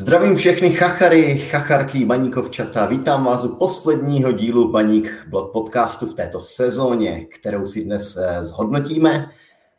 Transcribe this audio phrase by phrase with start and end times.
[0.00, 2.86] Zdravím všechny chachary, chacharky, baníkovčata.
[2.86, 8.44] Vítám vás u posledního dílu Baník blog podcastu v této sezóně, kterou si dnes eh,
[8.44, 9.30] zhodnotíme.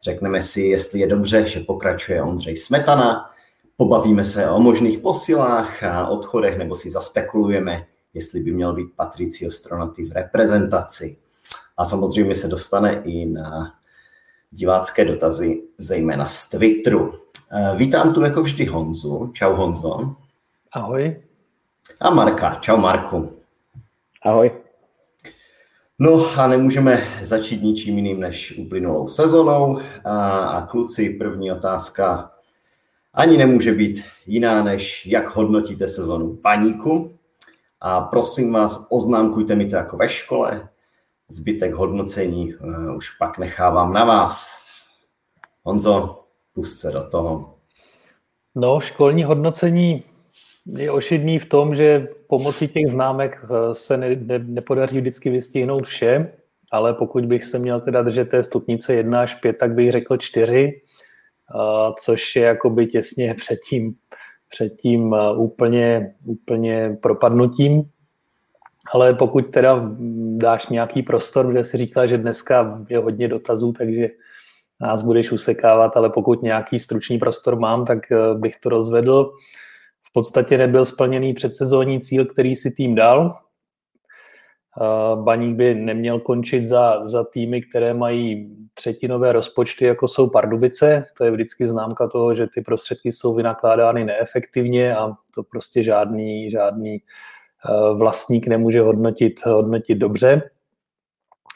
[0.04, 3.30] Řekneme si, jestli je dobře, že pokračuje Ondřej Smetana.
[3.78, 9.52] Pobavíme se o možných posilách a odchodech, nebo si zaspekulujeme, jestli by měl být Patricio
[9.52, 11.18] Stronaty v reprezentaci.
[11.78, 13.74] A samozřejmě se dostane i na
[14.52, 17.14] divácké dotazy, zejména z Twitteru.
[17.52, 19.32] Eh, vítám tu jako vždy Honzu.
[19.34, 20.16] Čau Honzo.
[20.74, 21.22] Ahoj.
[22.00, 22.56] A Marka.
[22.56, 23.38] Čau Marku.
[24.24, 24.52] Ahoj.
[26.00, 29.80] No a nemůžeme začít ničím jiným než uplynulou sezonou.
[30.06, 32.32] A, a kluci, první otázka
[33.14, 37.18] ani nemůže být jiná, než jak hodnotíte sezonu paníku.
[37.82, 40.70] A prosím vás, oznámkujte mi to jako ve škole.
[41.32, 44.58] Zbytek hodnocení uh, už pak nechávám na vás.
[45.64, 47.56] Honzo, pust se do toho.
[48.56, 50.04] No, školní hodnocení
[50.66, 55.88] je ošidný v tom, že pomocí těch známek eh, se ne, ne, nepodaří vždycky vystihnout
[55.88, 56.28] vše,
[56.72, 60.18] ale pokud bych se měl teda držet té stupnice 1 až 5, tak bych řekl
[60.18, 60.82] 4,
[61.56, 63.96] uh, což je jakoby těsně před tím,
[64.50, 67.91] před tím úplně, úplně propadnutím.
[68.94, 69.82] Ale pokud teda
[70.38, 74.08] dáš nějaký prostor, kde si říkal, že dneska je hodně dotazů, takže
[74.82, 79.32] nás budeš usekávat, ale pokud nějaký stručný prostor mám, tak eh, bych to rozvedl.
[80.10, 83.38] V podstatě nebyl splněný předsezónní cíl, který si tým dal.
[84.82, 91.06] Eh, Baník by neměl končit za, za týmy, které mají třetinové rozpočty, jako jsou Pardubice.
[91.18, 96.50] To je vždycky známka toho, že ty prostředky jsou vynakládány neefektivně a to prostě žádný,
[96.50, 97.02] žádný
[97.94, 100.42] vlastník nemůže hodnotit, hodnotit dobře.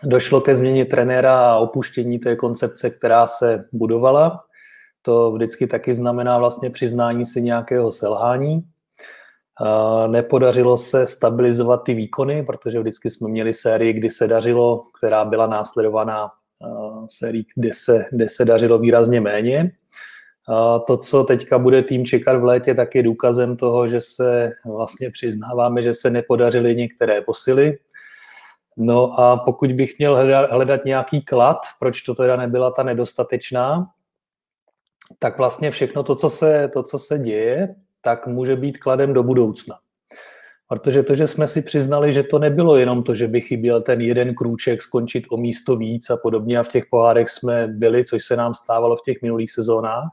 [0.03, 4.43] Došlo ke změně trenéra a opuštění té koncepce, která se budovala.
[5.01, 8.65] To vždycky taky znamená vlastně přiznání si nějakého selhání.
[10.07, 15.47] Nepodařilo se stabilizovat ty výkony, protože vždycky jsme měli sérii, kdy se dařilo, která byla
[15.47, 16.31] následovaná
[17.09, 19.71] sérii, kde se, kde se dařilo výrazně méně.
[20.87, 25.11] To, co teďka bude tým čekat v létě, tak je důkazem toho, že se vlastně
[25.11, 27.77] přiznáváme, že se nepodařily některé posily,
[28.77, 33.87] No a pokud bych měl hledat, hledat nějaký klad, proč to teda nebyla ta nedostatečná,
[35.19, 39.23] tak vlastně všechno to, co se, to, co se děje, tak může být kladem do
[39.23, 39.75] budoucna.
[40.67, 44.01] Protože to, že jsme si přiznali, že to nebylo jenom to, že by chyběl ten
[44.01, 48.25] jeden krůček skončit o místo víc a podobně a v těch pohárech jsme byli, což
[48.25, 50.09] se nám stávalo v těch minulých sezónách,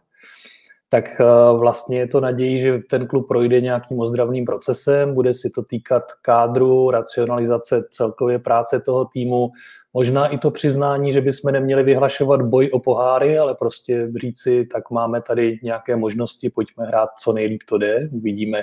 [0.93, 1.25] tak eh,
[1.59, 6.03] vlastně je to naději, že ten klub projde nějakým ozdravným procesem, bude si to týkat
[6.23, 9.51] kádru, racionalizace celkově práce toho týmu,
[9.95, 14.91] možná i to přiznání, že bychom neměli vyhlašovat boj o poháry, ale prostě říci, tak
[14.91, 18.63] máme tady nějaké možnosti, pojďme hrát co nejlíp to jde, uvidíme,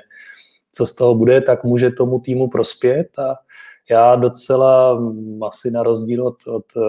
[0.73, 3.19] co z toho bude, tak může tomu týmu prospět.
[3.19, 3.35] A
[3.91, 6.81] já docela, mm, asi na rozdíl od, od eh,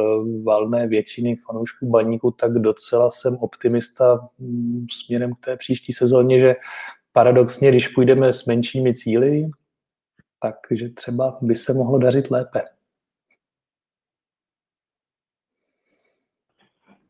[0.44, 6.54] valné většiny fanoušků baníku, tak docela jsem optimista mm, směrem k té příští sezóně, že
[7.12, 9.50] paradoxně, když půjdeme s menšími cíly,
[10.42, 12.62] takže třeba by se mohlo dařit lépe.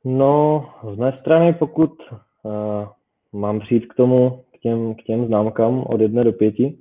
[0.04, 0.64] No,
[0.94, 2.52] z mé strany, pokud uh,
[3.32, 6.78] mám přijít k tomu, k těm, k těm známkám od jedné do pěti,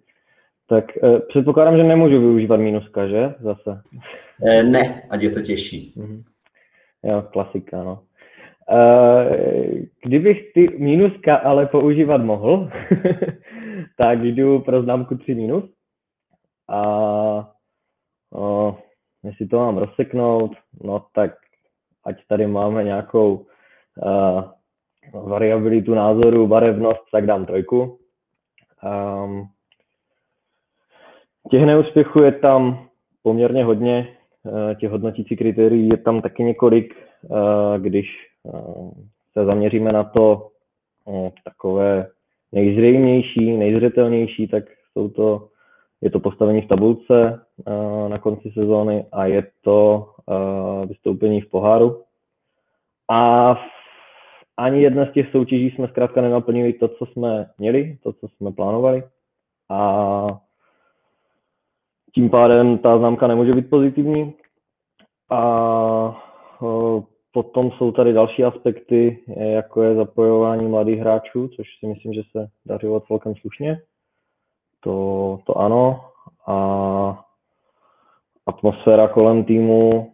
[0.69, 3.35] tak eh, předpokládám, že nemůžu využívat mínuska, že?
[3.40, 3.81] Zase.
[4.46, 5.94] Eh, ne, ať je to těžší.
[5.97, 6.24] Mhm.
[7.03, 8.03] Jo, klasika, no.
[8.72, 9.69] Eh,
[10.03, 12.69] kdybych ty mínuska ale používat mohl,
[13.97, 15.63] tak jdu pro známku 3 minus.
[16.69, 17.52] A
[18.34, 18.78] o,
[19.24, 20.52] jestli to mám rozseknout,
[20.84, 21.31] no tak
[22.06, 24.44] ať tady máme nějakou uh,
[25.13, 28.00] variabilitu názoru, barevnost, tak dám trojku.
[28.84, 29.50] Um,
[31.49, 32.87] Těch neúspěchů je tam
[33.23, 34.07] poměrně hodně,
[34.45, 38.07] eh, těch hodnotící kritérií je tam taky několik, eh, když
[38.45, 38.51] eh,
[39.33, 40.49] se zaměříme na to
[41.43, 42.07] takové
[42.51, 44.63] nejzřejmější, nejzřetelnější, tak
[44.93, 45.47] jsou to,
[46.01, 47.41] je to postavení v tabulce
[48.07, 50.07] na konci sezóny a je to
[50.85, 52.03] vystoupení v poháru.
[53.07, 53.59] A v
[54.57, 58.52] ani jedna z těch soutěží jsme zkrátka nenaplnili to, co jsme měli, to, co jsme
[58.52, 59.03] plánovali.
[59.69, 60.40] A
[62.19, 64.33] tím pádem ta známka nemůže být pozitivní.
[65.31, 66.21] A
[67.31, 72.47] potom jsou tady další aspekty, jako je zapojování mladých hráčů, což si myslím, že se
[72.66, 73.81] dařilo celkem slušně.
[74.79, 76.01] To, to ano.
[76.47, 77.25] A
[78.45, 80.11] atmosféra kolem týmu,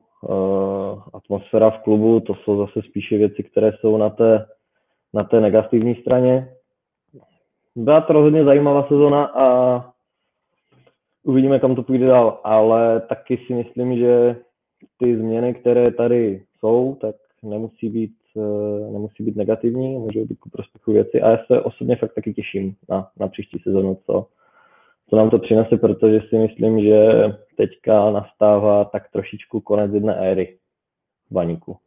[1.13, 4.45] atmosféra v klubu, to jsou zase spíše věci, které jsou na té,
[5.13, 6.49] na té negativní straně.
[7.75, 9.94] byla to rozhodně zajímavá sezona a
[11.25, 14.35] uvidíme, kam to půjde dál, ale taky si myslím, že
[14.97, 20.49] ty změny, které tady jsou, tak nemusí být, eh, nemusí být negativní, můžou být ku
[20.49, 24.27] prospěchu věci a já se osobně fakt taky těším na, na příští sezonu, co,
[25.09, 27.11] co nám to přinese, protože si myslím, že
[27.57, 30.57] teďka nastává tak trošičku konec jedné éry
[31.31, 31.77] baníku.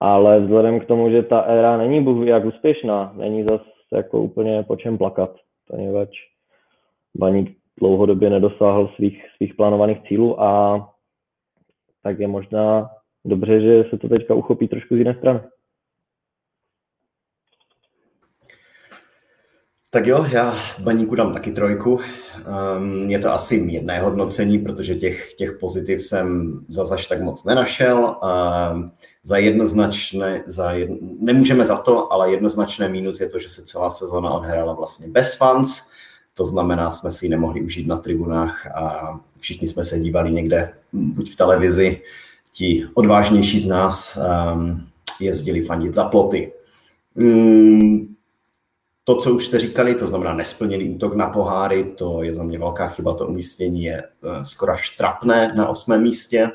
[0.00, 4.62] Ale vzhledem k tomu, že ta éra není bůh jak úspěšná, není zase jako úplně
[4.62, 5.36] po čem plakat,
[5.68, 6.10] poněvadž
[7.14, 10.80] baník dlouhodobě nedosáhl svých, svých plánovaných cílů a
[12.02, 12.90] tak je možná
[13.24, 15.40] dobře, že se to teďka uchopí trošku z jiné strany.
[19.92, 22.00] Tak jo, já baníku dám taky trojku.
[22.76, 27.44] Um, je to asi mírné hodnocení, protože těch, těch pozitiv jsem za až tak moc
[27.44, 28.16] nenašel.
[28.72, 28.92] Um,
[29.22, 33.90] za jednoznačné, za jedno, nemůžeme za to, ale jednoznačné mínus je to, že se celá
[33.90, 35.90] sezóna odhrála vlastně bez fans.
[36.40, 40.72] To znamená, jsme si ji nemohli užít na tribunách a všichni jsme se dívali někde,
[40.92, 42.02] buď v televizi,
[42.52, 44.18] ti odvážnější z nás
[44.54, 44.88] um,
[45.20, 46.52] jezdili fandit za ploty.
[47.14, 48.16] Um,
[49.04, 52.58] to, co už jste říkali, to znamená nesplněný útok na poháry, to je za mě
[52.58, 56.50] velká chyba, to umístění je uh, skoro až trapné na osmém místě.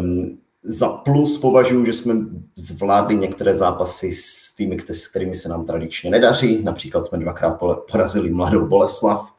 [0.00, 2.14] Um, za plus považuji, že jsme
[2.56, 6.62] zvládli některé zápasy s týmy, s kterými se nám tradičně nedaří.
[6.62, 7.60] Například jsme dvakrát
[7.92, 9.34] porazili Mladou Boleslav,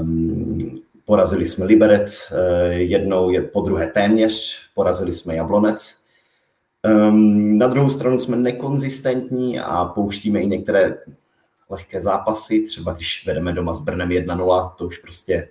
[0.00, 5.98] um, porazili jsme Liberec, uh, jednou je po druhé téměř, porazili jsme Jablonec.
[7.08, 10.98] Um, na druhou stranu jsme nekonzistentní a pouštíme i některé
[11.70, 15.48] lehké zápasy, třeba když vedeme doma s Brnem 1-0, to už prostě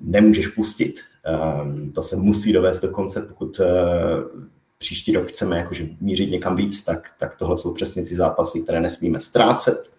[0.00, 1.00] nemůžeš pustit.
[1.62, 3.66] Um, to se musí dovést do konce, pokud uh,
[4.78, 8.80] příští rok chceme jakože mířit někam víc, tak, tak tohle jsou přesně ty zápasy, které
[8.80, 9.90] nesmíme ztrácet.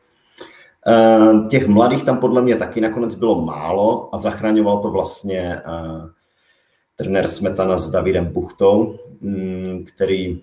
[0.87, 6.09] Uh, těch mladých tam podle mě taky nakonec bylo málo a zachraňoval to vlastně uh,
[6.95, 10.41] trenér Smetana s Davidem Buchtou, um, který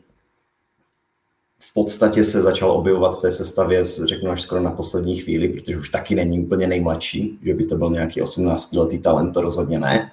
[1.58, 5.78] v podstatě se začal objevovat v té sestavě, řeknu až skoro na poslední chvíli, protože
[5.78, 10.12] už taky není úplně nejmladší, že by to byl nějaký 18-letý talent, to rozhodně ne.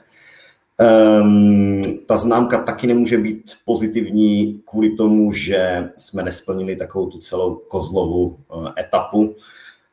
[1.22, 7.56] Um, ta známka taky nemůže být pozitivní kvůli tomu, že jsme nesplnili takovou tu celou
[7.56, 9.36] kozlovou uh, etapu.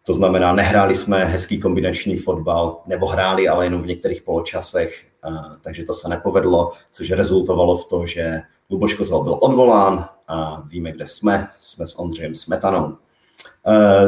[0.06, 5.56] To znamená, nehráli jsme hezký kombinační fotbal, nebo hráli, ale jenom v některých poločasech, uh,
[5.62, 8.40] takže to se nepovedlo, což rezultovalo v tom, že
[8.70, 11.48] Luboš Kozel byl odvolán a víme, kde jsme.
[11.58, 12.86] Jsme s Ondřejem Smetanou.
[12.86, 12.96] Uh,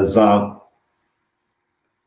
[0.03, 0.57] za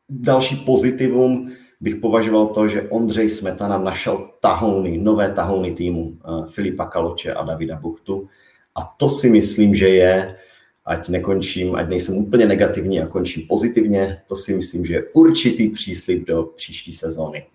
[0.08, 6.86] další pozitivum bych považoval to, že Ondřej Smetana našel tahouny, nové tahouny týmu eh, Filipa
[6.86, 8.28] Kaloče a Davida Buchtu.
[8.74, 10.36] A to si myslím, že je,
[10.84, 15.68] ať nekončím, ať nejsem úplně negativní a končím pozitivně, to si myslím, že je určitý
[15.68, 17.46] příslip do příští sezóny.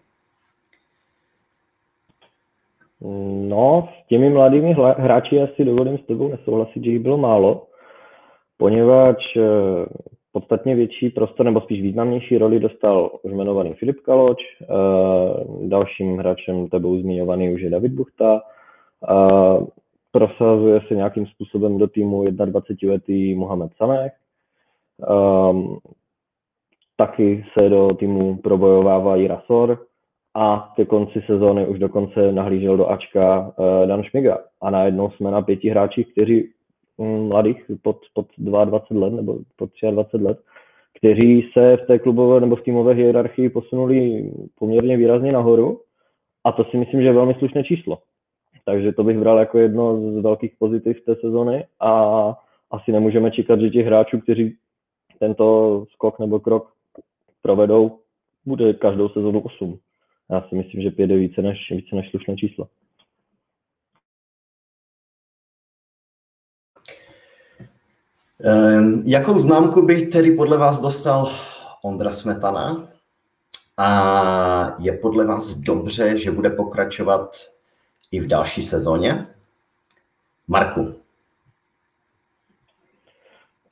[3.47, 7.67] No, s těmi mladými hráči asi dovolím s tebou nesouhlasit, že jich bylo málo,
[8.57, 9.85] poněvadž eh,
[10.35, 14.65] podstatně větší prostor, nebo spíš významnější roli dostal už jmenovaný Filip Kaloč, eh,
[15.67, 18.41] dalším hráčem tebou zmiňovaný už je David Buchta,
[20.11, 24.13] prosazuje se nějakým způsobem do týmu 21-letý Mohamed Samech,
[25.09, 25.77] ehm,
[26.97, 29.85] taky se do týmu probojovává i Rasor
[30.33, 34.37] a ke konci sezóny už dokonce nahlížel do Ačka eh, Dan Šmiga.
[34.61, 36.54] A najednou jsme na pěti hráčích, kteří
[36.97, 40.39] mladých pod, pod 22 let nebo pod 23 let,
[40.97, 45.81] kteří se v té klubové nebo v týmové hierarchii posunuli poměrně výrazně nahoru
[46.43, 47.97] a to si myslím, že je velmi slušné číslo.
[48.65, 51.91] Takže to bych bral jako jedno z velkých pozitiv té sezony a
[52.71, 54.57] asi nemůžeme čekat, že těch hráčů, kteří
[55.19, 56.71] tento skok nebo krok
[57.41, 57.99] provedou,
[58.45, 59.79] bude každou sezonu 8.
[60.31, 62.67] Já si myslím, že pět je více než, více než slušné číslo.
[68.43, 71.29] Ehm, jakou známku by tedy podle vás dostal
[71.83, 72.87] Ondra Smetana?
[73.77, 77.29] A je podle vás dobře, že bude pokračovat
[78.11, 79.27] i v další sezóně?
[80.47, 80.95] Marku.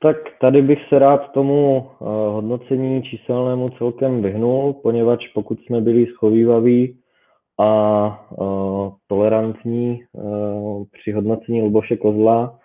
[0.02, 6.06] Tak tady bych se rád tomu eh, hodnocení číselnému celkem vyhnul, poněvadž pokud jsme byli
[6.06, 6.98] schovývaví
[7.58, 8.36] a eh,
[9.06, 10.20] tolerantní eh,
[10.92, 12.58] při hodnocení Luboše Kozla,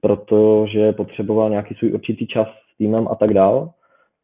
[0.00, 3.70] protože potřeboval nějaký svůj určitý čas s týmem a tak dál,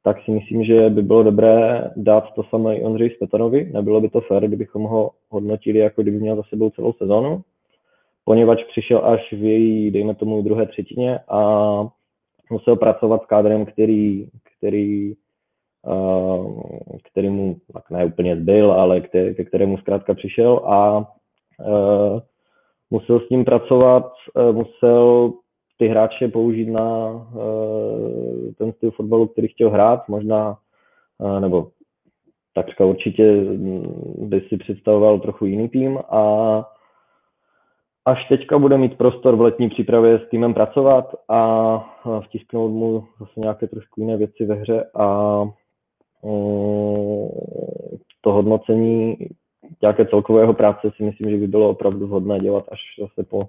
[0.02, 3.70] tak si myslím, že by bylo dobré dát to samé i Ondřej Spetanovi.
[3.72, 7.42] Nebylo by to fér, kdybychom ho hodnotili, jako kdyby měl za sebou celou sezonu,
[8.24, 11.40] poněvadž přišel až v její, dejme tomu, druhé třetině a
[12.50, 14.28] musel pracovat s kádrem, který,
[14.58, 15.14] který,
[17.10, 21.08] který mu tak ne úplně zbyl, ale ke, ke kterému zkrátka přišel a
[22.90, 24.12] musel s ním pracovat,
[24.52, 25.32] musel
[25.76, 27.10] ty hráče použít na
[28.58, 30.58] ten styl fotbalu, který chtěl hrát, možná,
[31.40, 31.68] nebo
[32.56, 35.98] takřka určitě mm, by si představoval trochu jiný tým.
[35.98, 36.22] A
[38.04, 41.78] až teďka bude mít prostor v letní přípravě s týmem pracovat a
[42.20, 45.44] vtisknout mu zase nějaké trošku jiné věci ve hře a
[46.24, 47.28] mm,
[48.20, 49.16] to hodnocení
[49.82, 53.42] nějaké celkového práce si myslím, že by bylo opravdu vhodné dělat až zase po,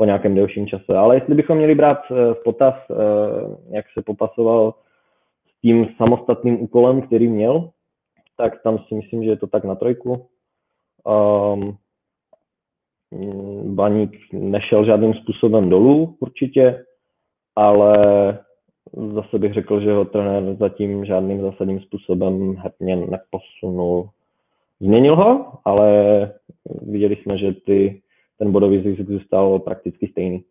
[0.00, 0.96] po nějakém delším čase.
[0.96, 2.94] Ale jestli bychom měli brát eh, v potaz, eh,
[3.76, 4.74] jak se popasoval
[5.48, 7.70] s tím samostatným úkolem, který měl,
[8.36, 10.26] tak tam si myslím, že je to tak na trojku.
[11.04, 11.76] Um,
[13.74, 16.84] Baník nešel žádným způsobem dolů určitě,
[17.56, 17.98] ale
[19.14, 24.08] zase bych řekl, že ho trenér zatím žádným zásadním způsobem herně neposunul.
[24.80, 25.88] Změnil ho, ale
[26.82, 28.02] viděli jsme, že ty,
[28.40, 30.44] ten bodový zisk zůstal prakticky stejný.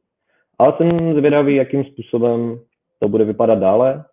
[0.60, 2.60] Ale jsem zvědavý, jakým způsobem
[3.00, 4.04] to bude vypadat dále.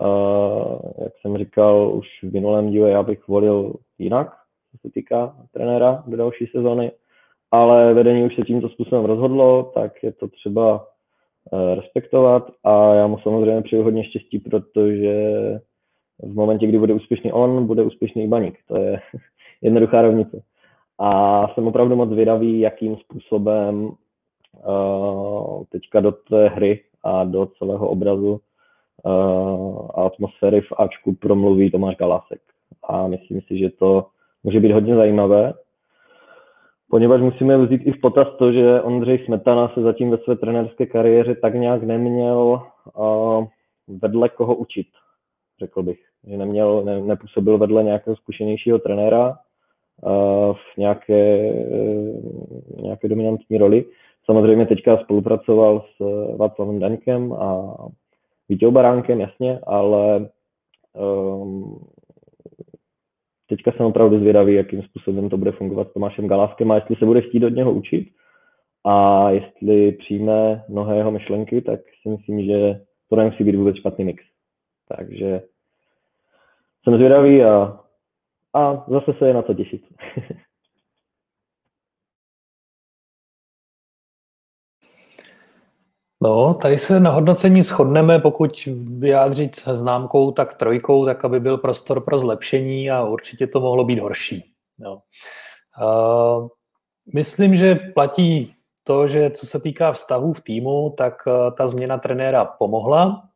[0.00, 4.28] Uh, jak jsem říkal už v minulém díle, já bych volil jinak,
[4.70, 6.92] co se týká trenéra do další sezóny,
[7.50, 10.74] ale vedení už se tímto způsobem rozhodlo, tak je to třeba
[11.52, 15.14] uh, respektovat a já mu samozřejmě přeju hodně štěstí, protože
[16.18, 18.58] v momentě, kdy bude úspěšný on, bude úspěšný baník.
[18.68, 19.00] To je
[19.62, 20.42] jednoduchá rovnice.
[20.98, 27.88] A jsem opravdu moc zvědavý, jakým způsobem uh, teďka do té hry a do celého
[27.88, 28.40] obrazu
[29.94, 32.40] a atmosféry v Ačku promluví Tomáš Galasek.
[32.88, 34.06] A myslím si, že to
[34.44, 35.54] může být hodně zajímavé,
[36.90, 40.86] poněvadž musíme vzít i v potaz to, že Ondřej Smetana se zatím ve své trenérské
[40.86, 42.62] kariéře tak nějak neměl
[42.94, 43.46] uh,
[43.88, 44.86] vedle koho učit,
[45.60, 46.00] řekl bych.
[46.26, 49.36] Že neměl, ne, nepůsobil vedle nějakého zkušenějšího trenéra uh,
[50.52, 53.84] v nějaké, uh, nějaké dominantní roli.
[54.24, 56.04] Samozřejmě teďka spolupracoval s
[56.36, 57.76] Václavem Daňkem a
[58.48, 60.28] Vítěl Baránkem, jasně, ale
[60.94, 61.80] um,
[63.48, 67.04] teďka jsem opravdu zvědavý, jakým způsobem to bude fungovat s Tomášem Galáskem a jestli se
[67.04, 68.08] bude chtít od něho učit
[68.84, 74.04] a jestli přijme mnohé jeho myšlenky, tak si myslím, že to nemusí být vůbec špatný
[74.04, 74.24] mix.
[74.88, 75.42] Takže
[76.82, 77.80] jsem zvědavý a,
[78.54, 79.82] a zase se je na co těšit.
[86.22, 88.68] No, tady se na hodnocení shodneme, pokud
[88.98, 93.98] vyjádřit známkou, tak trojkou, tak aby byl prostor pro zlepšení a určitě to mohlo být
[93.98, 94.52] horší.
[94.78, 95.02] No.
[95.82, 96.48] Uh,
[97.14, 101.98] myslím, že platí to, že co se týká vztahů v týmu, tak uh, ta změna
[101.98, 103.28] trenéra pomohla.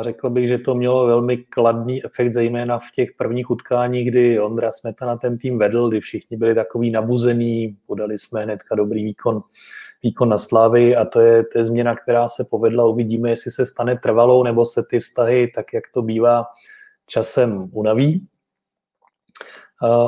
[0.00, 4.72] Řekl bych, že to mělo velmi kladný efekt, zejména v těch prvních utkáních, kdy Ondra
[4.72, 9.40] Smetana ten tým vedl, kdy všichni byli takový nabuzení, podali jsme hnedka dobrý výkon
[10.02, 12.86] výkon na Slávy a to je, to je změna, která se povedla.
[12.86, 16.44] Uvidíme, jestli se stane trvalou, nebo se ty vztahy, tak jak to bývá,
[17.06, 18.26] časem unaví.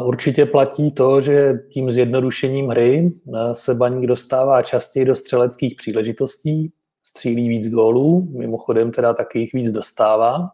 [0.04, 3.12] Určitě platí to, že tím zjednodušením hry
[3.52, 9.70] se Baník dostává častěji do střeleckých příležitostí, střílí víc gólů, mimochodem teda taky jich víc
[9.70, 10.50] dostává.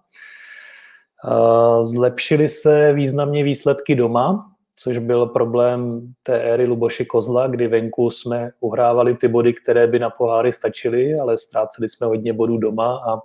[1.82, 8.50] Zlepšily se významně výsledky doma, což byl problém té éry Luboše Kozla, kdy venku jsme
[8.60, 13.20] uhrávali ty body, které by na poháry stačily, ale ztráceli jsme hodně bodů doma a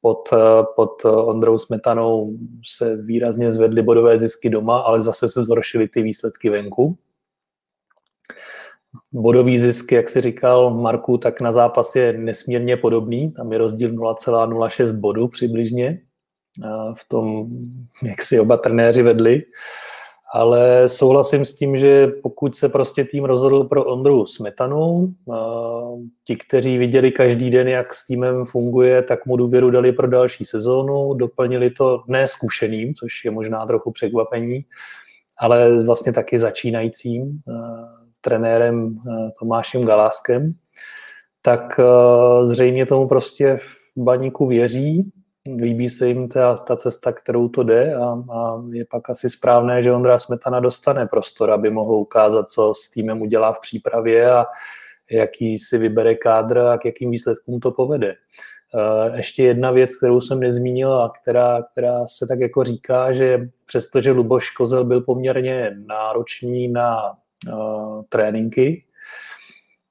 [0.00, 0.28] pod,
[0.76, 2.32] pod Ondrou Smetanou
[2.64, 6.98] se výrazně zvedly bodové zisky doma, ale zase se zhoršily ty výsledky venku.
[9.12, 13.32] Bodový zisk, jak si říkal Marku, tak na zápas je nesmírně podobný.
[13.32, 16.00] Tam je rozdíl 0,06 bodu přibližně.
[16.94, 17.46] V tom,
[18.02, 19.42] jak si oba trenéři vedli.
[20.34, 25.14] Ale souhlasím s tím, že pokud se prostě tým rozhodl pro Ondru Smetanu,
[26.24, 30.44] ti, kteří viděli každý den, jak s týmem funguje, tak mu důvěru dali pro další
[30.44, 34.64] sezónu, doplnili to neskušeným, což je možná trochu překvapení,
[35.38, 37.28] ale vlastně taky začínajícím
[38.20, 38.82] trenérem
[39.38, 40.52] Tomášem Galáskem,
[41.42, 41.80] tak
[42.44, 45.12] zřejmě tomu prostě v baníku věří
[45.54, 49.82] líbí se jim ta, ta cesta, kterou to jde a, a je pak asi správné,
[49.82, 54.46] že Ondra Smetana dostane prostor, aby mohl ukázat, co s týmem udělá v přípravě a
[55.10, 58.14] jaký si vybere kádr a k jakým výsledkům to povede.
[58.74, 63.48] Eh, ještě jedna věc, kterou jsem nezmínil a která, která se tak jako říká, že
[63.66, 66.98] přestože Luboš Kozel byl poměrně náročný na
[68.08, 68.84] tréninky,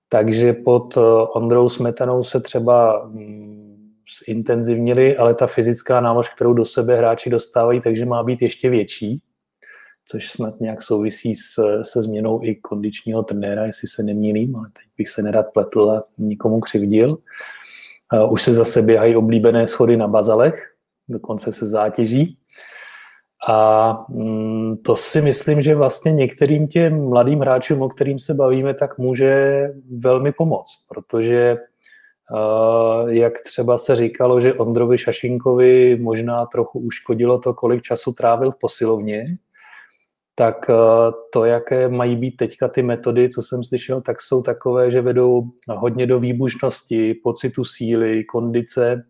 [0.10, 3.94] takže pod uh, Ondrou Smetanou se třeba um,
[4.28, 9.22] zintenzivnili, ale ta fyzická nálož, kterou do sebe hráči dostávají, takže má být ještě větší,
[10.06, 14.86] což snad nějak souvisí s, se změnou i kondičního trenéra, jestli se nemýlím, ale teď
[14.98, 17.18] bych se nerad pletl a nikomu křivdil.
[18.30, 20.74] Už se zase běhají oblíbené schody na bazalech,
[21.10, 22.38] dokonce se zátěží.
[23.50, 28.74] A mm, to si myslím, že vlastně některým těm mladým hráčům, o kterým se bavíme,
[28.74, 31.58] tak může velmi pomoct, protože
[33.08, 38.60] jak třeba se říkalo, že Ondrovi Šašinkovi možná trochu uškodilo to, kolik času trávil v
[38.60, 39.26] posilovně,
[40.36, 40.56] tak
[41.34, 45.44] to, jaké mají být teďka ty metody, co jsem slyšel, tak jsou takové, že vedou
[45.70, 49.04] hodně do výbušnosti, pocitu síly, kondice,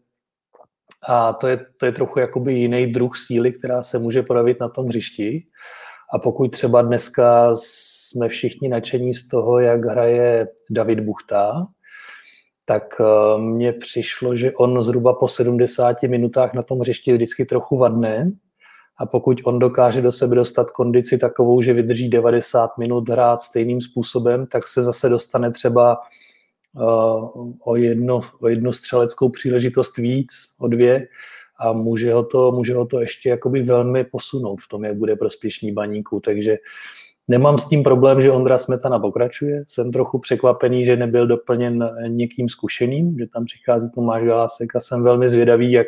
[1.08, 4.70] a to je, to je trochu jakoby jiný druh síly, která se může projevit na
[4.70, 5.44] tom hřišti.
[6.14, 11.68] A pokud třeba dneska jsme všichni nadšení z toho, jak hraje David Buchta,
[12.66, 17.78] tak eh, mně přišlo, že on zhruba po 70 minutách na tom hřišti vždycky trochu
[17.78, 18.32] vadne.
[18.98, 23.82] A pokud on dokáže do sebe dostat kondici takovou, že vydrží 90 minut hrát stejným
[23.82, 25.98] způsobem, tak se zase dostane třeba
[27.66, 31.08] o, jedno, o jednu střeleckou příležitost víc, o dvě
[31.60, 35.16] a může ho to, může ho to ještě jakoby velmi posunout v tom, jak bude
[35.16, 36.58] prospěšný baníku, takže
[37.28, 39.64] Nemám s tím problém, že Ondra Smetana pokračuje.
[39.68, 45.04] Jsem trochu překvapený, že nebyl doplněn někým zkušeným, že tam přichází Tomáš Galásek a jsem
[45.04, 45.88] velmi zvědavý, jak,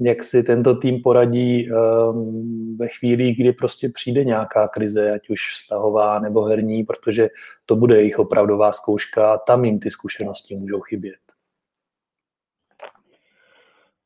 [0.00, 5.52] jak si tento tým poradí um, ve chvíli, kdy prostě přijde nějaká krize, ať už
[5.52, 7.28] vztahová nebo herní, protože
[7.66, 11.20] to bude jejich opravdová zkouška a tam jim ty zkušenosti můžou chybět.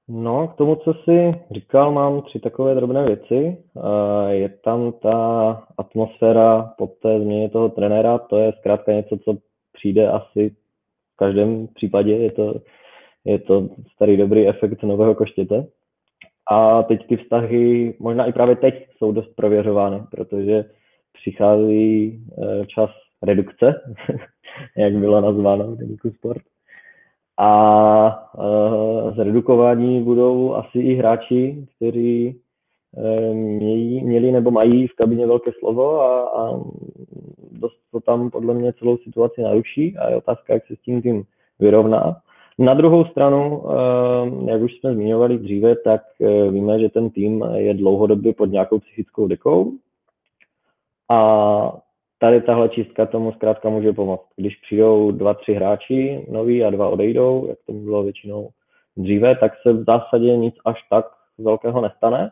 [0.09, 3.57] No, k tomu, co jsi říkal, mám tři takové drobné věci.
[4.29, 9.37] Je tam ta atmosféra po té změně toho trenéra, to je zkrátka něco, co
[9.73, 10.51] přijde asi
[11.15, 12.55] v každém případě, je to,
[13.25, 15.67] je to starý dobrý efekt nového koštěte.
[16.51, 20.65] A teď ty vztahy, možná i právě teď, jsou dost prověřovány, protože
[21.13, 22.91] přichází eh, čas
[23.23, 23.81] redukce,
[24.77, 26.43] jak bylo nazváno v deníku sport.
[27.39, 32.41] A uh, zredukování budou asi i hráči, kteří
[33.33, 36.61] mějí, měli nebo mají v kabině velké slovo a, a
[37.51, 41.03] dost to tam podle mě celou situaci naruší a je otázka, jak se s tím
[41.03, 41.25] tím
[41.59, 42.17] vyrovná.
[42.59, 47.45] Na druhou stranu, uh, jak už jsme zmiňovali dříve, tak uh, víme, že ten tým
[47.55, 49.73] je dlouhodobě pod nějakou psychickou dekou
[51.11, 51.77] a
[52.19, 54.27] tady tahle čistka tomu zkrátka může pomoct.
[54.37, 58.49] Když přijdou dva, tři hráči noví a dva odejdou, jak to bylo většinou
[58.97, 61.07] dříve, tak se v zásadě nic až tak
[61.39, 62.31] velkého nestane.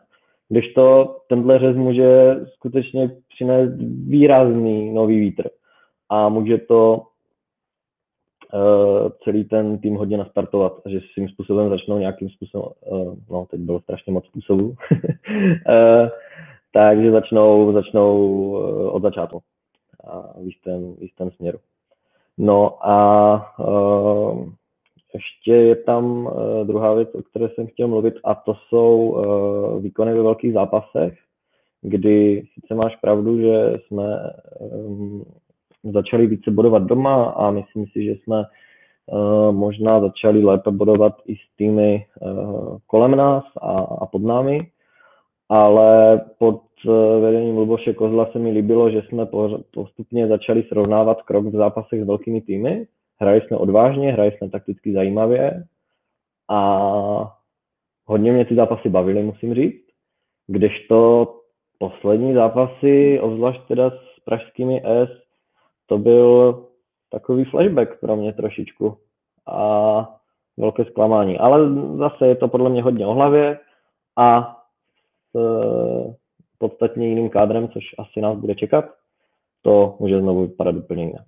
[0.49, 3.73] Když to tenhle řez může skutečně přinést
[4.07, 5.49] výrazný nový vítr
[6.09, 7.01] a může to
[9.23, 13.81] celý ten tým hodně nastartovat, že svým způsobem začnou nějakým způsobem, uh, no teď bylo
[13.81, 14.75] strašně moc způsobů, uh,
[16.73, 18.51] takže začnou, začnou
[18.91, 19.41] od začátku
[20.03, 21.59] a v jistém, v jistém směru.
[22.37, 23.55] No a
[25.13, 26.33] ještě je tam uh,
[26.67, 29.23] druhá věc, o které jsem chtěl mluvit, a to jsou
[29.79, 31.13] výkony ve velkých zápasech,
[31.81, 34.33] kdy sice máš pravdu, že jsme
[35.83, 38.43] začali více bodovat doma a myslím si, že jsme
[39.05, 44.67] uh, možná začali lépe bodovat i s týmy uh, kolem nás a, a pod námi,
[45.49, 49.25] ale pod eh, vedením Luboše Kozla se mi líbilo, že jsme
[49.73, 52.87] postupně začali srovnávat krok v zápasech s velkými týmy.
[53.21, 55.63] Hrali jsme odvážně, hrali jsme takticky zajímavě
[56.49, 57.37] a
[58.05, 59.83] hodně mě ty zápasy bavily, musím říct.
[60.47, 61.27] Kdežto
[61.79, 65.09] poslední zápasy, obzvlášť teda s pražskými S,
[65.87, 66.63] to byl
[67.11, 68.97] takový flashback pro mě trošičku
[69.47, 70.09] a
[70.57, 71.37] velké zklamání.
[71.37, 71.59] Ale
[71.97, 73.59] zase je to podle mě hodně o hlavě
[74.17, 74.57] a
[75.35, 75.39] s
[76.57, 78.85] podstatně jiným kádrem, což asi nás bude čekat,
[79.61, 81.25] to může znovu vypadat úplně jinak.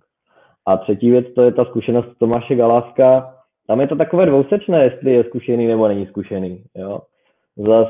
[0.65, 3.35] A třetí věc, to je ta zkušenost Tomáše Galáska.
[3.67, 6.63] Tam je to takové dvousečné, jestli je zkušený nebo není zkušený.
[6.75, 6.99] Jo?
[7.57, 7.87] Zas,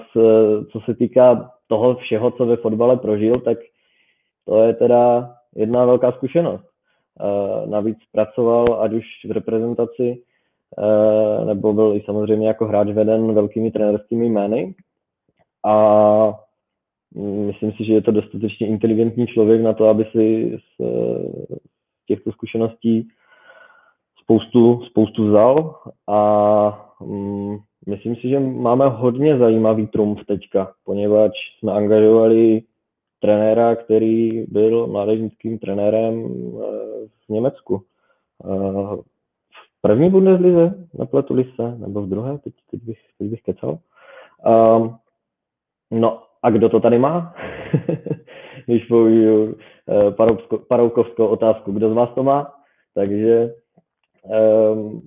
[0.71, 3.57] co se týká toho všeho, co ve fotbale prožil, tak
[4.45, 6.65] to je teda jedna velká zkušenost.
[7.65, 10.21] Navíc pracoval ať už v reprezentaci,
[11.45, 14.75] nebo byl i samozřejmě jako hráč veden velkými trenerskými jmény,
[15.65, 16.33] a
[17.21, 20.85] myslím si, že je to dostatečně inteligentní člověk na to, aby si z
[22.07, 23.07] těchto zkušeností
[24.23, 25.75] spoustu, spoustu vzal
[26.07, 32.61] a mm, myslím si, že máme hodně zajímavý trumf teďka, poněvadž jsme angažovali
[33.25, 36.27] trenéra, který byl mládežnickým trenérem e,
[37.25, 37.81] v Německu.
[38.43, 38.55] E,
[39.77, 43.77] v první Bundeslize, nepletu se, nebo v druhé, teď, teď, bych, teď bych kecal.
[44.45, 44.95] Um,
[45.91, 47.35] no a kdo to tady má?
[48.65, 49.55] Když použiju uh,
[50.67, 52.53] paroukovskou otázku, kdo z vás to má?
[52.93, 53.53] Takže
[54.73, 55.01] um,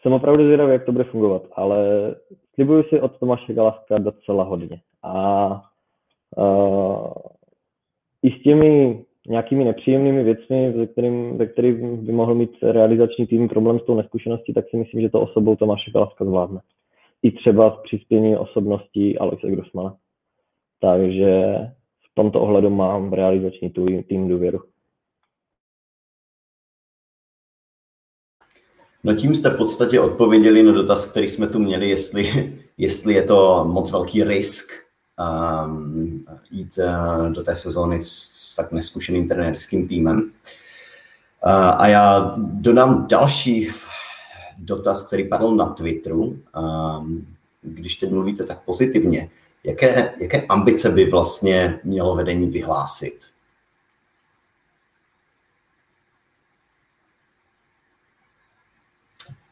[0.00, 1.76] jsem opravdu zvědavý, jak to bude fungovat, ale
[2.54, 4.80] slibuju si od Tomáše Galaska docela hodně.
[5.02, 5.73] A
[8.22, 13.48] i s těmi nějakými nepříjemnými věcmi, ve kterým, ve kterým by mohl mít realizační tým
[13.48, 16.60] problém s tou neskušeností, tak si myslím, že to osobou Tomáše Galaska zvládne.
[17.22, 19.96] I třeba s přispění osobností Alexe Grossmana.
[20.80, 21.54] Takže
[22.00, 23.72] v tomto ohledu mám v realizační
[24.08, 24.60] tým důvěru.
[29.04, 32.24] No tím jste v podstatě odpověděli na dotaz, který jsme tu měli, jestli,
[32.78, 34.83] jestli je to moc velký risk
[35.18, 40.18] um, jít uh, do té sezóny s, s tak neskušeným trenérským týmem.
[40.20, 43.68] Uh, a já dodám další
[44.58, 46.22] dotaz, který padl na Twitteru.
[46.22, 49.30] Um, když teď mluvíte tak pozitivně,
[49.64, 53.20] jaké, jaké ambice by vlastně mělo vedení vyhlásit?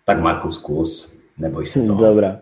[0.05, 2.07] Tak Markus Kus, neboj se toho.
[2.07, 2.41] Dobrá.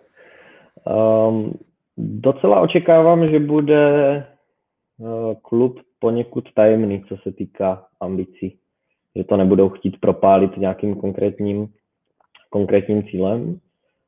[0.85, 1.59] Um,
[1.97, 4.17] docela očekávám, že bude
[4.99, 8.59] uh, klub poněkud tajemný, co se týká ambicí.
[9.17, 11.69] Že to nebudou chtít propálit nějakým konkrétním,
[12.51, 13.61] konkrétním cílem,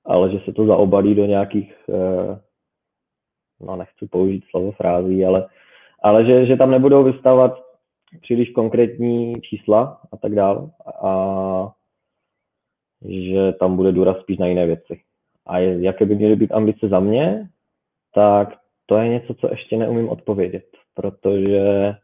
[0.05, 2.39] ale že se to zaobalí do nějakých, uh,
[3.61, 5.49] no nechci použít slovo frází, ale,
[6.03, 7.63] ale že, že tam nebudou vystavovat
[8.21, 10.71] příliš konkrétní čísla a tak dále.
[11.03, 11.73] A
[13.09, 15.01] že tam bude důraz spíš na jiné věci.
[15.47, 17.49] A jaké by měly být ambice za mě,
[18.15, 18.49] tak
[18.87, 21.95] to je něco, co ještě neumím odpovědět, protože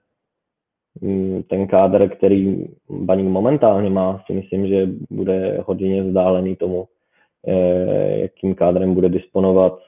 [1.01, 6.89] mm, ten kádr, který Baník momentálně má, si myslím, že bude hodně vzdálený tomu,
[7.47, 9.79] eh, jakým kádrem bude disponovat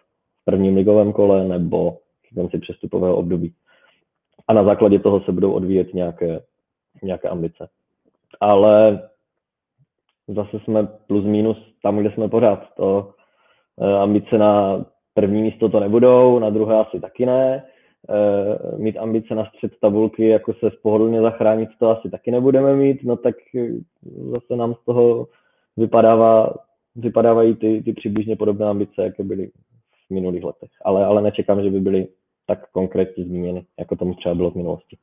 [0.40, 1.98] v prvním ligovém kole nebo
[2.30, 3.52] v konci přestupového období.
[4.48, 6.40] A na základě toho se budou odvíjet nějaké,
[7.02, 7.68] nějaké ambice.
[8.40, 9.08] Ale
[10.28, 12.74] zase jsme plus minus tam, kde jsme pořád.
[12.76, 13.14] To
[13.80, 17.62] eh, ambice na první místo to nebudou, na druhé asi taky ne.
[18.08, 23.04] Eh, mít ambice na střed tabulky, jako se spohodlně zachránit, to asi taky nebudeme mít,
[23.04, 23.68] no tak eh,
[24.30, 25.28] zase nám z toho
[25.76, 26.54] vypadává,
[26.96, 29.50] vypadávají ty, ty přibližně podobné ambice, jaké byly
[30.06, 30.70] v minulých letech.
[30.84, 32.08] Ale, ale nečekám, že by byly
[32.46, 34.96] tak konkrétně zmíněny, jako tomu třeba bylo v minulosti.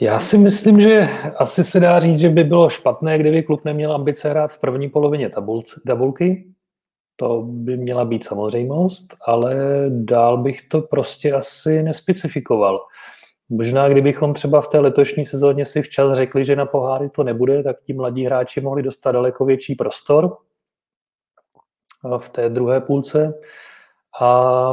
[0.00, 3.92] Já si myslím, že asi se dá říct, že by bylo špatné, kdyby klub neměl
[3.92, 5.30] ambice hrát v první polovině
[5.86, 6.54] tabulky.
[7.16, 9.56] To by měla být samozřejmost, ale
[9.88, 12.80] dál bych to prostě asi nespecifikoval.
[13.48, 17.62] Možná kdybychom třeba v té letošní sezóně si včas řekli, že na poháry to nebude,
[17.62, 20.36] tak ti mladí hráči mohli dostat daleko větší prostor
[22.18, 23.34] v té druhé půlce.
[24.20, 24.70] A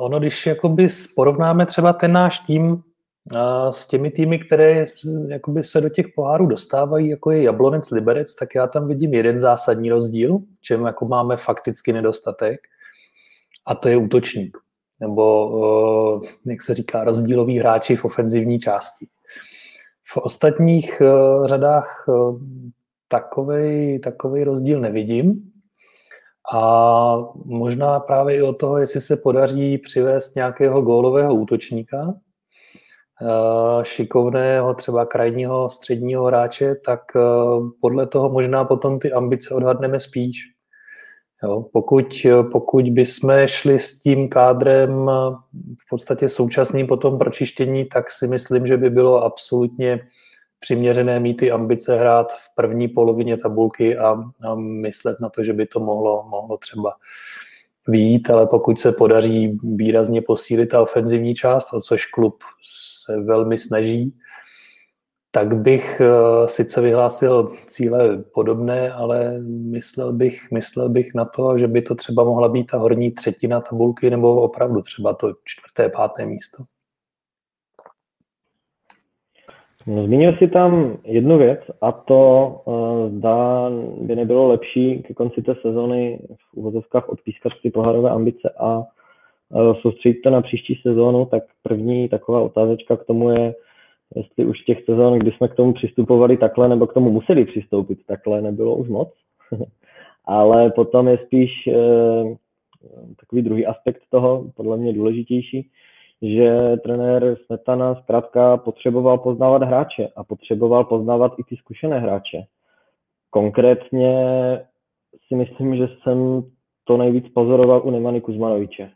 [0.00, 2.82] ono, když jakoby porovnáme třeba ten náš tým
[3.70, 4.86] s těmi týmy, které
[5.28, 9.40] jakoby se do těch pohárů dostávají, jako je Jablonec, Liberec, tak já tam vidím jeden
[9.40, 12.60] zásadní rozdíl, v čem jako máme fakticky nedostatek,
[13.66, 14.58] a to je útočník.
[15.00, 19.06] Nebo, jak se říká, rozdílový hráči v ofenzivní části.
[20.12, 21.02] V ostatních
[21.44, 22.04] řadách
[23.08, 25.50] takový, takový rozdíl nevidím.
[26.54, 32.23] A možná právě i o toho, jestli se podaří přivést nějakého gólového útočníka, Eh,
[33.82, 37.20] šikovného, třeba krajního středního hráče, tak eh,
[37.80, 40.36] podle toho možná potom ty ambice odhadneme spíš.
[41.42, 48.10] Jo, pokud, pokud bychom šli s tím kádrem eh, v podstatě současným potom pročištění, tak
[48.10, 50.00] si myslím, že by bylo absolutně
[50.60, 54.16] přiměřené mít ty ambice hrát v první polovině tabulky a,
[54.48, 56.92] a myslet na to, že by to mohlo, mohlo třeba
[57.88, 62.42] výjít, ale pokud se podaří výrazně posílit ta ofenzivní část, o což klub
[63.04, 64.14] se velmi snaží,
[65.30, 71.68] tak bych eh, sice vyhlásil cíle podobné, ale myslel bych, myslel bych na to, že
[71.68, 76.26] by to třeba mohla být ta horní třetina tabulky nebo opravdu třeba to čtvrté, páté
[76.26, 76.62] místo.
[79.72, 83.70] No, zmínil si tam jednu věc a to uh, zda
[84.00, 89.74] by nebylo lepší ke konci té sezony v uvozovkách odpískat si pohárové ambice a uh,
[89.80, 93.54] soustředit to na příští sezónu, tak první taková otázečka k tomu je,
[94.16, 97.98] jestli už těch sezon, kdy jsme k tomu přistupovali takhle, nebo k tomu museli přistoupit
[98.06, 99.12] takhle, nebylo už moc.
[100.26, 101.50] Ale potom je spíš
[103.20, 105.70] takový druhý aspekt toho, podle mě důležitější,
[106.22, 112.42] že trenér Smetana zkrátka potřeboval poznávat hráče a potřeboval poznávat i ty zkušené hráče.
[113.30, 114.14] Konkrétně
[115.28, 116.42] si myslím, že jsem
[116.84, 118.90] to nejvíc pozoroval u Nemany Kuzmanoviče,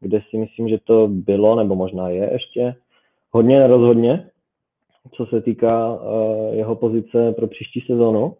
[0.00, 2.74] kde si myslím, že to bylo, nebo možná je ještě,
[3.30, 4.30] hodně nerozhodně,
[5.14, 8.36] co se týká uh, jeho pozice pro příští sezónu,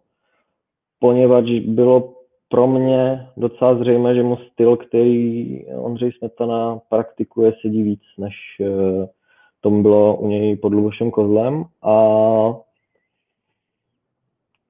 [0.99, 2.13] poněvadž bylo
[2.53, 9.05] pro mě docela zřejmé, že mu styl, který Ondřej Smetana praktikuje, sedí víc, než uh,
[9.61, 11.65] tomu bylo u něj pod Lubošem Kozlem.
[11.83, 11.95] A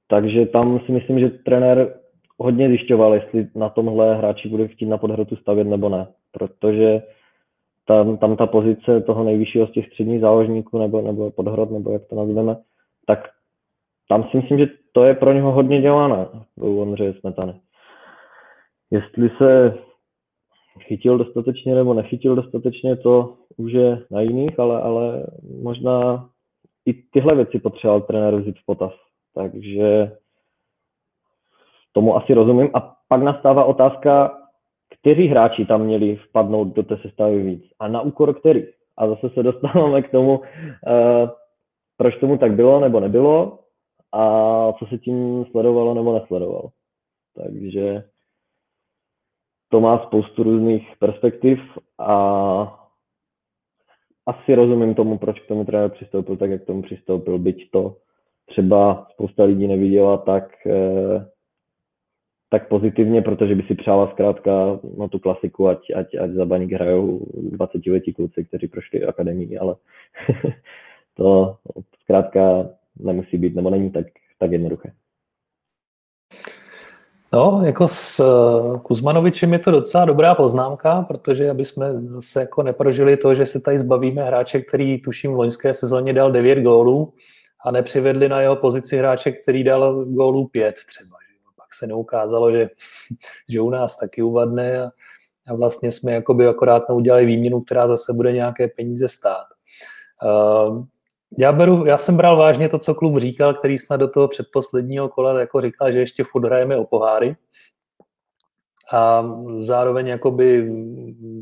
[0.07, 1.93] takže tam si myslím, že trenér
[2.37, 7.01] hodně zjišťoval, jestli na tomhle hráči bude chtít na podhrotu stavět nebo ne, protože
[7.85, 12.05] tam, tam ta pozice toho nejvyššího z těch středních záložníků nebo, nebo podhrot, nebo jak
[12.05, 12.55] to nazveme,
[13.05, 13.19] tak
[14.09, 17.53] tam si myslím, že to je pro něho hodně dělané u Ondřeje Smetany.
[18.93, 19.77] Jestli se
[20.79, 25.27] chytil dostatečně nebo nechytil dostatečně, to už je na jiných, ale, ale
[25.61, 26.29] možná
[26.85, 28.91] i tyhle věci potřeboval trenér vzít v potaz.
[29.33, 30.11] Takže
[31.91, 32.69] tomu asi rozumím.
[32.73, 34.37] A pak nastává otázka,
[34.99, 38.63] kteří hráči tam měli vpadnout do té sestavy víc a na úkor který.
[38.97, 41.29] A zase se dostáváme k tomu, uh,
[41.97, 43.59] proč tomu tak bylo nebo nebylo
[44.11, 46.69] a co se tím sledovalo nebo nesledovalo.
[47.35, 48.03] Takže
[49.73, 51.59] to má spoustu různých perspektiv
[51.99, 52.13] a
[54.25, 57.97] asi rozumím tomu, proč k tomu trenér přistoupil tak, jak k tomu přistoupil, byť to
[58.45, 61.25] třeba spousta lidí neviděla, tak eh,
[62.49, 66.71] tak pozitivně, protože by si přála zkrátka no, tu klasiku, ať, ať, ať za baník
[66.71, 69.75] hrajou 20 letí kluci, kteří prošli akademii, ale
[71.13, 71.57] to
[72.01, 74.05] zkrátka nemusí být, nebo není tak,
[74.39, 74.93] tak jednoduché.
[77.33, 82.63] No, jako s eh, Kuzmanovičem je to docela dobrá poznámka, protože aby jsme zase jako
[82.63, 87.13] neprožili to, že se tady zbavíme hráče, který tuším v loňské sezóně dal 9 gólů
[87.65, 91.23] a nepřivedli na jeho pozici hráče, který dal gólů 5 třeba
[91.73, 92.69] se neukázalo, že,
[93.49, 94.89] že u nás taky uvadne a,
[95.47, 99.45] a vlastně jsme jakoby akorát neudělali výměnu, která zase bude nějaké peníze stát.
[100.23, 100.85] Uh,
[101.37, 105.09] já, beru, já jsem bral vážně to, co klub říkal, který snad do toho předposledního
[105.09, 107.35] kola jako říkal, že ještě furt hrajeme o poháry.
[108.93, 109.25] A
[109.59, 110.71] zároveň jakoby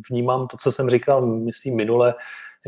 [0.09, 2.15] vnímám to, co jsem říkal, myslím minule,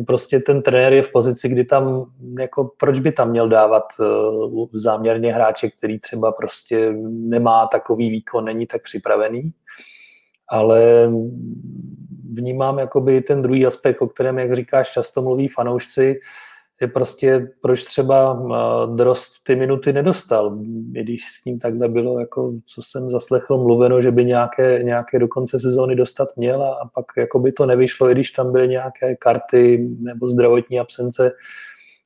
[0.07, 2.05] prostě ten trenér je v pozici, kdy tam,
[2.39, 8.45] jako proč by tam měl dávat uh, záměrně hráče, který třeba prostě nemá takový výkon,
[8.45, 9.51] není tak připravený,
[10.49, 11.11] ale
[12.31, 16.19] vnímám jakoby ten druhý aspekt, o kterém, jak říkáš, často mluví fanoušci,
[16.81, 20.57] že prostě proč třeba uh, Drost ty minuty nedostal,
[20.95, 25.19] i když s ním takhle bylo, jako co jsem zaslechl mluveno, že by nějaké, nějaké
[25.19, 28.51] do konce sezóny dostat měl a, a pak jako by to nevyšlo, i když tam
[28.51, 31.31] byly nějaké karty nebo zdravotní absence.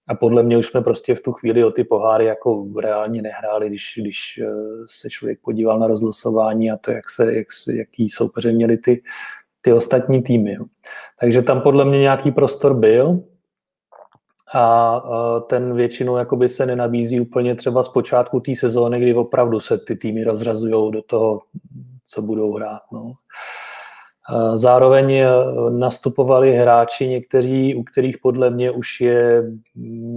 [0.10, 3.70] A podle mě už jsme prostě v tu chvíli o ty poháry jako reálně nehráli,
[3.70, 8.52] když, když uh, se člověk podíval na rozlosování a to, jak se, jak jaký soupeře
[8.52, 9.04] měli ty,
[9.62, 10.58] ty ostatní týmy.
[11.20, 13.24] Takže tam podle mě nějaký prostor byl,
[14.54, 15.02] a
[15.48, 19.96] ten většinou jakoby se nenabízí úplně třeba z počátku té sezóny, kdy opravdu se ty
[19.96, 21.40] týmy rozřazují do toho,
[22.06, 22.82] co budou hrát.
[22.92, 23.14] No.
[24.56, 25.28] Zároveň e,
[25.70, 29.44] nastupovali hráči někteří, u kterých podle mě už je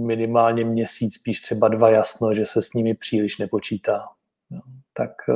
[0.05, 4.03] minimálně měsíc, spíš třeba dva jasno, že se s nimi příliš nepočítá.
[4.51, 4.59] No,
[4.93, 5.33] tak e,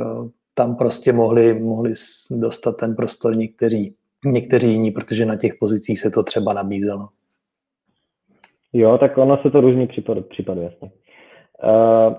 [0.54, 1.92] tam prostě mohli, mohli
[2.30, 7.08] dostat ten prostor někteří, někteří jiní, protože na těch pozicích se to třeba nabízelo.
[8.78, 10.90] Jo, tak ono se to různě případů, jasně.
[11.64, 12.14] Uh,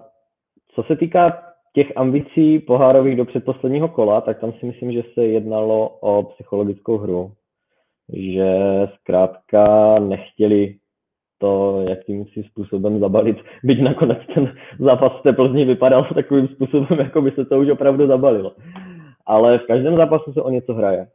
[0.76, 1.44] co se týká
[1.74, 6.98] těch ambicí pohárových do předposledního kola, tak tam si myslím, že se jednalo o psychologickou
[6.98, 7.32] hru.
[8.14, 8.58] Že
[8.96, 10.76] zkrátka nechtěli
[11.40, 17.22] to jakýmsi způsobem zabalit, byť nakonec ten zápas v té Plzni vypadal takovým způsobem, jako
[17.22, 18.56] by se to už opravdu zabalilo.
[19.26, 21.08] Ale v každém zápasu se o něco hraje.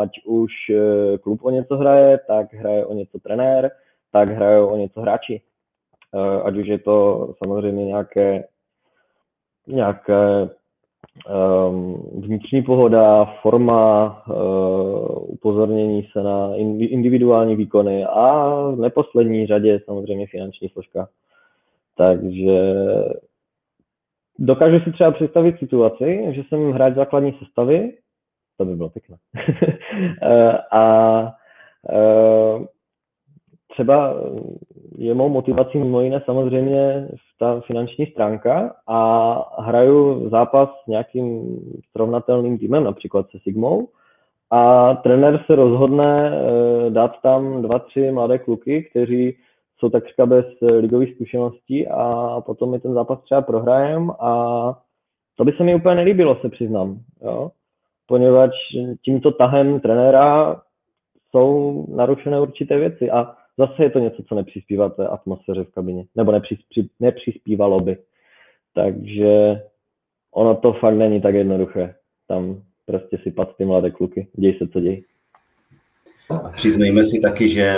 [0.00, 3.70] Ať už eh, klub o něco hraje, tak hraje o něco trenér,
[4.12, 5.42] tak hrajou o něco hráči.
[6.14, 8.44] Eh, ať už je to samozřejmě nějaké,
[9.66, 10.50] nějaké
[11.68, 20.26] um, vnitřní pohoda, forma, uh, upozornění se na individuální výkony a v neposlední řadě samozřejmě
[20.26, 21.08] finanční složka.
[21.96, 22.74] Takže
[24.38, 27.92] dokážu si třeba představit situaci, že jsem hráč základní sestavy,
[28.56, 29.16] to by bylo pěkné.
[30.22, 31.22] Eh, a
[31.92, 32.66] uh,
[33.70, 34.14] třeba
[34.98, 41.58] je mou motivací mimo jiné samozřejmě ta finanční stránka a hraju zápas s nějakým
[41.90, 43.88] srovnatelným týmem, například se Sigmou,
[44.50, 49.36] a trenér se rozhodne uh, dát tam dva, tři mladé kluky, kteří
[49.78, 54.32] jsou takřka bez ligových zkušeností a potom mi ten zápas třeba prohrajem a
[55.36, 57.50] to by se mi úplně nelíbilo, se přiznám, jo?
[58.06, 58.52] poněvadž
[59.04, 60.56] tímto tahem trenéra
[61.30, 66.04] jsou narušené určité věci a zase je to něco, co nepřispívá té atmosféře v kabině,
[66.16, 67.98] nebo nepřispí, nepřispívalo by.
[68.74, 69.62] Takže
[70.34, 71.94] ono to fakt není tak jednoduché.
[72.28, 75.04] Tam prostě sypat ty mladé kluky, děj se, co děj.
[76.30, 77.74] A přiznejme si taky, že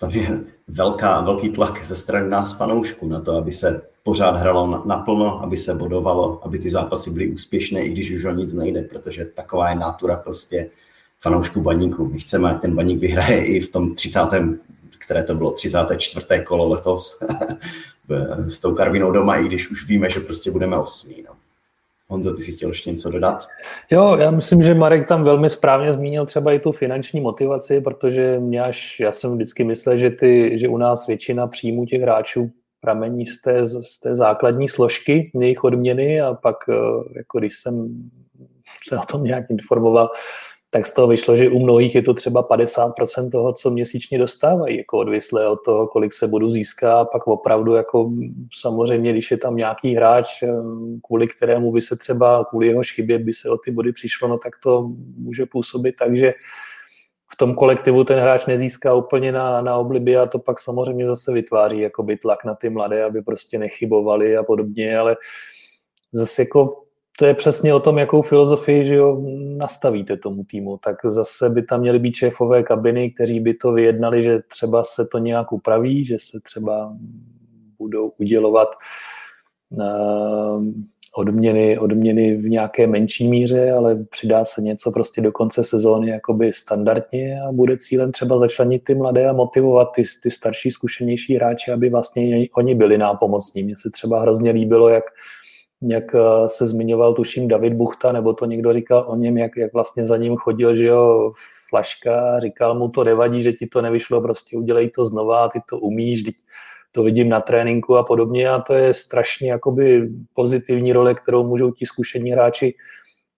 [0.00, 0.28] tam je
[0.68, 5.56] velká, velký tlak ze strany nás fanoušků na to, aby se pořád hralo naplno, aby
[5.56, 9.70] se bodovalo, aby ty zápasy byly úspěšné, i když už o nic nejde, protože taková
[9.70, 10.70] je natura prostě
[11.20, 12.06] fanoušku baníku.
[12.06, 14.20] My chceme, ať ten baník vyhraje i v tom 30.
[15.00, 16.26] které to bylo 34.
[16.44, 17.20] kolo letos
[18.48, 21.24] s tou Karvinou doma, i když už víme, že prostě budeme osmí.
[21.28, 21.34] No.
[22.08, 23.48] Honzo, ty si chtěl ještě něco dodat?
[23.90, 28.38] Jo, já myslím, že Marek tam velmi správně zmínil třeba i tu finanční motivaci, protože
[28.40, 32.50] mě až, já jsem vždycky myslel, že, ty, že u nás většina příjmů těch hráčů
[32.80, 36.74] pramení z té, z té základní složky jejich odměny a pak, eh,
[37.16, 37.88] jako když jsem
[38.88, 40.08] se o tom nějak informoval,
[40.70, 44.76] tak z toho vyšlo, že u mnohých je to třeba 50% toho, co měsíčně dostávají,
[44.76, 48.10] jako odvislé od toho, kolik se budu získat, pak opravdu jako
[48.60, 50.44] samozřejmě, když je tam nějaký hráč,
[51.06, 54.38] kvůli kterému by se třeba, kvůli jeho chybě by se o ty body přišlo, no
[54.38, 56.34] tak to může působit tak, že
[57.32, 61.32] v tom kolektivu ten hráč nezíská úplně na, na obliby a to pak samozřejmě zase
[61.32, 65.16] vytváří jakoby tlak na ty mladé, aby prostě nechybovali a podobně, ale
[66.12, 66.82] zase jako
[67.20, 69.22] to je přesně o tom, jakou filozofii že jo,
[69.56, 70.76] nastavíte tomu týmu.
[70.76, 75.06] Tak zase by tam měly být šéfové kabiny, kteří by to vyjednali, že třeba se
[75.12, 76.96] to nějak upraví, že se třeba
[77.78, 78.68] budou udělovat
[79.70, 80.64] uh,
[81.16, 86.52] odměny, odměny v nějaké menší míře, ale přidá se něco prostě do konce sezóny jakoby
[86.52, 91.72] standardně a bude cílem třeba začlenit ty mladé a motivovat ty, ty starší, zkušenější hráče,
[91.72, 93.62] aby vlastně oni byli nápomocní.
[93.62, 95.04] Mně se třeba hrozně líbilo, jak
[95.82, 99.72] jak eh, se zmiňoval, tuším, David Buchta, nebo to někdo říkal o něm, jak, jak
[99.72, 101.32] vlastně za ním chodil, že jo,
[101.68, 105.78] flaška, říkal mu to nevadí, že ti to nevyšlo, prostě udělej to znova, ty to
[105.78, 106.34] umíš, teď
[106.92, 108.48] to vidím na tréninku a podobně.
[108.48, 112.74] A to je strašně jakoby pozitivní role, kterou můžou ti zkušení hráči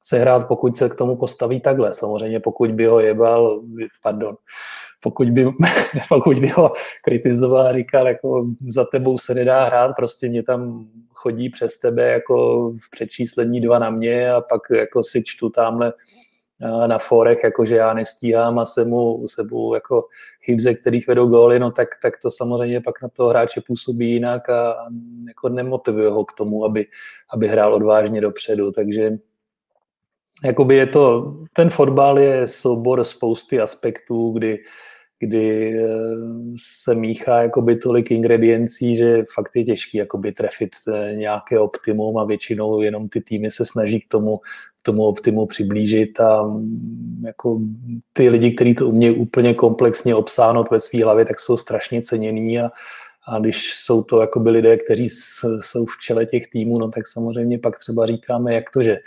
[0.02, 1.92] sehrát, pokud se k tomu postaví takhle.
[1.92, 3.62] Samozřejmě pokud by ho jebal,
[4.02, 4.36] pardon,
[5.00, 5.46] pokud by,
[6.08, 6.72] pokud by ho
[7.04, 12.08] kritizoval a říkal, jako za tebou se nedá hrát, prostě mě tam chodí přes tebe
[12.08, 15.92] jako v předčíslení dva na mě a pak jako si čtu tamhle
[16.86, 19.42] na forech, jako že já nestíhám a se mu, se
[19.74, 20.04] jako
[20.44, 24.10] chyb, ze kterých vedou góly, no tak, tak to samozřejmě pak na toho hráče působí
[24.10, 24.86] jinak a, a
[25.28, 26.86] jako nemotivuje ho k tomu, aby,
[27.30, 29.10] aby hrál odvážně dopředu, takže
[30.44, 34.58] jakoby je to, ten fotbal je soubor spousty aspektů, kdy
[35.22, 35.88] kdy eh,
[36.56, 42.24] se míchá jakoby tolik ingrediencí, že fakt je těžký jakoby trefit eh, nějaké optimum a
[42.24, 47.60] většinou jenom ty týmy se snaží k tomu, k tomu optimu přiblížit a mm, jako
[48.12, 52.60] ty lidi, kteří to umějí úplně komplexně obsáhnout ve své hlavě, tak jsou strašně ceněný
[52.60, 52.70] a,
[53.28, 55.08] a když jsou to jakoby lidé, kteří
[55.60, 58.98] jsou v čele těch týmů, no tak samozřejmě pak třeba říkáme, jak to, že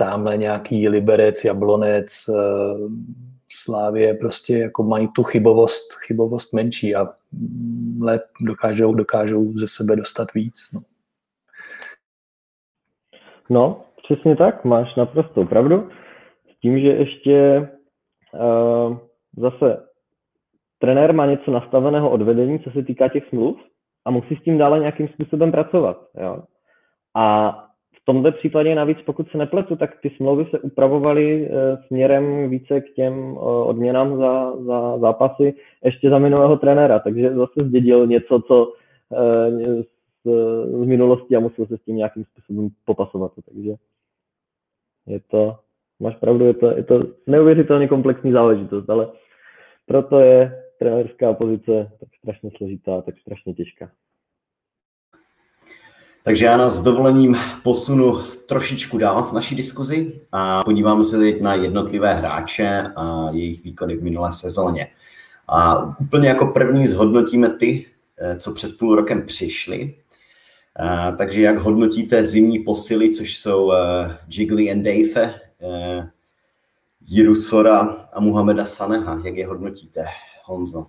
[0.00, 2.78] tamhle nějaký Liberec, Jablonec, eh,
[3.52, 7.06] Slávě prostě jako mají tu chybovost, chybovost menší a
[8.00, 10.54] lep dokážou, dokážou ze sebe dostat víc.
[10.74, 10.80] No.
[13.50, 15.88] no, přesně tak, máš naprosto pravdu.
[16.56, 17.68] S tím, že ještě
[18.32, 18.98] uh,
[19.36, 19.86] zase
[20.78, 23.60] trenér má něco nastaveného od vedení, co se týká těch smluv
[24.04, 25.96] a musí s tím dále nějakým způsobem pracovat.
[26.22, 26.42] Jo?
[27.16, 27.54] A
[28.02, 32.80] v tomto případě navíc, pokud se nepletu, tak ty smlouvy se upravovaly eh, směrem více
[32.80, 38.42] k těm eh, odměnám za, za zápasy ještě za minulého trenéra, takže zase zdědil něco,
[38.46, 38.72] co
[39.12, 39.86] eh, z,
[40.82, 43.32] z minulosti a musel se s tím nějakým způsobem popasovat.
[43.48, 43.74] Takže
[45.06, 45.56] je to,
[46.00, 49.08] máš pravdu, je to, je to neuvěřitelně komplexní záležitost, ale
[49.86, 53.90] proto je trenérská pozice tak strašně složitá, tak strašně těžká.
[56.24, 61.40] Takže já nás s dovolením posunu trošičku dál v naší diskuzi a podíváme se teď
[61.40, 64.86] na jednotlivé hráče a jejich výkony v minulé sezóně.
[65.48, 67.86] A úplně jako první zhodnotíme ty,
[68.18, 69.94] eh, co před půl rokem přišli.
[70.76, 73.74] A, takže jak hodnotíte zimní posily, což jsou uh,
[74.28, 75.40] Jiggly and Dave,
[77.06, 77.78] Jiru Sora
[78.12, 79.20] a Muhameda Saneha.
[79.24, 80.04] Jak je hodnotíte,
[80.44, 80.86] Honzo?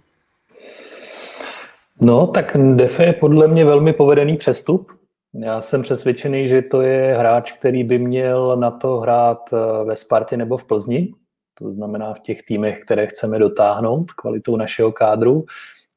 [2.02, 4.92] No, tak Defe je podle mě velmi povedený přestup.
[5.34, 9.96] Já jsem přesvědčený, že to je hráč, který by měl na to hrát eh, ve
[9.96, 11.14] Spartě nebo v Plzni.
[11.60, 15.46] to znamená v těch týmech, které chceme dotáhnout kvalitou našeho kádru.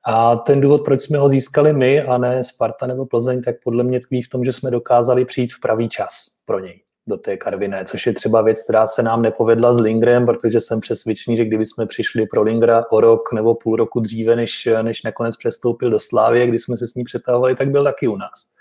[0.06, 3.84] A ten důvod, proč jsme ho získali my a ne Sparta nebo Plzeň, tak podle
[3.84, 7.36] mě tkví v tom, že jsme dokázali přijít v pravý čas pro něj do té
[7.36, 11.44] Karviné, což je třeba věc, která se nám nepovedla s Lingrem, protože jsem přesvědčený, že
[11.44, 15.90] kdyby jsme přišli pro Lingra o rok nebo půl roku dříve, než, než nakonec přestoupil
[15.90, 18.54] do Slávy, kdy jsme se s ní přetahovali, tak byl taky u nás.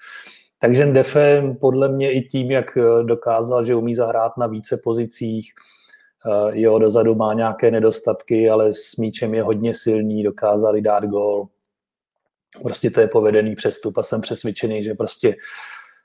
[0.64, 5.53] Takže Defe podle mě i tím, jak dokázal, že umí zahrát na více pozicích,
[6.26, 11.47] eh, jo, dozadu má nějaké nedostatky, ale s míčem je hodně silný, dokázali dát gól.
[12.64, 15.36] Prostě to je povedený přestup a jsem přesvědčený, že prostě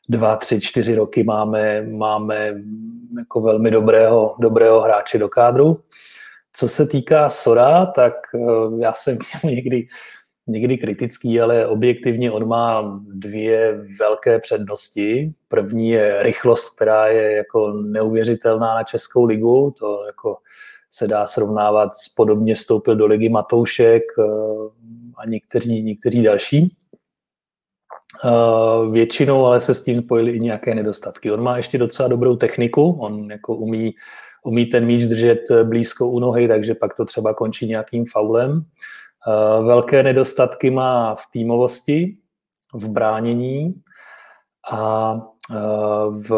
[0.09, 2.55] dva, tři, čtyři roky máme, máme
[3.19, 5.81] jako velmi dobrého, dobrého hráče do kádru.
[6.53, 8.39] Co se týká Sora, tak eh,
[8.79, 9.87] já jsem někdy,
[10.49, 15.33] někdy kritický, ale objektivně on má dvě velké přednosti.
[15.49, 19.75] První je rychlost, která je jako neuvěřitelná na Českou ligu.
[19.79, 20.37] To jako
[20.91, 24.23] se dá srovnávat s podobně vstoupil do ligy Matoušek eh,
[25.19, 26.77] a někteří, někteří další.
[28.25, 31.33] Uh, většinou ale se s tím pojili i nějaké nedostatky.
[31.33, 33.95] On má ještě docela dobrou techniku, on jako umí,
[34.45, 38.63] umí ten míč držet blízko u nohy, takže pak to třeba končí nějakým faulem.
[39.29, 42.17] Uh, velké nedostatky má v týmovosti,
[42.75, 43.75] v bránění
[44.71, 46.33] a uh, v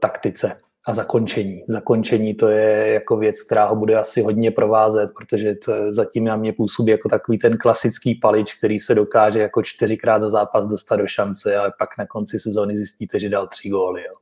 [0.00, 1.64] taktice a zakončení.
[1.68, 6.36] Zakončení to je jako věc, která ho bude asi hodně provázet, protože to zatím na
[6.36, 10.96] mě působí jako takový ten klasický palič, který se dokáže jako čtyřikrát za zápas dostat
[10.96, 14.02] do šance, ale pak na konci sezóny zjistíte, že dal tři góly.
[14.02, 14.14] Jo.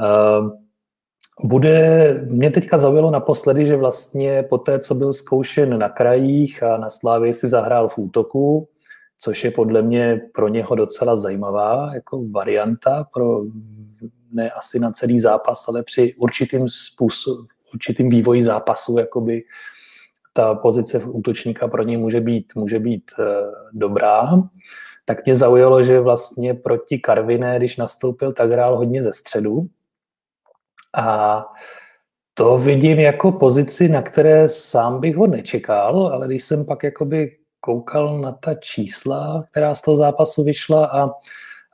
[0.00, 0.63] Uh,
[1.42, 6.76] bude, mě teďka zaujalo naposledy, že vlastně po té, co byl zkoušen na krajích a
[6.76, 8.68] na Slávě si zahrál v útoku,
[9.18, 13.42] což je podle mě pro něho docela zajímavá jako varianta pro
[14.32, 17.38] ne asi na celý zápas, ale při určitým způsob,
[17.74, 19.42] určitým vývoji zápasu, jakoby
[20.32, 23.22] ta pozice útočníka pro něj může být, může být e,
[23.72, 24.42] dobrá.
[25.04, 29.66] Tak mě zaujalo, že vlastně proti Karviné, když nastoupil, tak hrál hodně ze středu.
[30.94, 31.40] A
[32.34, 37.36] to vidím jako pozici, na které sám bych ho nečekal, ale když jsem pak jakoby
[37.60, 41.10] koukal na ta čísla, která z toho zápasu vyšla a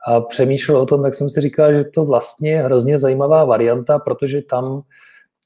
[0.07, 3.99] a přemýšlel o tom, tak jsem si říkal, že to vlastně je hrozně zajímavá varianta,
[3.99, 4.81] protože tam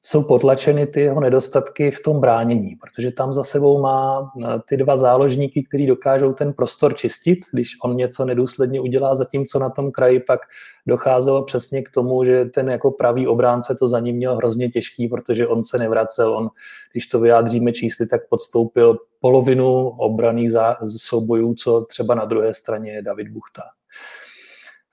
[0.06, 4.78] jsou potlačeny ty jeho nedostatky v tom bránění, protože tam za sebou má eh, ty
[4.78, 9.92] dva záložníky, kteří dokážou ten prostor čistit, když on něco nedůsledně udělá, zatímco na tom
[9.92, 10.40] kraji pak
[10.88, 15.08] docházelo přesně k tomu, že ten jako pravý obránce to za ním měl hrozně těžký,
[15.08, 16.50] protože on se nevracel, on,
[16.92, 20.52] když to vyjádříme čísly, tak podstoupil polovinu obraných
[20.98, 23.62] soubojů, co třeba na druhé straně David Buchta.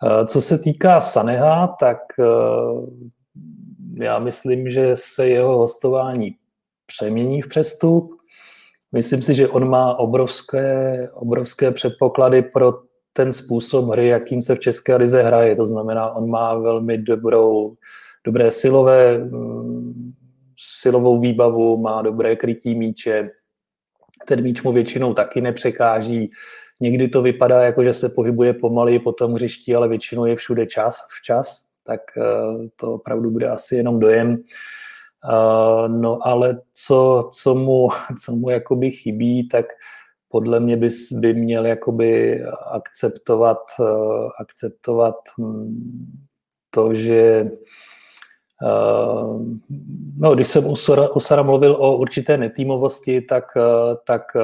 [0.03, 2.25] Eh, co se týká Saneha, tak eh,
[3.95, 6.37] já myslím, že se jeho hostování
[6.87, 8.17] přemění v přestup.
[8.93, 12.73] Myslím si, že on má obrovské, obrovské předpoklady pro
[13.13, 15.57] ten způsob hry, jakým se v České lize hraje.
[15.57, 17.75] To znamená, on má velmi dobrou,
[18.25, 20.13] dobré silové, mm,
[20.81, 23.31] silovou výbavu, má dobré krytí míče.
[24.27, 26.31] Ten míč mu většinou taky nepřekáží.
[26.81, 30.67] Někdy to vypadá jako, že se pohybuje pomalej po tom hřišti, ale většinou je všude
[30.67, 34.43] čas, včas, tak eh, to opravdu bude asi jenom dojem.
[35.31, 37.89] Eh, no ale co, co mu,
[38.25, 39.67] co mu jakoby chybí, tak
[40.29, 40.89] podle mě by,
[41.21, 46.17] by měl jakoby akceptovat, eh, akceptovat hm,
[46.71, 47.51] to, že
[50.17, 54.41] no, když jsem u Sara, u Sara mluvil o určité netýmovosti, tak, eh, tak eh,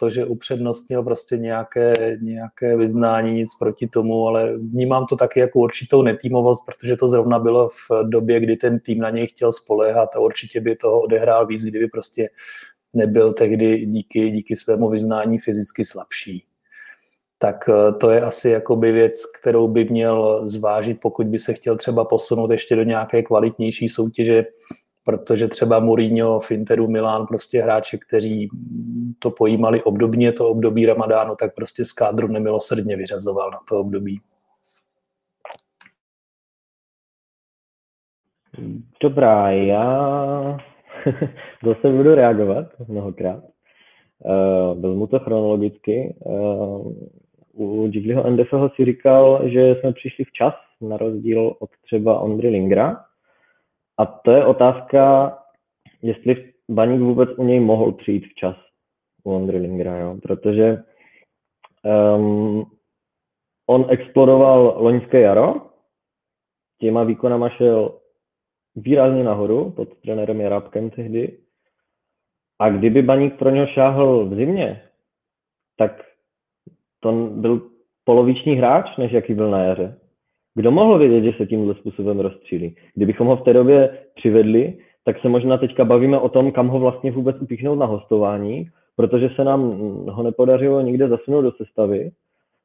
[0.00, 5.58] to, že upřednostnil prostě nějaké, nějaké vyznání, nic proti tomu, ale vnímám to taky jako
[5.58, 10.16] určitou netýmovost, protože to zrovna bylo v době, kdy ten tým na něj chtěl spoléhat
[10.16, 12.28] a určitě by toho odehrál víc, kdyby prostě
[12.94, 16.44] nebyl tehdy díky, díky svému vyznání fyzicky slabší
[17.42, 21.76] tak eh, to je asi jakoby věc, kterou by měl zvážit, pokud by se chtěl
[21.76, 24.42] třeba posunout ještě do nějaké kvalitnější soutěže,
[25.04, 28.48] protože třeba Mourinho, Finteru, Milán, prostě hráči, kteří
[29.18, 34.18] to pojímali obdobně, to období Ramadánu, tak prostě z kádru nemilosrdně vyřazoval na to období.
[39.02, 40.58] Dobrá, já
[41.66, 43.44] zase budu reagovat mnohokrát.
[44.24, 46.14] Uh, vezmu to chronologicky.
[46.24, 46.92] Uh,
[47.54, 53.04] u Jigliho Endefeho si říkal, že jsme přišli včas, na rozdíl od třeba Ondry Lingra.
[53.98, 55.32] A to je otázka,
[56.02, 58.56] jestli Baník vůbec u něj mohl přijít včas
[59.24, 60.16] u Ondry Lingra, jo?
[60.22, 60.82] protože
[62.16, 62.70] um,
[63.66, 65.54] on explodoval loňské jaro,
[66.78, 67.98] těma výkonama šel
[68.76, 71.38] výrazně nahoru pod trenérem Jarábkem tehdy
[72.58, 74.88] A kdyby baník pro něho šáhl v zimě,
[75.76, 76.11] tak
[77.02, 77.60] to byl
[78.04, 79.98] poloviční hráč, než jaký byl na jaře.
[80.54, 82.76] Kdo mohl vědět, že se tímhle způsobem rozstřílí?
[82.94, 86.78] Kdybychom ho v té době přivedli, tak se možná teďka bavíme o tom, kam ho
[86.78, 89.60] vlastně vůbec upíchnout na hostování, protože se nám
[90.08, 92.10] ho nepodařilo nikde zasunout do sestavy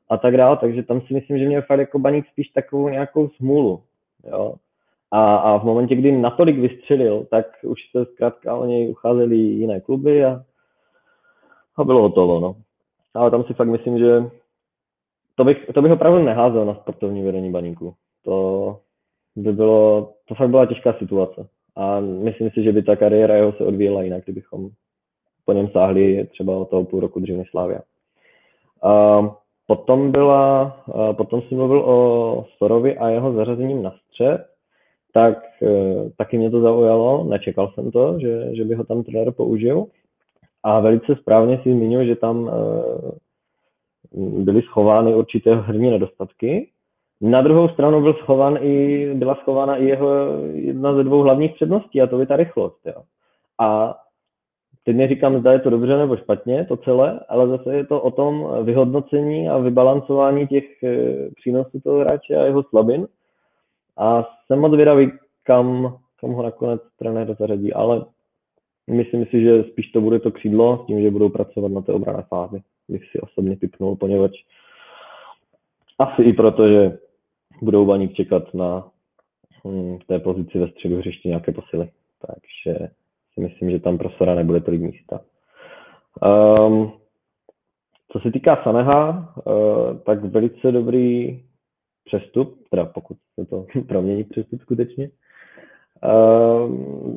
[0.09, 3.29] a tak dále, takže tam si myslím, že měl fakt jako baník spíš takovou nějakou
[3.29, 3.81] smůlu.
[4.31, 4.53] Jo?
[5.11, 9.81] A, a v momentě, kdy natolik vystřelil, tak už se zkrátka o něj ucházeli jiné
[9.81, 10.43] kluby a,
[11.77, 12.39] a bylo hotovo.
[12.39, 12.55] No.
[13.17, 14.23] Ale tam si fakt myslím, že
[15.35, 17.93] to bych, to bych opravdu neházel na sportovní vedení baníku.
[18.23, 18.77] To
[19.35, 21.47] by bylo, to fakt byla těžká situace.
[21.75, 24.69] A myslím si, že by ta kariéra jeho se odvíjela jinak, kdybychom
[25.45, 27.79] po něm sáhli třeba o toho půl roku dřív než Slávia.
[28.83, 29.21] A
[29.67, 30.63] potom byla,
[30.93, 34.45] a potom si mluvil o Sorovi a jeho zařazením na střed,
[35.13, 39.31] tak e, taky mě to zaujalo, nečekal jsem to, že, že by ho tam trenér
[39.31, 39.85] použil.
[40.67, 42.51] A velice správně si zmínil, že tam e,
[44.43, 46.69] byly schovány určité herní nedostatky.
[47.21, 50.09] Na druhou stranu byl schovan i, byla schována i jeho
[50.53, 52.79] jedna ze dvou hlavních předností, a to je ta rychlost.
[52.85, 53.03] Jo.
[53.59, 53.95] A
[54.83, 58.11] teď neříkám, zda je to dobře nebo špatně, to celé, ale zase je to o
[58.11, 63.07] tom vyhodnocení a vybalancování těch eh, přínosů toho hráče a jeho slabin.
[63.97, 65.11] A jsem moc vědavý,
[65.43, 68.05] kam, kam ho nakonec trenér zařadí, ale
[68.89, 71.93] myslím si, že spíš to bude to křídlo s tím, že budou pracovat na té
[71.93, 74.33] obrané fázi bych si osobně typnul, poněvadž
[75.99, 76.97] asi i proto, že
[77.61, 78.91] budou baník čekat na
[79.67, 81.89] hm, té pozici ve středu hřiště nějaké posily.
[82.27, 82.89] Takže
[83.33, 85.21] si myslím, že tam pro Sora nebude tolik místa.
[86.67, 86.91] Um,
[88.11, 91.39] co se týká Saneha, uh, tak velice dobrý
[92.03, 95.09] přestup, teda pokud se to promění přestup skutečně.
[96.03, 96.71] Uh,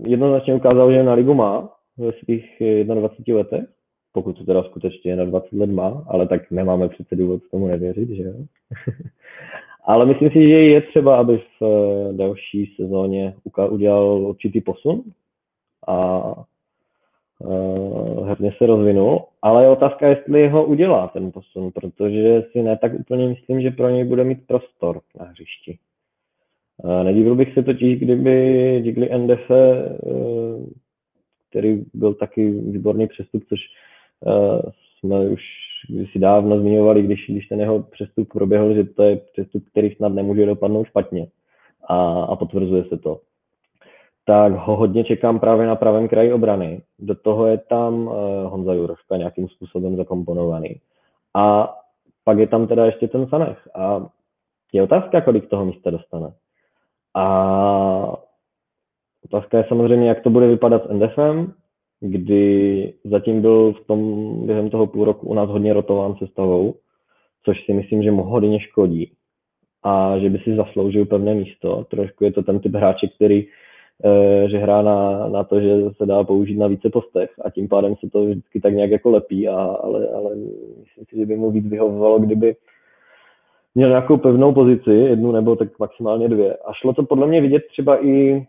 [0.07, 1.69] jednoznačně ukázal, že na ligu má
[1.99, 3.65] ve svých 21 letech
[4.13, 8.09] pokud to teda skutečně na 20 let má, ale tak nemáme přece důvod tomu nevěřit,
[8.09, 8.35] že jo.
[9.85, 13.35] ale myslím si, že je třeba, aby v eh, další sezóně
[13.71, 15.03] udělal určitý posun
[15.89, 16.35] a
[18.25, 22.95] herně se rozvinul, ale je otázka, jestli ho udělá ten posun, protože si ne tak
[22.95, 25.79] úplně myslím, že pro něj bude mít prostor na hřišti.
[27.03, 30.67] Nedivil bych se totiž, kdyby Digli NDF, uh,
[31.51, 33.61] který byl taky výborný přestup, což
[34.27, 34.63] Eh,
[34.99, 35.43] jsme už
[36.13, 40.09] si dávno zmiňovali, když, když ten jeho přestup proběhl, že to je přestup, který snad
[40.09, 41.27] nemůže dopadnout špatně
[41.89, 43.21] a, a potvrzuje se to.
[44.25, 46.83] Tak ho hodně čekám právě na pravém kraji obrany.
[46.99, 48.15] Do toho je tam uh,
[48.45, 50.81] Honza Juroška nějakým způsobem zakomponovaný.
[51.35, 51.75] A
[52.25, 53.69] pak je tam teda ještě ten Sanech.
[53.75, 54.07] A
[54.73, 56.33] je otázka, kolik toho místa dostane.
[57.17, 58.17] A
[59.25, 61.53] otázka je samozřejmě, jak to bude vypadat s NDFem,
[62.01, 66.75] kdy zatím byl v tom během toho půl roku u nás hodně rotován sestavou,
[67.45, 69.13] což si myslím, že mu hodně škodí
[69.83, 71.85] a že by si zasloužil pevné místo.
[71.91, 73.47] Trošku je to ten typ hráče, který
[74.05, 77.69] e, že hrá na, na to, že se dá použít na více postech a tím
[77.69, 80.37] pádem se to vždycky tak nějak jako lepí, a, ale, ale
[80.81, 82.57] myslím si, že by mu víc vyhovovalo, kdyby
[83.75, 86.57] měl nějakou pevnou pozici, jednu nebo tak maximálně dvě.
[86.57, 88.45] A šlo to podle mě vidět třeba i e,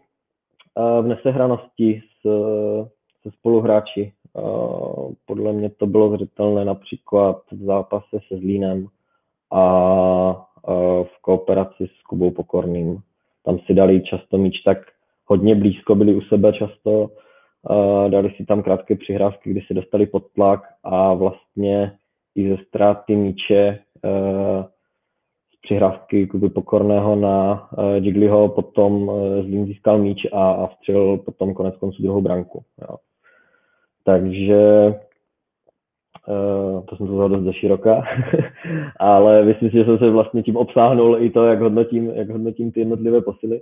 [1.02, 2.02] v nesehranosti
[3.24, 4.14] se spoluhráči.
[5.26, 8.88] Podle mě to bylo zřetelné například v zápase se Zlínem
[9.52, 10.46] a
[11.04, 13.00] v kooperaci s Kubou Pokorným.
[13.46, 14.78] Tam si dali často míč tak
[15.26, 17.10] hodně blízko, byli u sebe často,
[18.10, 21.98] dali si tam krátké přihrávky, kdy se dostali pod tlak a vlastně
[22.36, 23.80] i ze ztráty míče
[25.62, 32.04] přihrávky Kuby Pokorného na Jigliho potom Zlín získal míč a, a vstřelil potom konec konců
[32.04, 32.64] druhou branku.
[32.82, 32.96] Jo.
[34.04, 34.94] Takže
[36.28, 38.04] uh, to jsem to dost ze široka,
[39.00, 42.72] ale myslím si, že jsem se vlastně tím obsáhnul i to, jak hodnotím, jak hodnotím
[42.72, 43.62] ty jednotlivé posily.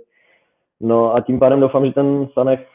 [0.82, 2.66] No a tím pádem doufám, že ten Sanech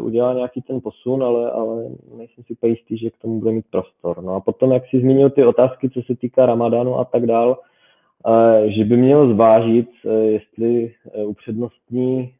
[0.00, 1.82] udělá nějaký ten posun, ale, ale
[2.16, 4.22] nejsem si jistý, že k tomu bude mít prostor.
[4.22, 7.58] No a potom, jak si zmínil ty otázky, co se týká Ramadánu a tak dál,
[8.66, 12.34] že by měl zvážit, e, jestli e, upřednostní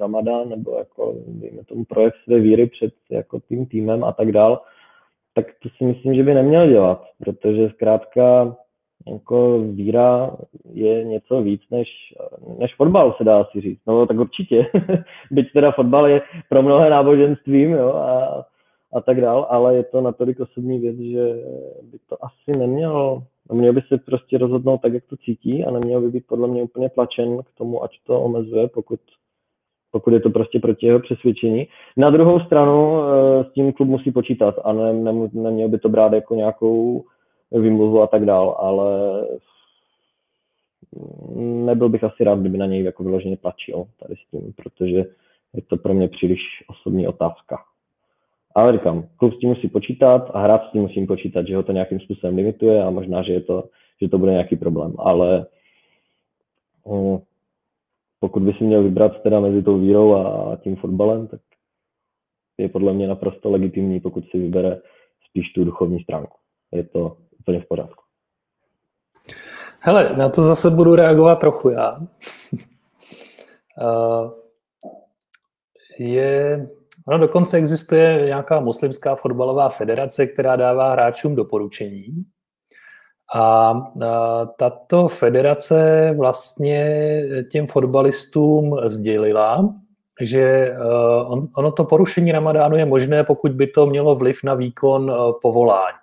[0.00, 4.62] Ramadán nebo jako, dejme tomu, projekt své víry před jako tím týmem a tak dál,
[5.34, 8.56] tak to si myslím, že by neměl dělat, protože zkrátka
[9.12, 10.36] jako víra
[10.72, 11.88] je něco víc než,
[12.58, 13.80] než fotbal, se dá asi říct.
[13.86, 14.66] No tak určitě,
[15.30, 18.44] byť teda fotbal je pro mnohé náboženstvím jo, a,
[18.92, 21.34] a tak dál, ale je to natolik osobní věc, že
[21.82, 23.22] by to asi nemělo
[23.52, 26.62] měl by se prostě rozhodnout tak, jak to cítí a neměl by být podle mě
[26.62, 29.00] úplně tlačen k tomu, ať to omezuje, pokud
[29.90, 31.68] pokud je to prostě proti jeho přesvědčení.
[31.96, 33.00] Na druhou stranu
[33.42, 37.04] s tím klub musí počítat a ne, ne, neměl by to brát jako nějakou
[37.52, 39.26] vymluvu a tak dál, ale
[41.36, 45.04] nebyl bych asi rád, kdyby na něj jako vyloženě tlačil tady s tím, protože
[45.54, 47.56] je to pro mě příliš osobní otázka.
[48.54, 51.62] Ale říkám, klub s tím musí počítat a hráč s tím musím počítat, že ho
[51.62, 53.64] to nějakým způsobem limituje a možná, že, je to,
[54.02, 54.94] že to bude nějaký problém.
[54.98, 55.46] Ale
[56.88, 57.18] hm,
[58.20, 61.40] pokud by si měl vybrat teda mezi tou vírou a tím fotbalem, tak
[62.58, 64.80] je podle mě naprosto legitimní, pokud si vybere
[65.28, 66.36] spíš tu duchovní stránku.
[66.72, 68.02] Je to úplně v pořádku.
[69.82, 71.98] Hele, na to zase budu reagovat trochu já.
[73.80, 74.30] Eh,
[75.98, 76.68] je,
[77.06, 82.06] ono dokonce existuje nějaká muslimská fotbalová federace, která dává hráčům doporučení.
[83.34, 83.74] A
[84.58, 87.22] tato federace vlastně
[87.52, 89.74] těm fotbalistům sdělila,
[90.20, 90.74] že
[91.26, 95.96] on, ono to porušení ramadánu je možné, pokud by to mělo vliv na výkon povolání.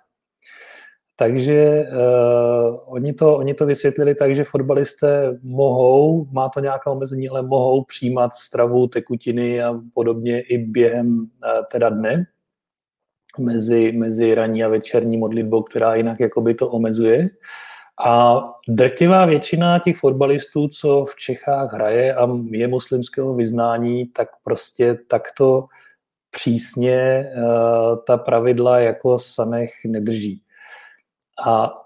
[1.18, 7.28] Takže uh, oni, to, oni to vysvětlili tak, že fotbalisté mohou, má to nějaká omezení,
[7.28, 11.26] ale mohou přijímat stravu, tekutiny a podobně i během uh,
[11.72, 12.26] teda dne
[13.38, 17.28] mezi, mezi ranní a večerní modlitbou, která jinak jakoby to omezuje.
[18.06, 24.98] A drtivá většina těch fotbalistů, co v Čechách hraje a je muslimského vyznání, tak prostě
[25.08, 25.66] takto
[26.30, 30.42] přísně uh, ta pravidla jako sanech nedrží.
[31.44, 31.82] A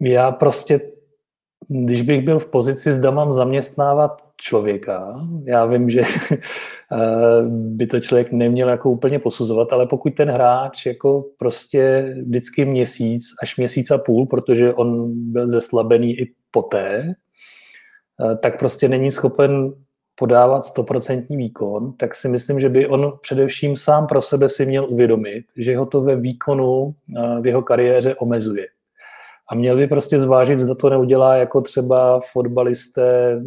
[0.00, 0.80] já prostě,
[1.68, 5.14] když bych byl v pozici, zda mám zaměstnávat člověka,
[5.44, 6.00] já vím, že
[6.30, 12.64] eh, by to člověk neměl jako úplně posuzovat, ale pokud ten hráč jako prostě vždycky
[12.64, 17.14] měsíc až měsíc a půl, protože on byl zeslabený i poté,
[18.20, 19.72] eh, tak prostě není schopen
[20.18, 24.86] podávat stoprocentní výkon, tak si myslím, že by on především sám pro sebe si měl
[24.88, 26.94] uvědomit, že ho to ve výkonu
[27.40, 28.66] v jeho kariéře omezuje.
[29.50, 33.40] A měl by prostě zvážit, zda to neudělá jako třeba fotbalisté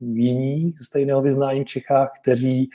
[0.00, 2.70] jiní stejného vyznání v Čechách, kteří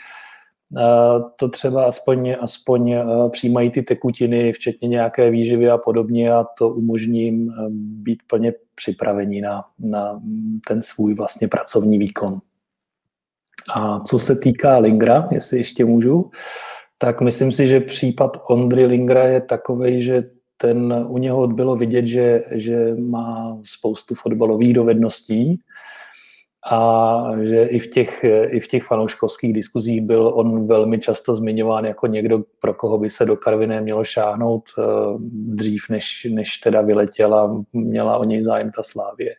[1.36, 2.96] to třeba aspoň, aspoň
[3.32, 9.64] přijímají ty tekutiny, včetně nějaké výživy a podobně a to umožní být plně připravení na,
[9.80, 10.20] na
[10.68, 12.40] ten svůj vlastně pracovní výkon.
[13.76, 16.32] A co se týká Lingra, jestli ještě můžu,
[16.98, 20.22] tak myslím si, že případ Ondry Lingra je takový, že
[20.58, 25.60] ten, u něho bylo vidět, že, že má spoustu fotbalových dovedností
[26.72, 31.86] a že i v těch, i v těch fanouškovských diskuzích byl on velmi často zmiňován
[31.86, 34.84] jako někdo, pro koho by se do Karviné mělo šáhnout eh,
[35.32, 39.36] dřív, než, než teda vyletěla, měla o něj zájem ta Slávě.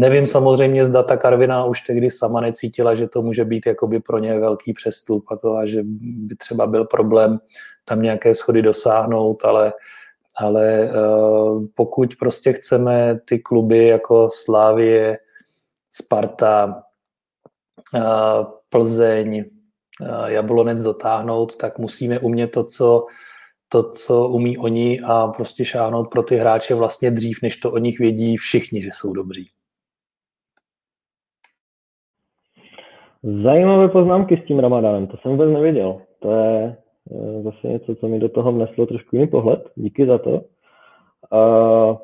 [0.00, 4.18] Nevím samozřejmě, zda ta Karviná už tehdy sama necítila, že to může být jakoby pro
[4.18, 7.38] ně velký přestup a to, a že by třeba byl problém
[7.84, 9.72] tam nějaké schody dosáhnout, ale,
[10.36, 15.18] ale uh, pokud prostě chceme ty kluby jako Slávie,
[15.90, 16.82] Sparta,
[17.94, 19.44] uh, Plzeň,
[20.00, 23.06] uh, Jablonec dotáhnout, tak musíme umět to, co
[23.68, 27.78] to, co umí oni a prostě šáhnout pro ty hráče vlastně dřív, než to o
[27.78, 29.50] nich vědí všichni, že jsou dobří.
[33.22, 36.00] Zajímavé poznámky s tím Ramadánem, to jsem vůbec nevěděl.
[36.18, 36.76] To je
[37.12, 39.70] eh, zase něco, co mi do toho vneslo trošku jiný pohled.
[39.74, 40.40] Díky za to.
[41.32, 41.96] Uh,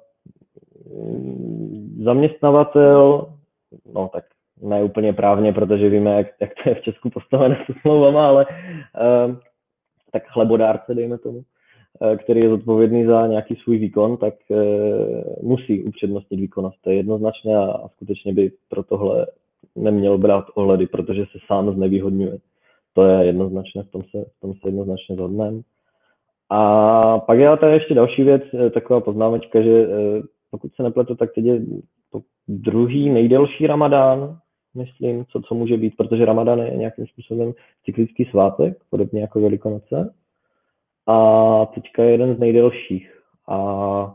[2.04, 3.26] zaměstnavatel,
[3.94, 4.24] no tak
[4.62, 8.46] ne úplně právně, protože víme, jak, jak to je v Česku postavené s smlouvama, ale
[8.46, 9.36] uh,
[10.12, 14.58] tak chlebodárce, dejme tomu, uh, který je zodpovědný za nějaký svůj výkon, tak uh,
[15.42, 16.76] musí upřednostnit výkonnost.
[16.82, 19.26] To je jednoznačné a, a skutečně by pro tohle
[19.76, 22.38] neměl brát ohledy, protože se sám znevýhodňuje.
[22.92, 25.60] To je jednoznačné, v tom se, v tom se jednoznačně zhodneme.
[26.50, 31.14] A pak je tady ještě další věc, eh, taková poznámečka, že eh, pokud se nepletu,
[31.14, 31.60] tak teď je
[32.12, 34.38] to druhý nejdelší ramadán,
[34.74, 37.52] myslím, co, co může být, protože ramadán je nějakým způsobem
[37.84, 40.14] cyklický svátek, podobně jako Velikonoce.
[41.06, 43.20] A teďka je jeden z nejdelších.
[43.48, 44.14] A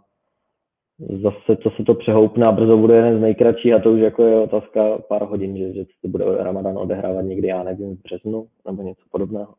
[0.99, 4.23] zase to se to přehoupne a brzo bude jeden z nejkratších a to už jako
[4.23, 8.47] je otázka pár hodin, že, že se bude Ramadan odehrávat někdy, já nevím, v březnu
[8.67, 9.53] nebo něco podobného.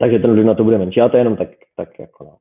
[0.00, 2.36] Takže ten vliv na to bude menší, a to je jenom tak, tak jako no.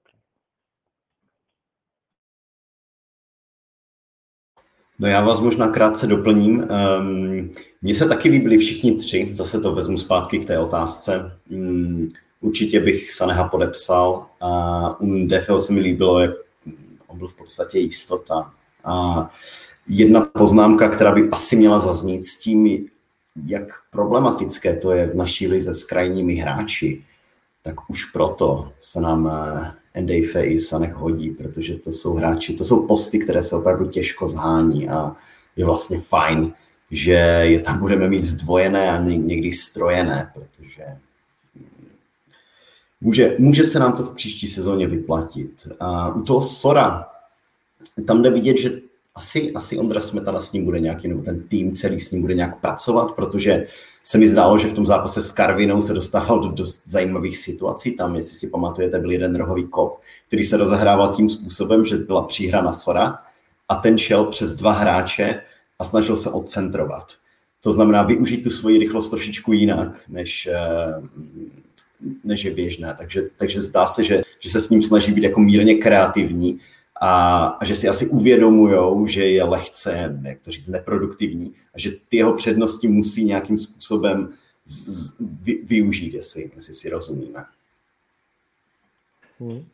[4.99, 6.67] No já vás možná krátce doplním.
[6.99, 7.51] Um,
[7.81, 11.31] Mně se taky líbili všichni tři, zase to vezmu zpátky k té otázce.
[11.51, 12.09] Um,
[12.41, 16.31] určitě bych Saneha podepsal a um, Defel se mi líbilo, jak
[17.11, 18.53] on byl v podstatě jistota.
[18.83, 19.29] A
[19.87, 22.87] jedna poznámka, která by asi měla zaznít s tím,
[23.45, 27.03] jak problematické to je v naší lize s krajními hráči,
[27.63, 29.31] tak už proto se nám
[29.93, 34.27] Endefe i Sanech hodí, protože to jsou hráči, to jsou posty, které se opravdu těžko
[34.27, 35.15] zhání a
[35.55, 36.53] je vlastně fajn,
[36.91, 37.11] že
[37.43, 40.85] je tam budeme mít zdvojené a někdy strojené, protože
[43.01, 45.67] může, může se nám to v příští sezóně vyplatit.
[45.79, 47.07] A u toho Sora,
[48.07, 48.81] tam jde vidět, že
[49.15, 52.33] asi, asi Ondra Smetana s ním bude nějaký, nebo ten tým celý s ním bude
[52.33, 53.65] nějak pracovat, protože
[54.03, 57.91] se mi zdálo, že v tom zápase s Karvinou se dostával do dost zajímavých situací.
[57.91, 62.23] Tam, jestli si pamatujete, byl jeden rohový kop, který se rozehrával tím způsobem, že byla
[62.23, 63.19] příhra na Sora
[63.69, 65.41] a ten šel přes dva hráče
[65.79, 67.13] a snažil se odcentrovat.
[67.63, 70.57] To znamená využít tu svoji rychlost trošičku jinak, než, eh,
[72.23, 72.95] než je běžné.
[72.97, 76.59] Takže, takže zdá se, že, že se s ním snaží být jako mírně kreativní
[77.01, 81.91] a, a že si asi uvědomujou, že je lehce, jak to říct, neproduktivní a že
[82.09, 84.33] ty jeho přednosti musí nějakým způsobem
[84.65, 87.45] z, z, vy, využít, jestli, jestli si rozumíme.
[89.39, 89.65] Hmm.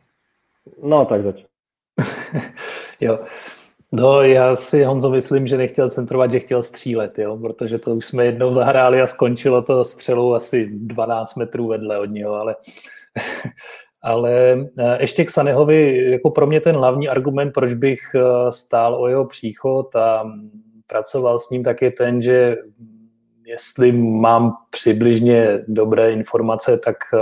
[0.82, 1.36] No, tak zač.
[3.00, 3.18] jo.
[3.92, 8.04] No, já si Honzo myslím, že nechtěl centrovat, že chtěl střílet, jo, protože to už
[8.04, 12.56] jsme jednou zahráli a skončilo to střelou asi 12 metrů vedle od něho, ale
[14.02, 18.94] ale eh, ještě k Sanehovi, jako pro mě ten hlavní argument, proč bych eh, stál
[18.94, 20.32] o jeho příchod a
[20.86, 22.56] pracoval s ním, tak je ten, že
[23.44, 27.18] jestli mám přibližně dobré informace, tak eh,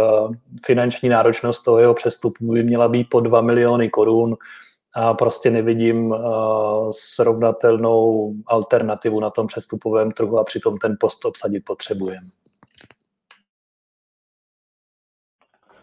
[0.67, 4.37] finanční náročnost toho jeho přestupu by měla být po 2 miliony korun
[4.97, 6.14] a prostě nevidím
[6.90, 12.20] srovnatelnou alternativu na tom přestupovém trhu a přitom ten post obsadit potřebujeme.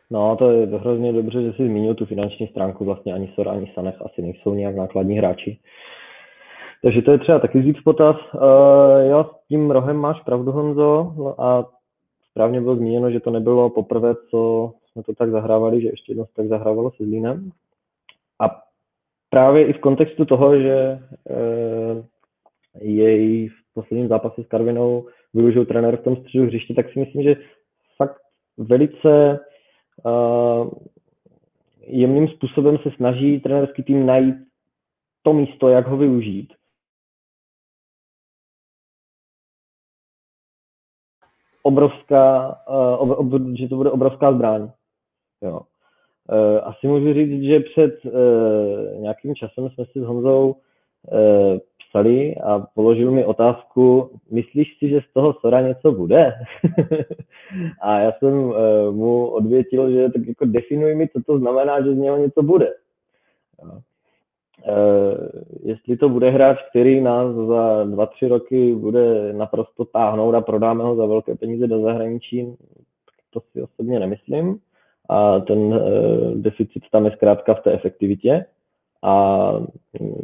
[0.10, 2.86] No, to je hrozně dobře, že jsi zmínil tu finanční stránku.
[2.86, 5.60] Vlastně ani Sora, ani Sanech asi nejsou nějak nákladní hráči.
[6.84, 8.16] Takže to je třeba taky vzít v potaz.
[8.34, 8.42] Uh,
[9.10, 11.70] jo, s tím rohem máš pravdu, Honzo, no a
[12.32, 16.26] správně bylo zmíněno, že to nebylo poprvé, co jsme to tak zahrávali, že ještě jednou
[16.36, 17.52] tak zahrávalo se Zlínem.
[18.40, 18.64] A
[19.34, 22.06] právě i v kontextu toho, že uh,
[22.82, 27.24] jej v posledním zápase s Karvinou využil trenér v tom středu hřiště, tak si myslím,
[27.24, 27.36] že
[27.98, 28.22] fakt
[28.58, 29.40] velice
[31.88, 34.36] jemným způsobem se snaží trenerský tým najít
[35.24, 36.54] to místo, jak ho využít.
[41.64, 42.58] Obrovská,
[42.98, 44.72] ob, ob, že to bude obrovská zbraň.
[46.64, 47.94] Asi můžu říct, že před
[49.00, 50.56] nějakým časem jsme si s Honzou
[51.90, 56.34] psali a položil mi otázku, myslíš si, že z toho Sora něco bude?
[57.82, 58.54] a já jsem
[58.92, 62.74] mu odvětil, že tak jako definuj mi, co to znamená, že z něho něco bude.
[65.64, 70.84] Jestli to bude hráč, který nás za dva, tři roky bude naprosto táhnout a prodáme
[70.84, 72.56] ho za velké peníze do zahraničí,
[73.30, 74.60] to si osobně nemyslím.
[75.10, 75.80] A ten uh,
[76.34, 78.46] deficit tam je zkrátka v té efektivitě.
[79.04, 79.54] A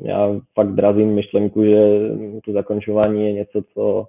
[0.04, 2.00] já fakt drazím myšlenku, že
[2.46, 4.08] to zakončování je něco, co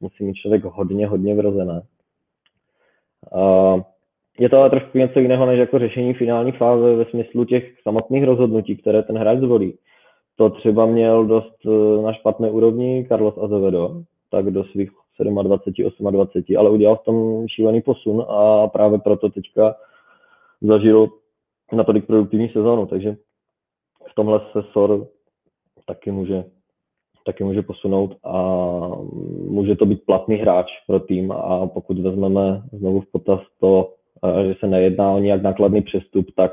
[0.00, 1.82] musí mít člověk hodně, hodně vrozené.
[4.38, 8.24] Je to ale trošku něco jiného než jako řešení finální fáze ve smyslu těch samotných
[8.24, 9.78] rozhodnutí, které ten hráč zvolí.
[10.36, 14.90] To třeba měl dost eh, na špatné úrovni Carlos Azevedo, tak do svých
[15.42, 19.74] 27, 28, ale udělal v tom šílený posun a právě proto teďka
[20.62, 21.08] zažil
[21.72, 23.16] natolik produktivní sezónu, takže
[24.10, 25.06] v tomhle se SOR
[25.86, 26.44] taky může,
[27.26, 28.32] taky může posunout a
[29.48, 33.94] může to být platný hráč pro tým a pokud vezmeme znovu v potaz to,
[34.24, 36.52] eh, že se nejedná o nějak nákladný přestup, tak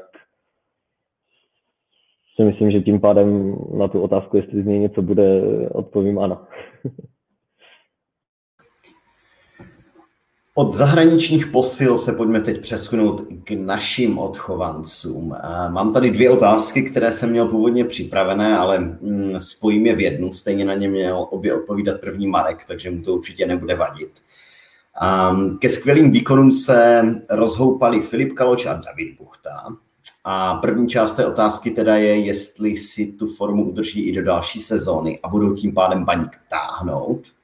[2.36, 5.42] si myslím, že tím pádem na tu otázku, jestli z něj něco bude,
[5.72, 6.42] odpovím ano.
[10.60, 15.36] Od zahraničních posil se pojďme teď přesunout k našim odchovancům.
[15.70, 20.32] Mám tady dvě otázky, které jsem měl původně připravené, ale mm, spojím je v jednu.
[20.32, 24.12] Stejně na ně měl obě odpovídat první Marek, takže mu to určitě nebude vadit.
[25.60, 29.64] Ke skvělým výkonům se rozhoupali Filip Kaloč a David Buchta.
[30.24, 34.60] A první část té otázky teda je, jestli si tu formu udrží i do další
[34.60, 37.39] sezóny a budou tím pádem baník táhnout.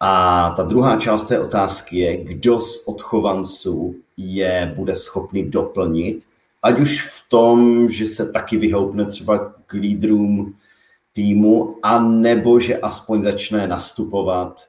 [0.00, 6.22] A ta druhá část té otázky je, kdo z odchovanců je bude schopný doplnit,
[6.62, 10.54] ať už v tom, že se taky vyhoupne třeba k lídrům
[11.12, 14.66] týmu, a nebo že aspoň začne nastupovat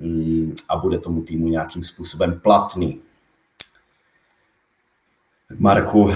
[0.00, 3.00] mm, a bude tomu týmu nějakým způsobem platný.
[5.58, 6.10] Marku,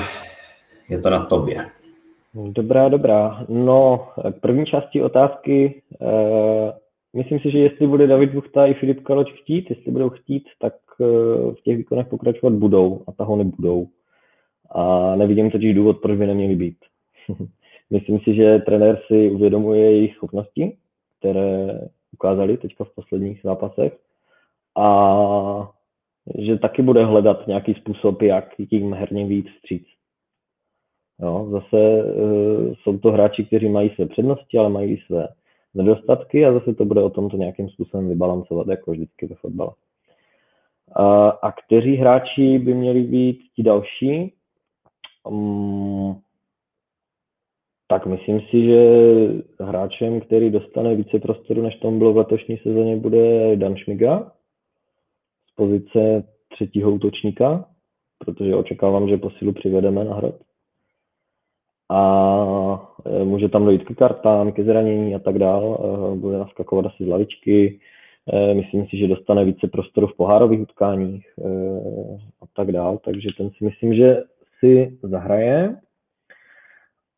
[0.89, 1.71] je to na tobě.
[2.35, 3.45] Dobrá, dobrá.
[3.49, 4.09] No,
[4.41, 6.73] první části otázky eh,
[7.15, 10.75] myslím si, že jestli bude David Buchta i Filip Kaloč chtít, jestli budou chtít, tak
[11.01, 11.05] eh,
[11.55, 13.89] v těch výkonech pokračovat budou a tahony budou.
[14.71, 16.79] A nevidím totiž důvod, proč by neměli být.
[17.91, 20.77] myslím si, že trenér si uvědomuje jejich schopnosti,
[21.19, 21.81] které
[22.13, 23.99] ukázali teďka v posledních zápasech
[24.77, 25.71] a
[26.39, 29.87] že taky bude hledat nějaký způsob, jak tím herně víc vstříc.
[31.23, 35.29] Jo, zase uh, jsou to hráči, kteří mají své přednosti, ale mají své
[35.75, 39.71] nedostatky a zase to bude o tom to nějakým způsobem vybalancovat, jako vždycky ve fotbale.
[40.97, 44.35] A, a kteří hráči by měli být ti další?
[45.29, 46.21] Um,
[47.89, 48.81] tak myslím si, že
[49.61, 54.33] hráčem, který dostane více prostoru, než tomu bylo v letošní sezóně, bude Dan Šmiga
[55.53, 57.69] z pozice třetího útočníka,
[58.19, 60.35] protože očekávám, že posilu přivedeme na hrad
[61.91, 62.84] a
[63.25, 65.79] může tam dojít ke kartám, ke zranění a tak dál.
[66.13, 67.81] E, bude naskakovat asi z lavičky.
[68.33, 71.27] E, myslím si, že dostane více prostoru v pohárových utkáních
[72.43, 72.99] a tak dál.
[73.05, 74.23] Takže ten si myslím, že
[74.61, 75.77] si zahraje.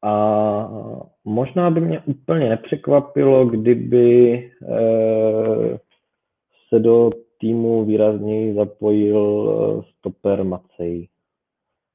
[0.03, 0.69] A
[1.25, 4.51] možná by mě úplně nepřekvapilo, kdyby
[6.69, 7.11] se do
[7.41, 11.09] týmu výrazněji zapojil stoper Macej,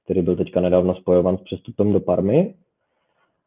[0.04, 2.54] který byl teďka nedávno spojovan s přestupem do Parmy.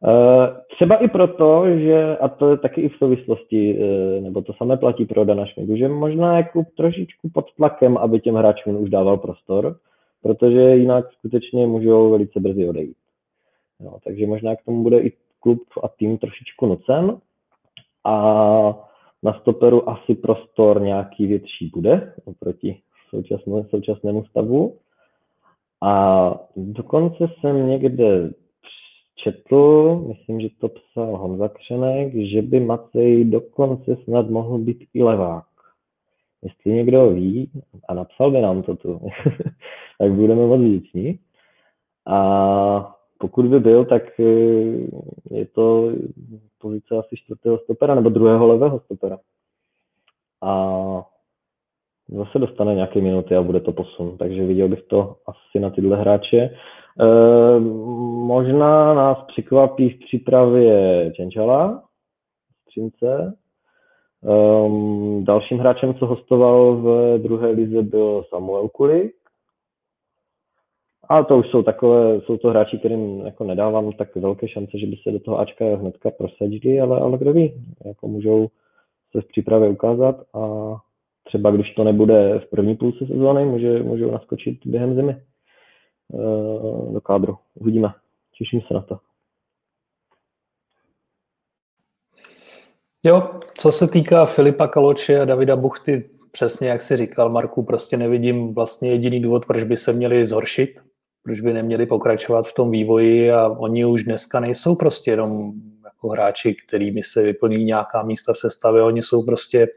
[0.07, 4.53] Eh, třeba i proto, že, a to je taky i v souvislosti, eh, nebo to
[4.53, 8.83] samé platí pro Dana Šmigu, že možná je klub trošičku pod tlakem, aby těm hráčům
[8.83, 9.77] už dával prostor,
[10.21, 12.97] protože jinak skutečně můžou velice brzy odejít.
[13.79, 17.17] No, takže možná k tomu bude i klub a tým trošičku nucen
[18.03, 18.15] a
[19.23, 22.77] na stoperu asi prostor nějaký větší bude oproti
[23.09, 24.77] současnému, současnému stavu.
[25.81, 28.29] A dokonce jsem někde
[29.25, 35.03] četl, myslím, že to psal Honza Křenek, že by Macej dokonce snad mohl být i
[35.03, 35.45] levák.
[36.43, 37.51] Jestli někdo ví
[37.87, 39.01] a napsal by nám to tu,
[39.99, 41.19] tak budeme moc vděční.
[42.07, 44.23] A pokud by byl, tak eh,
[45.31, 45.91] je to
[46.61, 49.17] pozice asi čtvrtého stopera nebo druhého levého stopera.
[50.41, 51.05] A
[52.07, 54.17] zase dostane nějaké minuty a bude to posun.
[54.17, 56.49] Takže viděl bych to asi na tyhle hráče.
[56.99, 57.59] Eh,
[58.25, 61.83] možná nás překvapí v přípravě Čenčala,
[62.61, 63.33] Střince.
[64.21, 69.15] Um, dalším hráčem, co hostoval v druhé lize, byl Samuel Kulik.
[71.09, 74.87] Ale to už jsou takové, jsou to hráči, kterým jako nedávám tak velké šance, že
[74.87, 77.53] by se do toho Ačka hnedka prosadili, ale, ale kdo ví,
[77.85, 78.47] jako můžou
[79.11, 80.75] se v přípravě ukázat a
[81.23, 85.15] třeba když to nebude v první půlce sezóny, může, můžou naskočit během zimy.
[86.13, 87.37] Eh, do kádru.
[87.55, 87.93] Uvidíme.
[88.37, 88.99] Těším se na to.
[93.05, 97.97] Jo, co se týká Filipa Kaloče a Davida Buchty, přesně jak si říkal, Marku, prostě
[97.97, 100.69] nevidím vlastně jediný důvod, proč by se měli zhoršit,
[101.23, 105.53] proč by neměli pokračovat v tom vývoji a oni už dneska nejsou prostě jenom
[105.85, 109.67] jako hráči, kterými se vyplní nějaká místa sestavy, oni jsou prostě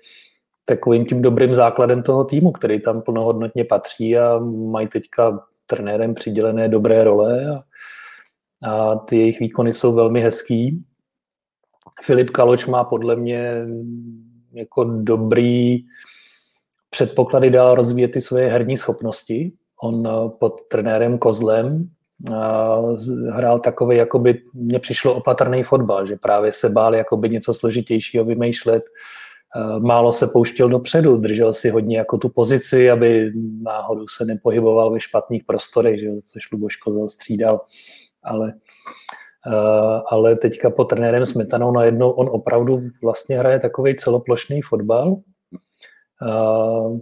[0.64, 6.69] takovým tím dobrým základem toho týmu, který tam plnohodnotně patří a mají teďka trenérem přidělené
[6.69, 7.62] dobré role a,
[8.71, 10.85] a ty jejich výkony jsou velmi hezký.
[12.03, 13.53] Filip Kaloč má podle mě
[14.53, 15.79] jako dobrý
[16.91, 19.53] předpoklady dál rozvíjet ty svoje herní schopnosti.
[19.83, 20.09] On
[20.41, 21.91] pod trenérem Kozlem
[23.33, 28.25] hrál takový, jako by mně přišlo opatrný fotbal, že právě se bál jakoby něco složitějšího
[28.25, 29.28] vymýšlet, Eh,
[29.78, 33.32] málo se pouštěl dopředu, držel si hodně jako tu pozici, aby
[33.62, 37.61] náhodou se nepohyboval ve špatných prostorech, že, což Luboško zastřídal.
[38.22, 38.55] Ale,
[39.46, 45.16] eh, ale teďka po trenérem Smetanou najednou on opravdu vlastně hraje takový celoplošný fotbal.
[46.22, 46.99] Eh,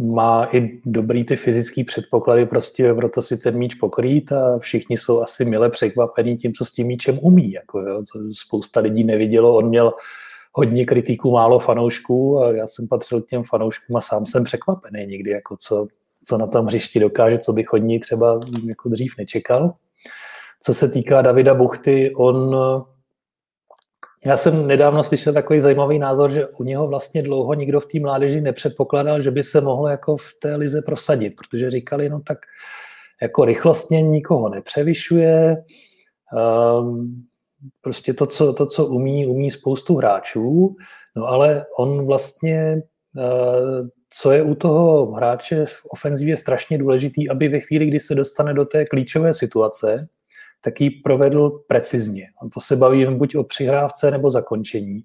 [0.00, 5.22] má i dobrý ty fyzické předpoklady prostě proto si ten míč pokrýt a všichni jsou
[5.22, 7.52] asi mile překvapení tím, co s tím míčem umí.
[7.52, 8.02] Jako, jo.
[8.32, 9.92] Spousta lidí nevidělo, on měl
[10.54, 15.06] hodně kritiků, málo fanoušků a já jsem patřil k těm fanouškům a sám jsem překvapený
[15.06, 15.86] někdy, jako co,
[16.26, 19.74] co na tom hřišti dokáže, co bych od ní třeba jako dřív nečekal.
[20.62, 22.56] Co se týká Davida Buchty, on
[24.26, 28.00] já jsem nedávno slyšel takový zajímavý názor, že u něho vlastně dlouho nikdo v té
[28.00, 32.38] mládeži nepředpokládal, že by se mohlo jako v té lize prosadit, protože říkali, no tak
[33.22, 35.56] jako rychlostně nikoho nepřevyšuje,
[36.80, 37.24] um,
[37.80, 40.76] prostě to, co, to, co umí, umí spoustu hráčů,
[41.16, 42.82] no ale on vlastně,
[43.18, 48.14] eh, co je u toho hráče v ofenzivě strašně důležitý, aby ve chvíli, kdy se
[48.14, 50.08] dostane do té klíčové situace,
[50.64, 52.26] tak ji provedl precizně.
[52.42, 55.04] On to se baví buď o přihrávce nebo zakončení.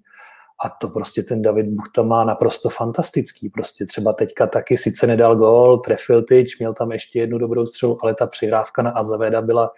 [0.65, 3.49] A to prostě ten David Buchta má naprosto fantastický.
[3.49, 7.97] Prostě třeba teďka taky sice nedal gól, trefil tyč, měl tam ještě jednu dobrou střelu,
[8.03, 9.71] ale ta přihrávka na Azaveda byla,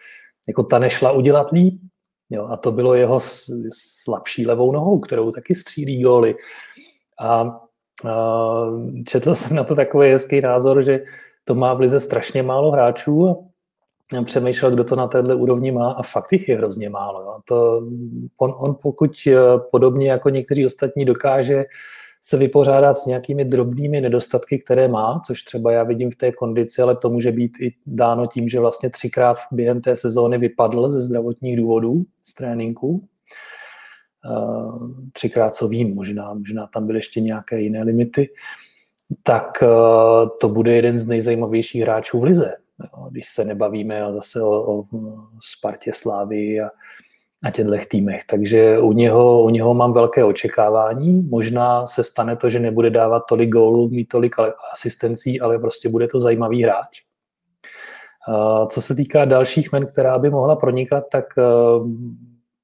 [0.48, 1.82] jako ta nešla udělat líp.
[2.32, 3.20] Jo, a to bylo jeho
[3.74, 6.36] slabší levou nohou, kterou taky střílí góly.
[7.20, 7.60] A, a
[9.08, 11.04] četl jsem na to takový hezký názor, že
[11.46, 13.28] to má v lize strašně málo hráčů
[14.18, 17.22] a přemýšlel, kdo to na téhle úrovni má a fakt jich je hrozně málo.
[17.22, 17.40] Jo.
[17.46, 17.82] To,
[18.38, 19.36] on, on pokud eh,
[19.72, 21.66] podobně jako někteří ostatní dokáže
[22.22, 26.82] se vypořádat s nějakými drobnými nedostatky, které má, což třeba já vidím v té kondici,
[26.82, 31.02] ale to může být i dáno tím, že vlastně třikrát během té sezóny vypadl ze
[31.02, 33.08] zdravotních důvodů z tréninku.
[34.30, 38.30] Uh, třikrát co vím, možná, možná tam byly ještě nějaké jiné limity,
[39.24, 42.56] tak uh, to bude jeden z nejzajímavějších hráčů v lize
[43.12, 44.86] když se nebavíme zase o, o
[45.42, 46.70] Spartě Slávy a,
[47.44, 48.22] a těchto týmech.
[48.26, 51.22] Takže u něho, u něho mám velké očekávání.
[51.22, 54.36] Možná se stane to, že nebude dávat tolik gólů, mít tolik
[54.74, 57.02] asistencí, ale prostě bude to zajímavý hráč.
[58.70, 61.44] Co se týká dalších men, která by mohla pronikat, tak eh,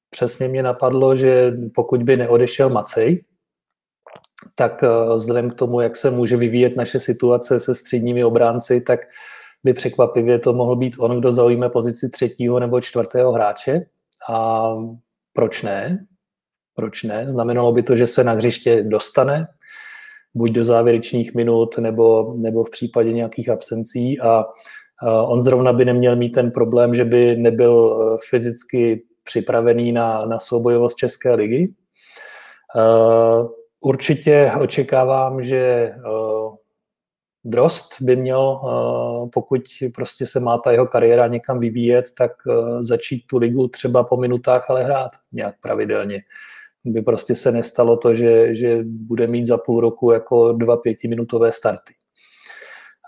[0.09, 3.23] přesně mě napadlo, že pokud by neodešel Macej,
[4.55, 8.99] tak eh, vzhledem k tomu, jak se může vyvíjet naše situace se středními obránci, tak
[9.63, 13.85] by překvapivě to mohl být on, kdo zaujme pozici třetího nebo čtvrtého hráče.
[14.29, 14.69] A
[15.33, 16.05] proč ne?
[16.75, 17.29] Proč ne?
[17.29, 19.47] Znamenalo by to, že se na hřiště dostane,
[20.35, 24.19] buď do závěrečných minut, nebo, nebo v případě nějakých absencí.
[24.19, 24.45] A
[25.27, 30.39] on zrovna by neměl mít ten problém, že by nebyl e, fyzicky připravený na, na
[30.39, 31.63] soubojovost České ligy.
[31.63, 31.69] E,
[33.79, 35.93] určitě očekávám, že e,
[37.49, 39.61] Drost by měl, eh, pokud
[39.95, 44.17] prostě se má ta jeho kariéra někam vyvíjet, tak eh, začít tu ligu třeba po
[44.17, 46.21] minutách, ale hrát nějak pravidelně.
[46.85, 51.51] By prostě se nestalo to, že, že bude mít za půl roku jako dva pětiminutové
[51.51, 51.93] starty.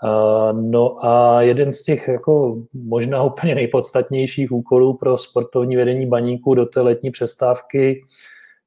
[0.04, 6.54] Eh, no a jeden z těch jako možná úplně nejpodstatnějších úkolů pro sportovní vedení baníku
[6.54, 8.04] do té letní přestávky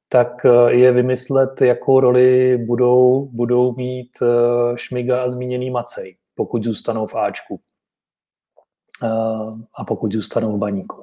[0.08, 4.26] tak eh, je vymyslet, jakou roli budou, budou mít eh,
[4.76, 7.60] Šmiga a zmíněný Macej, pokud zůstanou v Ačku
[9.04, 9.08] eh,
[9.78, 11.02] a pokud zůstanou v baníku.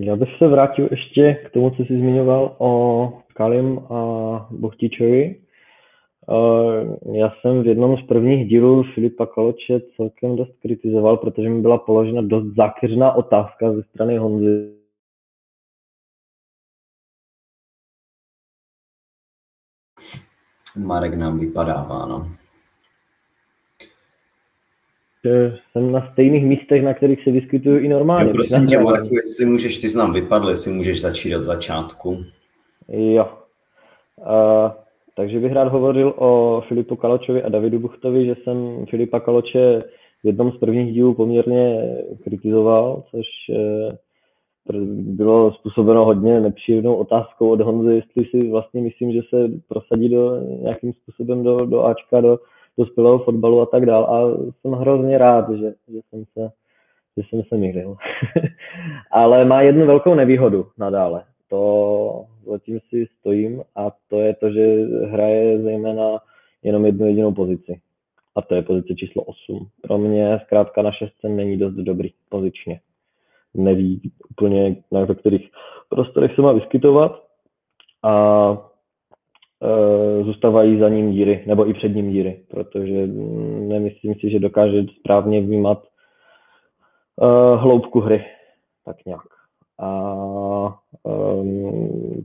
[0.00, 5.41] Já bych se vrátil ještě k tomu, co jsi zmiňoval o Kalim a Bochtičovi.
[6.28, 11.62] Uh, já jsem v jednom z prvních dílů Filipa Kaloče celkem dost kritizoval, protože mi
[11.62, 14.72] byla položena dost zákeřná otázka ze strany Honzy.
[20.76, 22.28] Marek nám vypadává, no.
[25.72, 28.26] Jsem na stejných místech, na kterých se vyskytuju i normálně.
[28.26, 32.24] Jo, prosím tě, Marku, jestli můžeš, ty znám vypadl, jestli můžeš začít od začátku.
[32.88, 33.38] Jo.
[34.16, 34.81] Uh,
[35.16, 39.84] takže bych rád hovořil o Filipu Kaločovi a Davidu Buchtovi, že jsem Filipa Kaloče
[40.22, 41.94] v jednom z prvních dílů poměrně
[42.24, 43.96] kritizoval, což eh,
[44.96, 50.40] bylo způsobeno hodně nepříjemnou otázkou od Honzy, jestli si vlastně myslím, že se prosadí do
[50.40, 52.38] nějakým způsobem do, do Ačka, do
[52.78, 54.04] dospělého fotbalu a tak dál.
[54.04, 56.50] A jsem hrozně rád, že, že jsem se
[57.16, 57.96] že jsem se mýlil.
[59.10, 61.24] Ale má jednu velkou nevýhodu nadále.
[61.48, 64.76] To zatím si stojím a to je to, že
[65.06, 66.18] hraje zejména
[66.62, 67.80] jenom jednu jedinou pozici.
[68.36, 69.66] A to je pozice číslo 8.
[69.82, 72.80] Pro mě zkrátka na šestce není dost dobrý pozičně.
[73.54, 75.50] Neví úplně, na kterých
[75.88, 77.22] prostorech se má vyskytovat
[78.02, 78.12] a
[79.62, 83.06] e, zůstávají za ním díry, nebo i před ním díry, protože
[83.68, 88.24] nemyslím si, že dokáže správně vnímat e, hloubku hry.
[88.84, 89.42] Tak nějak
[89.82, 90.14] a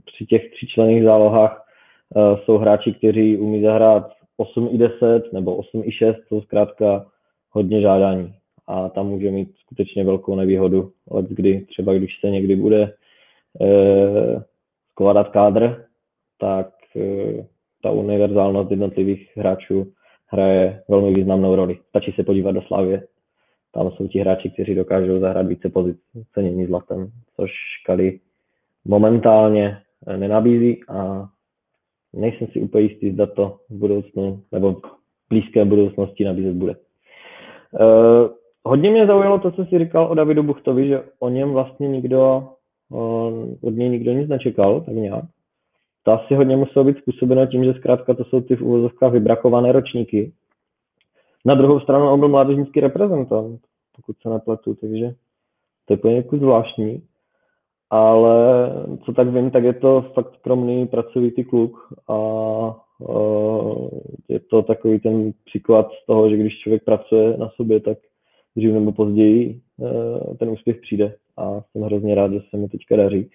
[0.04, 1.66] při těch tříčlenných zálohách
[2.14, 7.06] uh, jsou hráči, kteří umí zahrát 8 i 10 nebo 8 i 6, jsou zkrátka
[7.50, 8.34] hodně žádání
[8.66, 12.92] a tam může mít skutečně velkou nevýhodu, let kdy třeba když se někdy bude
[13.60, 14.42] uh,
[14.90, 15.84] skládat kádr,
[16.38, 17.44] tak uh,
[17.82, 19.92] ta univerzálnost jednotlivých hráčů
[20.26, 21.78] hraje velmi významnou roli.
[21.88, 23.02] Stačí se podívat do Slavě,
[23.72, 25.96] tam jsou ti hráči, kteří dokážou zahrát více pozic
[26.34, 27.50] cenění zlatem, což
[27.86, 28.20] Kali
[28.88, 29.78] momentálně
[30.16, 31.28] nenabízí a
[32.12, 34.80] nejsem si úplně jistý, zda to v budoucnu nebo v
[35.28, 36.74] blízké budoucnosti nabízet bude.
[37.80, 38.28] Uh,
[38.64, 42.48] hodně mě zaujalo to, co jsi říkal o Davidu Buchtovi, že o něm vlastně nikdo,
[42.88, 45.24] uh, od něj nikdo nic nečekal, tak nějak.
[46.02, 49.72] To asi hodně muselo být způsobeno tím, že zkrátka to jsou ty v úvozovkách vybrakované
[49.72, 50.32] ročníky,
[51.44, 53.60] na druhou stranu on byl mládežnický reprezentant,
[53.96, 55.14] pokud se nepletu, takže
[55.84, 57.07] to je poněkud zvláštní.
[57.90, 58.70] Ale
[59.04, 61.78] co tak vím, tak je to fakt skromný, pracovitý kluk
[62.08, 62.18] a
[64.28, 67.98] je to takový ten příklad z toho, že když člověk pracuje na sobě, tak
[68.56, 72.96] dřív nebo později e, ten úspěch přijde a jsem hrozně rád, že se mi teďka
[72.96, 73.30] daří.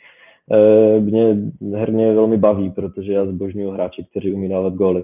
[0.51, 1.37] E, mě
[1.73, 5.03] herně velmi baví, protože já zbožňuji hráče, kteří umí dávat góly.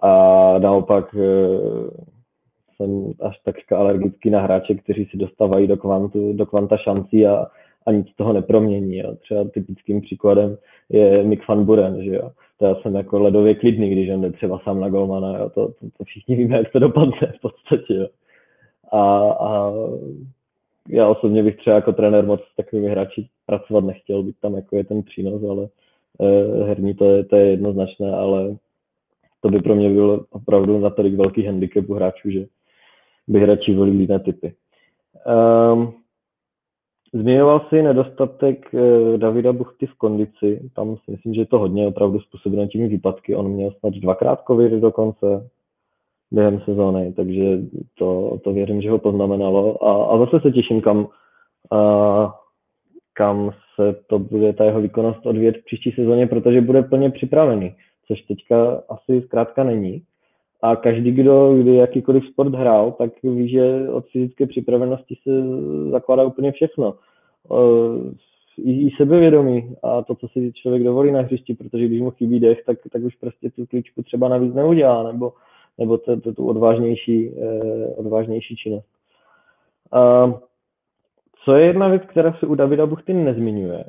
[0.00, 0.10] A
[0.58, 1.26] naopak e,
[2.76, 7.46] jsem až takřka alergický na hráče, kteří si dostávají do, kvantu, do kvanta šancí a,
[7.86, 8.96] a nic z toho nepromění.
[8.96, 9.14] Jo.
[9.14, 10.56] Třeba typickým příkladem
[10.88, 12.30] je Mick van Buren, že jo.
[12.58, 15.50] To já jsem jako ledově klidný, když on jde třeba sám na golmana, jo.
[15.50, 18.06] To, to, to všichni víme, jak to dopadne v podstatě, jo.
[18.92, 19.72] A, a
[20.88, 24.76] já osobně bych třeba jako trenér moc s takovými hráči pracovat nechtěl, být tam jako
[24.76, 25.68] je ten přínos, ale
[26.20, 28.56] eh, herní to je, to je jednoznačné, ale
[29.40, 32.46] to by pro mě byl opravdu natolik velký handicap u hráčů, že
[33.28, 34.54] bych radši volil jiné typy.
[35.72, 35.94] Um,
[37.20, 40.70] Zmiňoval si nedostatek uh, Davida Buchty v kondici.
[40.74, 43.34] Tam si myslím, že je to hodně opravdu způsobeno těmi výpadky.
[43.36, 45.50] On měl snad dvakrát covid dokonce
[46.30, 47.58] během sezóny, takže
[47.98, 49.84] to, to věřím, že ho poznamenalo.
[49.84, 52.30] A, a zase se těším, kam, uh,
[53.12, 57.74] kam se to bude ta jeho výkonnost odvět v příští sezóně, protože bude plně připravený,
[58.06, 60.02] což teďka asi zkrátka není.
[60.62, 65.30] A každý, kdo kdy jakýkoliv sport hrál, tak ví, že od fyzické připravenosti se
[65.90, 66.94] zakládá úplně všechno.
[68.58, 72.40] I, i sebevědomí a to, co si člověk dovolí na hřišti, protože když mu chybí
[72.40, 75.32] dech, tak, tak už prostě tu kličku třeba navíc neudělá, nebo,
[75.78, 78.86] nebo to, to, tu odvážnější, eh, odvážnější činnost.
[79.92, 80.32] A
[81.44, 83.84] co je jedna věc, která se u Davida Buchty nezmiňuje,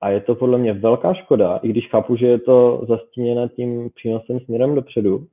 [0.00, 3.90] a je to podle mě velká škoda, i když chápu, že je to zastíněno tím
[3.94, 5.26] přínosem směrem dopředu,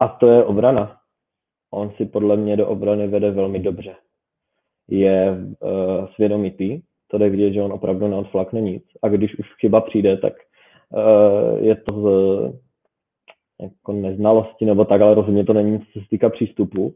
[0.00, 0.96] a to je obrana.
[1.70, 3.94] On si podle mě do obrany vede velmi dobře.
[4.90, 8.84] Je uh, svědomitý, to jde vidět, že on opravdu neodflakne nic.
[9.02, 10.32] A když už chyba přijde, tak
[10.90, 12.06] uh, je to z
[13.62, 16.94] jako neznalosti nebo tak, ale rozhodně to není, co se týká přístupu.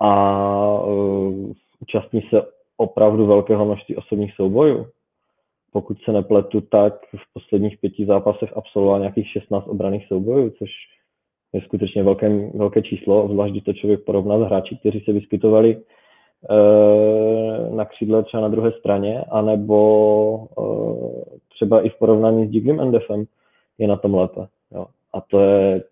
[0.00, 2.42] A uh, účastní se
[2.76, 4.86] opravdu velkého množství osobních soubojů.
[5.72, 10.70] Pokud se nepletu, tak v posledních pěti zápasech absolvoval nějakých 16 obraných soubojů, což
[11.52, 15.82] je skutečně velké, velké číslo, zvlášť když to člověk porovná s hráči, kteří se vyskytovali
[17.74, 20.62] na křídle třeba na druhé straně, anebo e,
[21.48, 23.24] třeba i v porovnání s Diglem Endefem
[23.78, 24.46] je na tom lépe.
[24.70, 24.86] Jo.
[25.14, 25.82] A to je,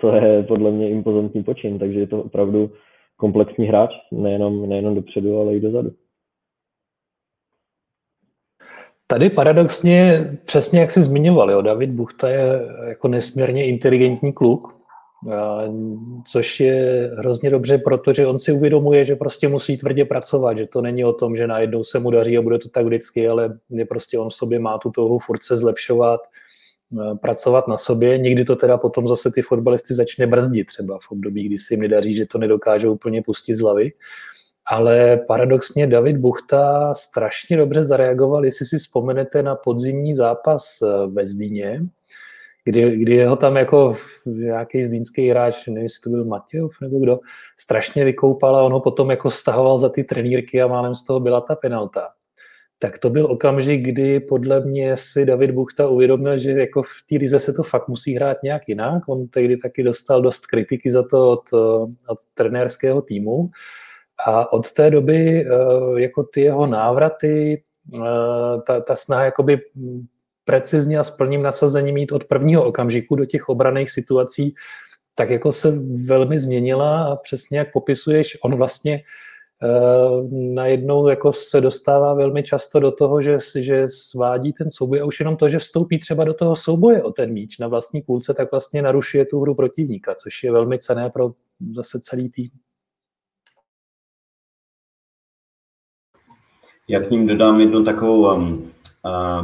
[0.00, 2.70] to je podle mě impozantní počin, takže je to opravdu
[3.16, 5.90] komplexní hráč, nejenom, nejenom dopředu, ale i dozadu.
[9.06, 14.83] Tady paradoxně, přesně jak jsi zmiňoval, jo, David Buchta je jako nesmírně inteligentní kluk,
[16.26, 20.82] což je hrozně dobře, protože on si uvědomuje, že prostě musí tvrdě pracovat, že to
[20.82, 23.84] není o tom, že najednou se mu daří a bude to tak vždycky, ale je
[23.84, 26.20] prostě on v sobě má tu touhu furt se zlepšovat,
[27.22, 28.18] pracovat na sobě.
[28.18, 31.80] Někdy to teda potom zase ty fotbalisty začne brzdit třeba v období, kdy si jim
[31.80, 33.92] nedaří, že to nedokážou úplně pustit z hlavy
[34.66, 41.26] ale paradoxně David Buchta strašně dobře zareagoval, jestli si vzpomenete na podzimní zápas eh, ve
[41.26, 41.80] Zdíně,
[42.64, 43.96] kdy, kdy jeho tam jako
[44.26, 47.18] nějaký zdínský hráč, nevím, jestli to byl Matějov nebo kdo,
[47.58, 51.20] strašně vykoupal a on ho potom jako stahoval za ty trenírky a málem z toho
[51.20, 52.08] byla ta penalta.
[52.78, 57.16] Tak to byl okamžik, kdy podle mě si David Buchta uvědomil, že jako v té
[57.16, 59.08] lize se to fakt musí hrát nějak jinak.
[59.08, 61.52] On tehdy taky dostal dost kritiky za to od,
[62.08, 63.50] od trenérského týmu.
[64.26, 67.62] A od té doby eh, jako ty jeho návraty,
[67.94, 69.60] eh, ta, ta snaha jakoby
[70.44, 74.54] precizně a s plným nasazením mít od prvního okamžiku do těch obraných situací,
[75.14, 79.02] tak jako se velmi změnila a přesně jak popisuješ, on vlastně
[79.62, 85.04] uh, najednou jako se dostává velmi často do toho, že, že svádí ten souboj a
[85.04, 88.34] už jenom to, že vstoupí třeba do toho souboje o ten míč na vlastní půlce,
[88.34, 91.32] tak vlastně narušuje tu hru protivníka, což je velmi cené pro
[91.74, 92.50] zase celý tým.
[96.88, 98.73] Já k ním dodám jednu takovou um,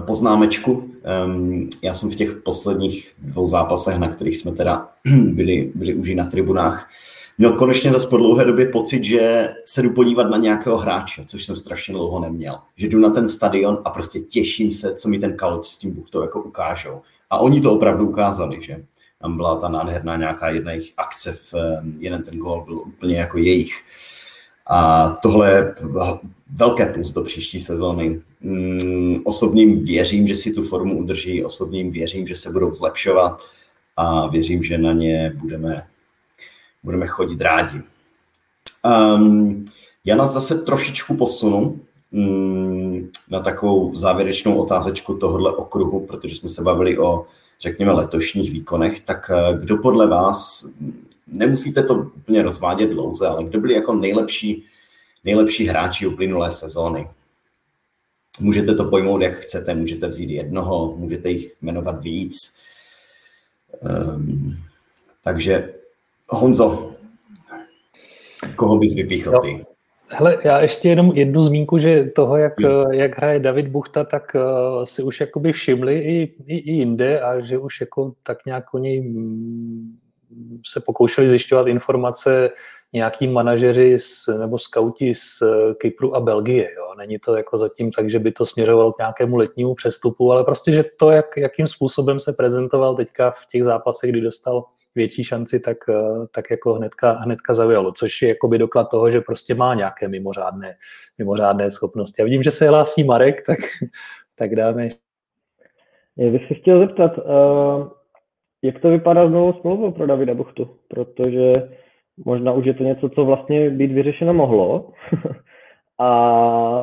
[0.06, 0.90] poznámečku.
[1.26, 4.88] Um, já jsem v těch posledních dvou zápasech, na kterých jsme teda
[5.22, 6.90] byli, byli už i na tribunách,
[7.38, 11.44] měl konečně zase po dlouhé době pocit, že se jdu podívat na nějakého hráče, což
[11.44, 12.58] jsem strašně dlouho neměl.
[12.76, 16.04] Že jdu na ten stadion a prostě těším se, co mi ten kaloč s tím
[16.10, 17.00] to jako ukážou.
[17.30, 18.84] A oni to opravdu ukázali, že
[19.20, 21.54] tam byla ta nádherná nějaká jedna jejich akce, v,
[21.98, 23.82] jeden ten gol byl úplně jako jejich.
[24.70, 25.74] A tohle je
[26.52, 28.20] velké plus do příští sezóny.
[28.40, 33.42] Mm, osobním věřím, že si tu formu udrží, osobním věřím, že se budou zlepšovat
[33.96, 35.86] a věřím, že na ně budeme,
[36.82, 37.82] budeme chodit rádi.
[39.16, 39.64] Um,
[40.04, 41.80] já nás zase trošičku posunu
[42.12, 47.26] mm, na takovou závěrečnou otázečku tohohle okruhu, protože jsme se bavili o,
[47.60, 50.66] řekněme, letošních výkonech, tak eh, kdo podle vás,
[51.30, 54.64] nemusíte to úplně rozvádět dlouze, ale kdo byli jako nejlepší,
[55.24, 57.08] nejlepší hráči uplynulé sezóny?
[58.40, 62.34] Můžete to pojmout, jak chcete, můžete vzít jednoho, můžete jich jmenovat víc.
[63.80, 64.56] Um,
[65.24, 65.74] takže
[66.28, 66.92] Honzo,
[68.56, 69.66] koho bys vypíchl ty?
[70.08, 72.52] Hele, já ještě jenom jednu zmínku, že toho, jak,
[72.90, 77.40] jak hraje David Buchta, tak uh, si už jakoby všimli i, i, i jinde a
[77.40, 79.98] že už jako tak nějak oni mm,
[80.66, 82.50] se pokoušeli zjišťovat informace
[82.92, 85.42] nějaký manažeři z, nebo skauti z
[85.78, 86.70] Kypru a Belgie.
[86.76, 86.94] Jo.
[86.98, 90.72] Není to jako zatím tak, že by to směřovalo k nějakému letnímu přestupu, ale prostě,
[90.72, 95.60] že to, jak, jakým způsobem se prezentoval teďka v těch zápasech, kdy dostal větší šanci,
[95.60, 99.74] tak, eh, tak jako hnedka, hnedka zaujalo, což je jakoby doklad toho, že prostě má
[99.74, 100.76] nějaké mimořádné,
[101.18, 102.22] mimořádné schopnosti.
[102.22, 103.58] A vidím, že se hlásí Marek, tak,
[104.34, 104.88] tak dáme.
[106.16, 107.88] Já bych se chtěl zeptat, uh,
[108.62, 111.68] jak to vypadá s novou smlouvou pro Davida Buchtu, protože
[112.24, 114.90] možná už je to něco, co vlastně být vyřešeno mohlo.
[116.02, 116.82] A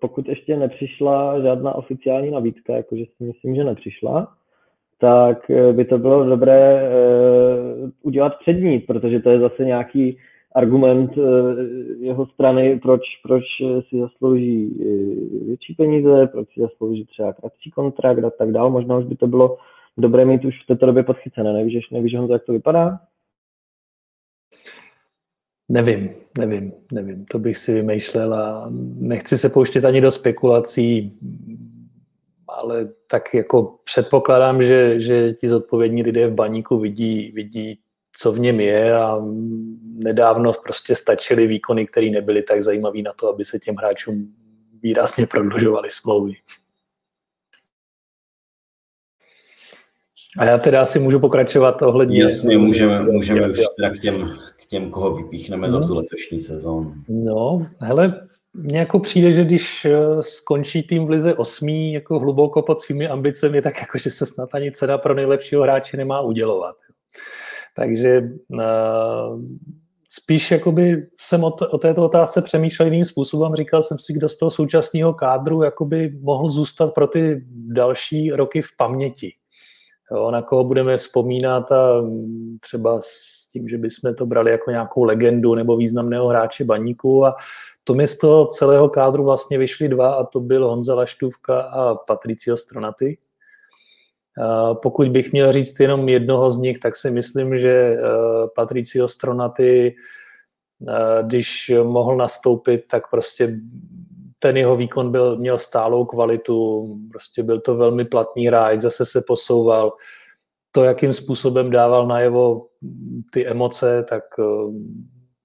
[0.00, 4.28] pokud ještě nepřišla žádná oficiální nabídka, jakože si myslím, že nepřišla,
[5.00, 10.18] tak by to bylo dobré uh, udělat před ní, protože to je zase nějaký
[10.54, 11.24] argument uh,
[12.00, 13.44] jeho strany, proč, proč
[13.88, 14.68] si zaslouží
[15.46, 18.70] větší peníze, proč si zaslouží třeba kratší kontrakt a tak dále.
[18.70, 19.56] Možná už by to bylo
[19.96, 21.52] dobré mít už v této době podchycené.
[21.52, 23.00] Nevíš, nevíš Honzo, jak to vypadá?
[25.68, 27.24] Nevím, nevím, nevím.
[27.24, 31.18] To bych si vymýšlel a nechci se pouštět ani do spekulací,
[32.48, 37.80] ale tak jako předpokládám, že, že ti zodpovědní lidé v baníku vidí, vidí,
[38.16, 39.20] co v něm je a
[39.82, 44.34] nedávno prostě stačily výkony, které nebyly tak zajímavé na to, aby se těm hráčům
[44.82, 46.32] výrazně prodlužovaly smlouvy.
[50.38, 52.22] A já teda asi můžu pokračovat ohledně...
[52.22, 55.80] Jasně, můžeme, můžeme už teda k těm, k těm, koho vypíchneme no.
[55.80, 56.94] za tu letošní sezónu.
[57.08, 62.62] No, hele, mně jako přijde, že když eh, skončí tým v lize osmý jako hluboko
[62.62, 66.76] pod svými ambicemi, tak jako, že se snad ani cena pro nejlepšího hráče nemá udělovat.
[67.76, 68.60] Takže uh,
[70.10, 73.54] spíš jakoby jsem o, to, o této otázce přemýšlel jiným způsobem.
[73.54, 78.62] Říkal jsem si, kdo z toho současného kádru jakoby mohl zůstat pro ty další roky
[78.62, 79.32] v paměti
[80.10, 82.02] jo, na koho budeme vzpomínat a
[82.60, 87.34] třeba s tím, že bychom to brali jako nějakou legendu nebo významného hráče baníku a
[87.84, 91.94] to mi z toho celého kádru vlastně vyšly dva a to byl Honza Laštůvka a
[91.94, 93.18] Patricio Stronaty.
[94.82, 97.98] Pokud bych měl říct jenom jednoho z nich, tak si myslím, že eh,
[98.54, 99.94] Patricio Stronaty,
[100.88, 103.58] eh, když mohl nastoupit, tak prostě
[104.42, 109.22] ten jeho výkon byl, měl stálou kvalitu, prostě byl to velmi platný hráč, zase se
[109.26, 109.92] posouval.
[110.70, 112.66] To, jakým způsobem dával najevo
[113.32, 114.42] ty emoce, tak eh,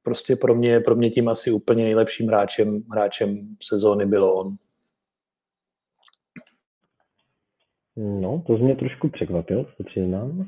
[0.04, 4.50] prostě pro mě, pro mě tím asi úplně nejlepším hráčem, hráčem sezóny bylo on.
[7.96, 10.30] No, to mě trošku překvapil, to přiznám.
[10.30, 10.46] uh,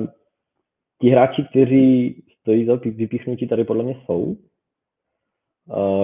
[1.00, 4.36] ti hráči, kteří stojí za vypíchnutí, tady podle mě jsou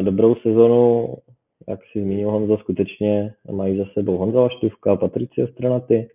[0.01, 1.15] dobrou sezonu,
[1.69, 6.11] jak si zmínil Honza, skutečně mají za sebou Honza Laštůvka, Patricio Stranaty.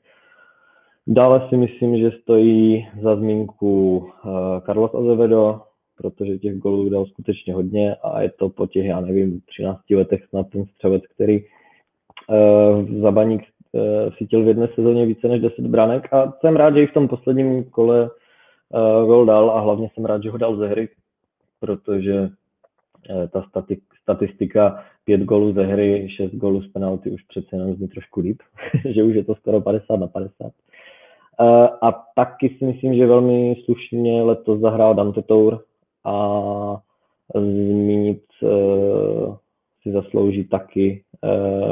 [1.08, 4.06] Dále si myslím, že stojí za zmínku
[4.66, 5.62] Carlos Azevedo,
[5.98, 10.26] protože těch golů dal skutečně hodně a je to po těch, já nevím, 13 letech
[10.30, 11.44] snad ten střelec, který
[13.02, 13.44] za baník
[14.10, 17.08] chytil v jedné sezóně více než 10 branek a jsem rád, že i v tom
[17.08, 18.10] posledním kole
[19.06, 20.90] gol dal a hlavně jsem rád, že ho dal ze hry,
[21.60, 22.30] protože
[23.10, 23.46] Eh, ta
[24.02, 28.42] statistika pět gólů ze hry, šest gólů z penalty už přece jenom zní trošku líp,
[28.86, 30.52] že už je to skoro 50 na 50.
[31.42, 35.64] Eh, a taky si myslím, že velmi slušně letos zahrál Dante Tour
[36.06, 36.82] a
[37.36, 38.48] zmínit eh,
[39.82, 41.04] si zaslouží taky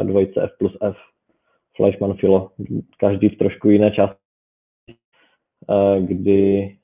[0.03, 0.95] dvojice F plus F,
[1.75, 2.51] Fleischmann Filo,
[2.97, 4.17] každý v trošku jiné části,
[5.99, 6.75] kdy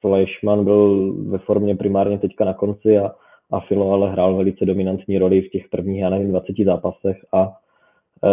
[0.00, 3.14] Fleischmann byl ve formě primárně teďka na konci a,
[3.50, 7.52] a Filo ale hrál velice dominantní roli v těch prvních, já nevím, 20 zápasech a
[8.24, 8.30] e,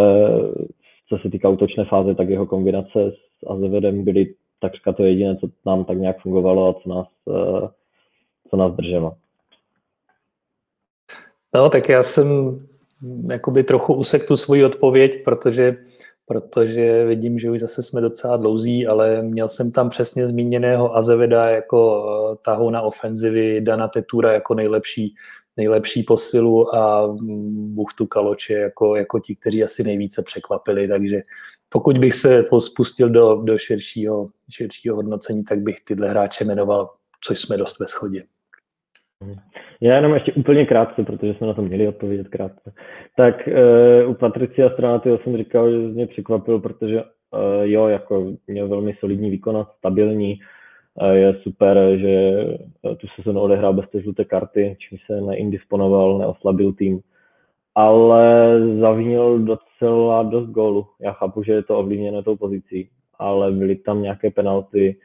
[1.09, 5.47] co se týká útočné fáze, tak jeho kombinace s Azevedem byly takřka to jediné, co
[5.65, 7.67] nám tak nějak fungovalo a co nás, e,
[8.49, 9.13] co nás drželo.
[11.55, 12.59] No, tak já jsem
[13.29, 15.77] jakoby trochu usek tu svoji odpověď, protože
[16.27, 21.49] protože vidím, že už zase jsme docela dlouzí, ale měl jsem tam přesně zmíněného Azeveda
[21.49, 25.15] jako eh, tahu na ofenzivy, Dana Tetura jako nejlepší,
[25.57, 27.15] nejlepší posilu a
[27.49, 31.21] Buchtu Kaloče jako, jako ti, kteří asi nejvíce překvapili, takže
[31.69, 37.39] pokud bych se spustil do, do širšího, širšího hodnocení, tak bych tyhle hráče jmenoval, což
[37.41, 38.23] jsme dost ve shodě.
[39.81, 42.73] Já jenom ještě úplně krátce, protože jsme na to měli odpovědět krátce.
[43.15, 47.09] Tak uh, u Patricia Stranaty jsem říkal, že mě překvapil, protože uh,
[47.61, 50.39] jo, jako měl velmi solidní výkon, stabilní,
[51.01, 52.45] uh, je super, že
[52.97, 56.99] tu sezonu odehrál bez té žluté karty, čím se neindisponoval, neoslabil tým,
[57.75, 60.85] ale zavínil docela dost gólu.
[61.01, 62.89] Já chápu, že je to ovlivněné tou pozicí,
[63.19, 64.97] ale byly tam nějaké penalty,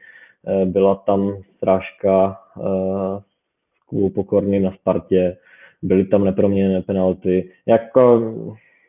[0.65, 2.37] byla tam srážka
[3.93, 5.37] Kubu Pokorný na Spartě,
[5.81, 8.33] byly tam neproměněné penalty, jako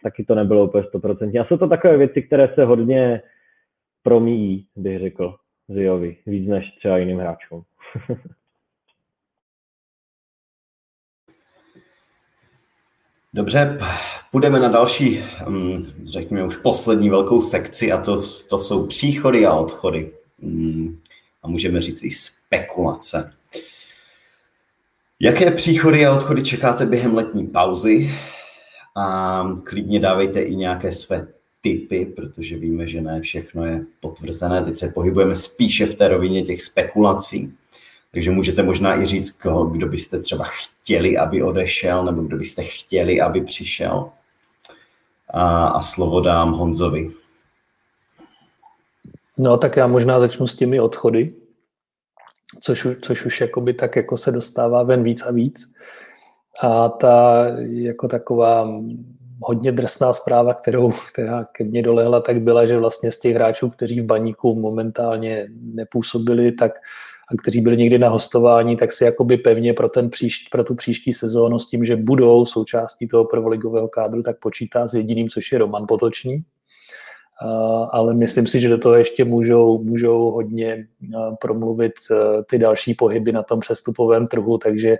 [0.02, 1.40] taky to nebylo úplně 100%.
[1.40, 3.22] A jsou to takové věci, které se hodně
[4.02, 5.34] promíjí, bych řekl,
[5.68, 7.62] Ziovi, víc než třeba jiným hráčům.
[13.34, 13.78] Dobře,
[14.30, 19.52] půjdeme na další, mm, řekněme už poslední velkou sekci a to, to jsou příchody a
[19.52, 20.12] odchody.
[20.38, 20.96] Mm,
[21.42, 23.32] a můžeme říct i spekulace.
[25.20, 28.14] Jaké příchody a odchody čekáte během letní pauzy?
[28.96, 31.26] A klidně dávejte i nějaké své
[31.60, 34.64] typy, protože víme, že ne všechno je potvrzené.
[34.64, 37.54] Teď se pohybujeme spíše v té rovině těch spekulací.
[38.10, 42.62] Takže můžete možná i říct, koho, kdo byste třeba chtěli, aby odešel, nebo kdo byste
[42.62, 44.10] chtěli, aby přišel.
[45.30, 47.10] A, a slovo dám Honzovi.
[49.38, 51.32] No tak já možná začnu s těmi odchody
[52.60, 55.72] což, což už jakoby tak jako se dostává ven víc a víc.
[56.60, 58.68] A ta jako taková
[59.40, 63.70] hodně drsná zpráva, kterou, která ke mně dolehla, tak byla, že vlastně z těch hráčů,
[63.70, 66.72] kteří v baníku momentálně nepůsobili, tak
[67.32, 70.74] a kteří byli někdy na hostování, tak si jakoby pevně pro, ten příš, pro tu
[70.74, 75.52] příští sezónu s tím, že budou součástí toho prvoligového kádru, tak počítá s jediným, což
[75.52, 76.44] je Roman Potočný
[77.90, 80.86] ale myslím si, že do toho ještě můžou, můžou hodně
[81.40, 81.92] promluvit
[82.50, 84.96] ty další pohyby na tom přestupovém trhu, takže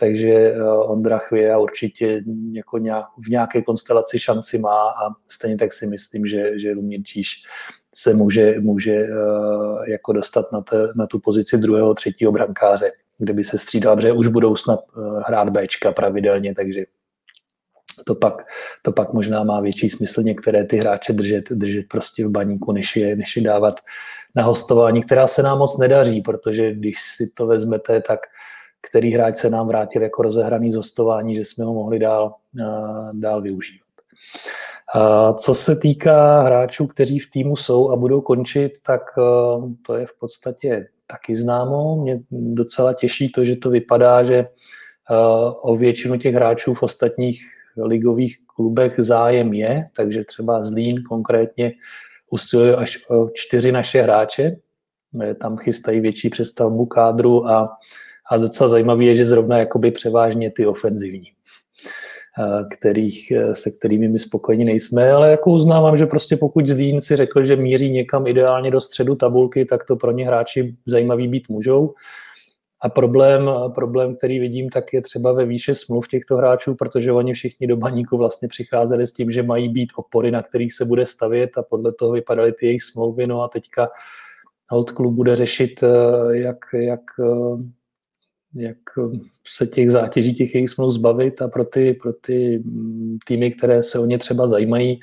[0.00, 0.54] takže
[0.86, 6.26] Ondra Chvěja určitě jako nějak, v nějaké konstelaci šanci má a stejně tak si myslím,
[6.26, 7.42] že, že Lumír Číš
[7.94, 9.06] se může, může
[9.88, 14.12] jako dostat na, te, na tu pozici druhého, třetího brankáře, kde by se střídal, protože
[14.12, 14.80] už budou snad
[15.26, 16.84] hrát Bčka pravidelně, takže
[18.04, 18.46] to pak,
[18.82, 22.96] to pak možná má větší smysl některé ty hráče držet, držet prostě v baníku, než
[22.96, 23.74] je, než je dávat
[24.34, 28.20] na hostování, která se nám moc nedaří, protože když si to vezmete, tak
[28.90, 32.34] který hráč se nám vrátil jako rozehraný z hostování, že jsme ho mohli dál,
[33.12, 33.86] dál využívat.
[34.94, 39.00] A co se týká hráčů, kteří v týmu jsou a budou končit, tak
[39.86, 41.96] to je v podstatě taky známo.
[42.02, 44.46] Mě docela těší to, že to vypadá, že
[45.62, 47.42] o většinu těch hráčů v ostatních
[47.86, 51.72] ligových klubech zájem je, takže třeba Zlín konkrétně
[52.30, 54.56] usiluje až o čtyři naše hráče,
[55.40, 57.68] tam chystají větší přestavbu kádru a,
[58.30, 61.26] a docela zajímavé je, že zrovna jakoby převážně ty ofenzivní,
[62.70, 67.44] kterých, se kterými my spokojeni nejsme, ale jako uznávám, že prostě pokud Zlín si řekl,
[67.44, 71.94] že míří někam ideálně do středu tabulky, tak to pro ně hráči zajímavý být můžou.
[72.82, 77.34] A problém, problém, který vidím, tak je třeba ve výše smluv těchto hráčů, protože oni
[77.34, 81.06] všichni do baníku vlastně přicházeli s tím, že mají být opory, na kterých se bude
[81.06, 83.26] stavět a podle toho vypadaly ty jejich smlouvy.
[83.26, 83.88] No a teďka
[84.70, 87.56] Hold klub bude řešit, eh, jak, jak, eh,
[88.54, 88.76] jak
[89.48, 93.82] se těch zátěží těch jejich smluv zbavit a pro ty, pro ty mm, týmy, které
[93.82, 95.00] se o ně třeba zajímají,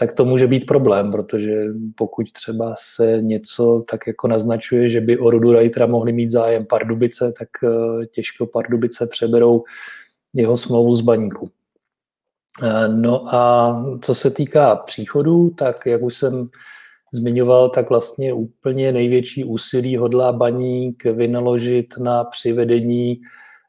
[0.00, 1.64] tak to může být problém, protože
[1.96, 6.66] pokud třeba se něco tak jako naznačuje, že by o Rudu Reitera mohli mít zájem
[6.66, 9.64] Pardubice, tak eh, těžko Pardubice přeberou
[10.34, 11.50] jeho smlouvu z baníku.
[12.62, 13.72] Eh, no a
[14.02, 16.46] co se týká příchodu, tak jak už jsem
[17.12, 23.20] zmiňoval, tak vlastně úplně největší úsilí hodlá baník vynaložit na přivedení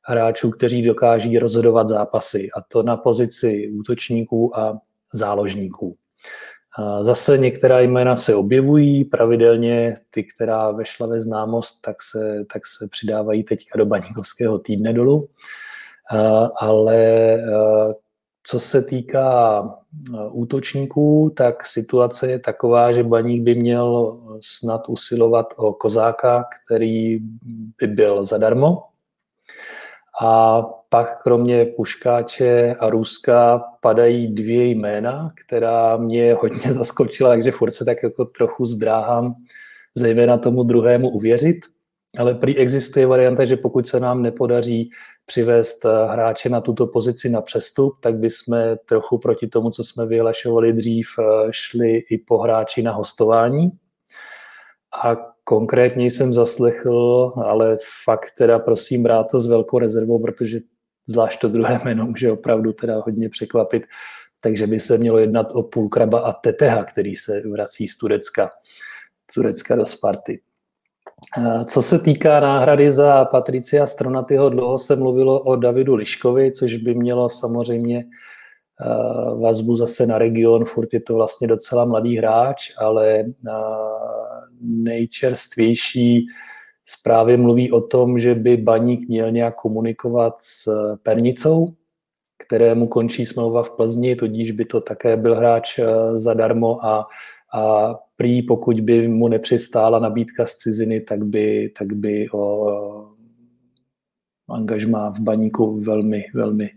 [0.04, 4.80] hráčů, kteří dokáží rozhodovat zápasy, a to na pozici útočníků a
[5.14, 5.98] záložníků.
[7.02, 12.88] Zase některá jména se objevují, pravidelně ty, která vešla ve známost, tak se, tak se
[12.92, 15.28] přidávají teďka do baníkovského týdne dolů.
[16.56, 17.38] Ale
[18.44, 19.64] co se týká
[20.32, 27.20] útočníků, tak situace je taková, že baník by měl snad usilovat o kozáka, který
[27.80, 28.84] by byl zadarmo,
[30.22, 37.72] a pak kromě Puškáče a Ruska padají dvě jména, která mě hodně zaskočila, takže furt
[37.72, 39.36] se tak jako trochu zdráhám
[39.96, 41.66] zejména tomu druhému uvěřit.
[42.18, 44.90] ale prý existuje varianta, že pokud se nám nepodaří
[45.26, 50.06] přivést eh, hráče na tuto pozici na přestup, tak bychom trochu proti tomu, co jsme
[50.06, 53.72] vyhlašovali dřív, eh, šli i po hráči na hostování.
[55.04, 55.16] A
[55.50, 60.60] konkrétně jsem zaslechl, ale fakt teda prosím brát to s velkou rezervou, protože
[61.08, 63.84] zvlášť to druhé jméno může opravdu teda hodně překvapit,
[64.44, 68.50] takže by se mělo jednat o Půlkraba a Teteha, který se vrací z Turecka,
[69.34, 70.42] Turecka do Sparty.
[71.66, 76.94] Co se týká náhrady za Patricia Stronatyho, dlouho se mluvilo o Davidu Liškovi, což by
[76.94, 78.06] mělo samozřejmě
[79.42, 83.24] vazbu zase na region, furt je to vlastně docela mladý hráč, ale
[84.62, 86.28] nejčerstvější
[86.86, 90.70] zprávy mluví o tom, že by Baník měl nějak komunikovat s
[91.04, 91.74] Pernicou,
[92.38, 95.80] kterému končí smlouva v Plzni, tudíž by to také byl hráč
[96.16, 97.08] zadarmo a,
[97.54, 103.10] a prý, pokud by mu nepřistála nabídka z ciziny, tak by, tak by o
[104.50, 106.70] angažmá v baníku velmi, velmi,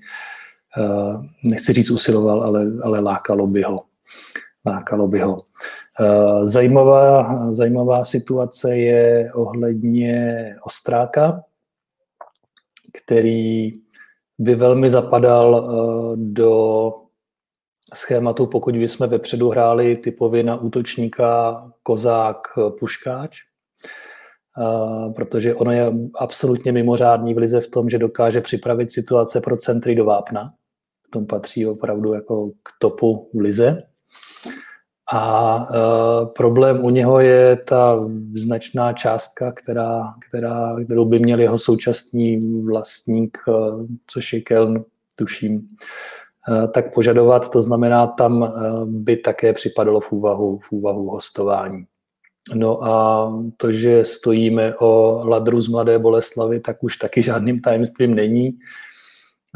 [0.78, 3.84] uh, nechci říct usiloval, ale, ale lákalo by ho.
[4.66, 5.38] Lákalo by ho.
[6.01, 11.44] Uh, zajímavá, zajímavá situace je ohledně Ostráka,
[12.93, 13.70] který
[14.39, 16.93] by velmi zapadal uh, do
[17.94, 22.39] schématu, pokud bychom vepředu hráli typově na útočníka Kozák
[22.78, 23.39] Puškáč,
[25.16, 29.94] protože ono je absolutně mimořádný v lize v tom, že dokáže připravit situace pro centry
[29.94, 30.52] do vápna.
[31.06, 33.82] V tom patří opravdu jako k topu v lize.
[35.14, 38.01] A uh, problém u něho je ta
[38.34, 44.84] značná částka, která, která, kterou by měl jeho současný vlastník, uh, což je Keln,
[45.16, 45.68] tuším,
[46.48, 48.51] Eh, tak požadovat, to znamená, tam eh,
[48.84, 51.84] by také připadalo v úvahu, v úvahu hostování.
[52.55, 58.14] No a to, že stojíme o ladru z Mladé Boleslavy, tak už taky žádným tajemstvím
[58.14, 58.59] není.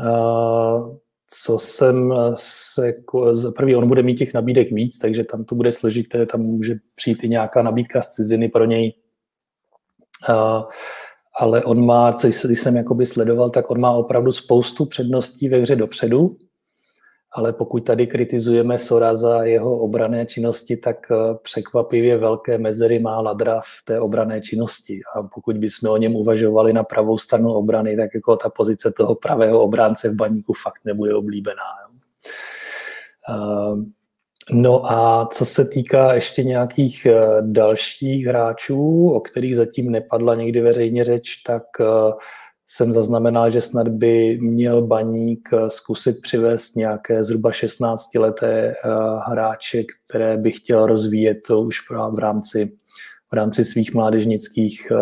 [0.00, 0.96] Eh,
[1.28, 2.94] co jsem se,
[3.32, 6.74] za prvý, on bude mít těch nabídek víc, takže tam to bude složité, tam může
[6.94, 8.94] přijít i nějaká nabídka z ciziny pro něj.
[11.38, 15.76] Ale on má, co jsem jakoby sledoval, tak on má opravdu spoustu předností ve hře
[15.76, 16.36] dopředu,
[17.36, 23.20] ale pokud tady kritizujeme Sora za jeho obrané činnosti, tak eh, překvapivě velké mezery má
[23.20, 25.00] Ladra v té obrané činnosti.
[25.14, 29.14] A pokud bychom o něm uvažovali na pravou stranu obrany, tak jako ta pozice toho
[29.14, 31.62] pravého obránce v baníku fakt nebude oblíbená.
[33.30, 33.84] Eh,
[34.52, 40.60] no a co se týká ještě nějakých eh, dalších hráčů, o kterých zatím nepadla někdy
[40.60, 41.62] veřejně řeč, tak
[42.66, 48.74] jsem zaznamenal, že snad by měl baník zkusit přivést nějaké zhruba 16-leté eh,
[49.26, 52.78] hráče, které by chtěl rozvíjet už v rámci,
[53.30, 54.96] v rámci svých mládežnických eh,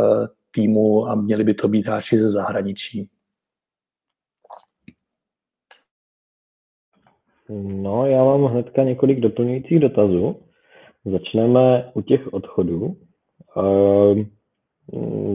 [0.50, 3.08] týmů a měli by to být hráči ze zahraničí.
[7.58, 10.36] No, já mám hnedka několik doplňujících dotazů.
[11.04, 12.96] Začneme u těch odchodů.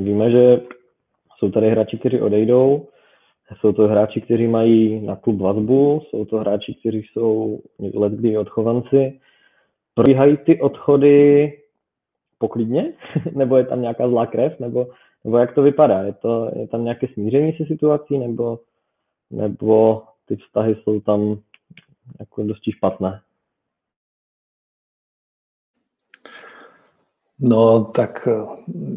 [0.04, 0.62] Víme, že
[1.40, 2.88] jsou tady hráči, kteří odejdou,
[3.60, 7.60] jsou to hráči, kteří mají na klub vazbu, jsou to hráči, kteří jsou
[7.94, 9.20] let odchovanci.
[9.94, 11.54] Probíhají ty odchody
[12.38, 12.94] poklidně?
[13.36, 14.60] nebo je tam nějaká zlá krev?
[14.60, 14.88] Nebo,
[15.24, 16.02] nebo jak to vypadá?
[16.02, 18.18] Je, to, je tam nějaké smíření se situací?
[18.18, 18.60] Nebo,
[19.32, 21.40] nebo ty vztahy jsou tam
[22.20, 23.22] jako dosti špatné?
[27.40, 28.28] No, tak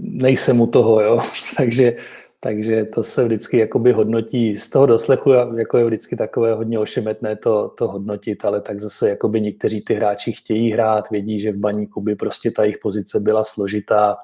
[0.03, 1.21] nejsem u toho, jo.
[1.57, 1.97] Takže
[2.45, 7.37] takže to se vždycky jakoby hodnotí, z toho doslechu jako je vždycky takové hodně ošemetné
[7.37, 11.57] to, to hodnotit, ale tak zase jakoby někteří ty hráči chtějí hrát, vědí, že v
[11.57, 14.17] baníku by prostě ta jejich pozice byla složitá,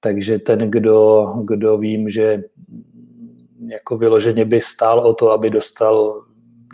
[0.00, 2.42] takže ten, kdo, kdo vím, že
[3.66, 6.22] jako vyloženě by stál o to, aby dostal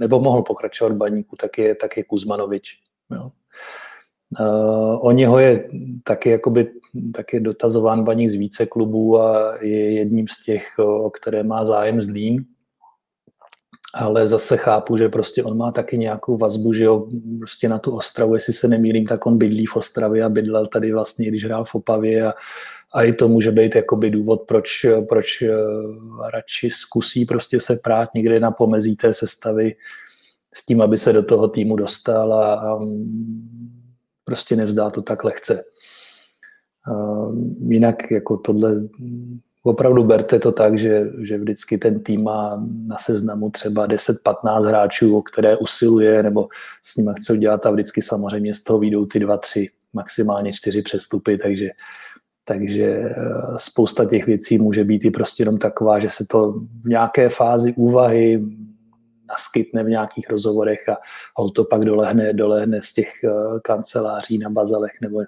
[0.00, 2.78] nebo mohl pokračovat baníku, tak je, tak je Kuzmanovič.
[3.10, 3.30] Jo.
[4.40, 5.68] Uh, o něho je
[6.04, 6.70] taky, jakoby,
[7.14, 12.00] taky dotazován baník z více klubů a je jedním z těch, o které má zájem
[12.00, 12.44] Zlín.
[13.94, 17.06] Ale zase chápu, že prostě on má taky nějakou vazbu, že jo,
[17.38, 20.92] prostě na tu Ostravu, jestli se nemýlím, tak on bydlí v Ostravě a bydlel tady
[20.92, 22.34] vlastně, když hrál v Opavě a,
[22.94, 28.08] a i to může být jakoby důvod, proč, proč uh, radši zkusí prostě se prát
[28.14, 29.74] někde na pomezí té sestavy
[30.54, 32.78] s tím, aby se do toho týmu dostal a, a
[34.24, 35.64] prostě nevzdá to tak lehce.
[37.68, 38.88] Jinak jako tohle
[39.64, 45.16] opravdu berte to tak, že, že vždycky ten tým má na seznamu třeba 10-15 hráčů,
[45.18, 46.48] o které usiluje, nebo
[46.82, 50.82] s nimi chce udělat a vždycky samozřejmě z toho výjdou ty dva, tři, maximálně čtyři
[50.82, 51.70] přestupy, takže
[52.46, 53.12] takže eh,
[53.56, 56.52] spousta těch věcí může být i prostě jenom taková, že se to
[56.84, 58.44] v nějaké fázi úvahy
[59.28, 60.96] naskytne v nějakých rozhovorech a
[61.38, 63.30] on to pak dolehne, dolehne z těch eh,
[63.62, 65.22] kanceláří na bazalech nebo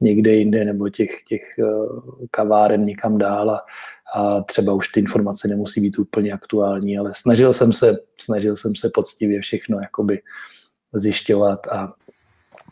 [0.00, 1.64] někde jinde nebo těch, těch eh,
[2.30, 3.64] kaváren někam dál a,
[4.14, 8.76] a třeba už ty informace nemusí být úplně aktuální, ale snažil jsem se, snažil jsem
[8.76, 10.20] se poctivě všechno jakoby
[10.92, 11.92] zjišťovat a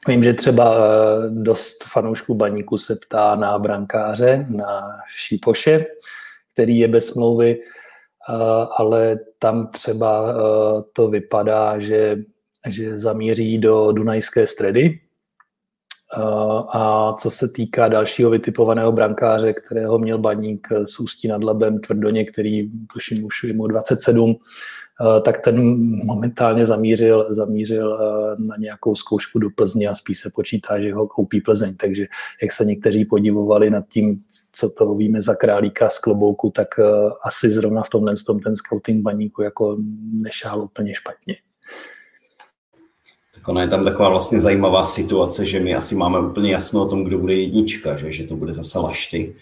[0.07, 5.85] Vím, že třeba eh, dost fanoušků baníku se ptá na brankáře, na Šípoše,
[6.53, 7.61] který je bez smlouvy,
[8.77, 10.35] ale tam třeba
[10.93, 12.17] to vypadá, že,
[12.69, 15.01] že zamíří do Dunajské stredy,
[16.73, 22.25] a co se týká dalšího vytipovaného brankáře, kterého měl baník s Ústí nad Labem Tvrdoně,
[22.25, 24.37] který tuším už mu 27,
[25.23, 25.77] tak ten
[26.07, 27.99] momentálně zamířil, zamířil
[28.39, 31.75] na nějakou zkoušku do Plzně a spíš se počítá, že ho koupí Plzeň.
[31.75, 32.07] Takže
[32.43, 34.19] jak se někteří podivovali nad tím,
[34.53, 36.69] co to víme za králíka z klobouku, tak
[37.23, 39.77] asi zrovna v tomhle tom ten scouting baníku jako
[40.13, 41.37] nešál úplně špatně.
[43.35, 46.89] Tak ona je tam taková vlastně zajímavá situace, že my asi máme úplně jasno o
[46.89, 49.35] tom, kdo bude jednička, že, že to bude zase Lašty.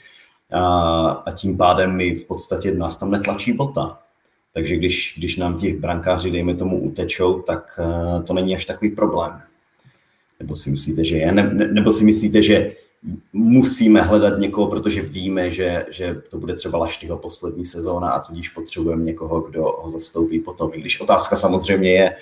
[0.52, 3.98] A, a tím pádem my v podstatě nás tam netlačí bota.
[4.56, 8.90] Takže když, když nám ti brankáři, dejme tomu, utečou, tak uh, to není až takový
[8.90, 9.32] problém.
[10.40, 11.32] Nebo si myslíte, že je?
[11.32, 12.72] Ne, ne, nebo si myslíte, že
[13.32, 18.48] musíme hledat někoho, protože víme, že, že to bude třeba Laštyho poslední sezóna a tudíž
[18.48, 20.70] potřebujeme někoho, kdo ho zastoupí potom.
[20.74, 22.16] I když otázka samozřejmě je,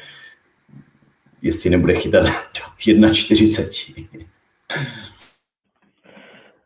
[1.42, 2.30] jestli nebude chytat do
[2.92, 4.26] 1,40.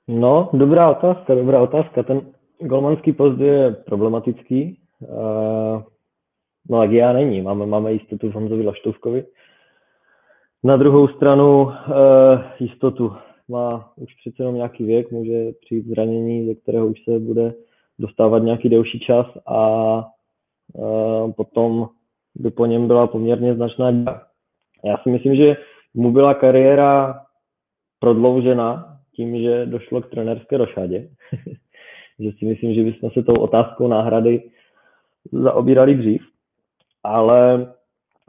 [0.09, 2.03] No, dobrá otázka, dobrá otázka.
[2.03, 2.20] Ten
[2.59, 4.78] golmanský post je problematický.
[5.01, 5.83] Uh,
[6.70, 9.25] no a já není, máme, máme jistotu v Honzovi Laštovkovi.
[10.65, 11.73] Na druhou stranu uh,
[12.59, 13.12] jistotu
[13.49, 17.55] má už přece jenom nějaký věk, může přijít zranění, ze kterého už se bude
[17.99, 19.97] dostávat nějaký delší čas a
[20.73, 21.89] uh, potom
[22.35, 23.91] by po něm byla poměrně značná
[24.85, 25.57] já si myslím, že
[25.95, 27.20] mu byla kariéra
[27.99, 31.09] prodloužena tím, že došlo k trenerské rošadě.
[32.19, 34.51] že si myslím, že bychom se tou otázkou náhrady
[35.33, 36.23] zaobírali dřív.
[37.05, 37.73] Ale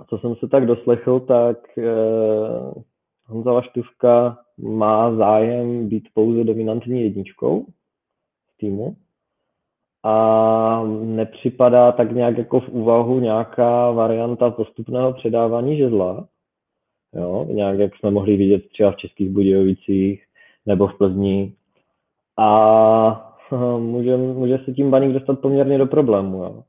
[0.08, 1.84] co jsem se tak doslechl, tak eh,
[3.26, 7.66] Honza Laštůvka má zájem být pouze dominantní jedničkou
[8.54, 8.96] v týmu
[10.04, 16.28] a nepřipadá tak nějak jako v úvahu nějaká varianta postupného předávání žezla,
[17.14, 20.24] jo, nějak jak jsme mohli vidět třeba v Českých Budějovicích
[20.66, 21.54] nebo v Plzni.
[22.38, 23.36] A
[23.80, 26.64] může, může se tím baník dostat poměrně do problému, jo.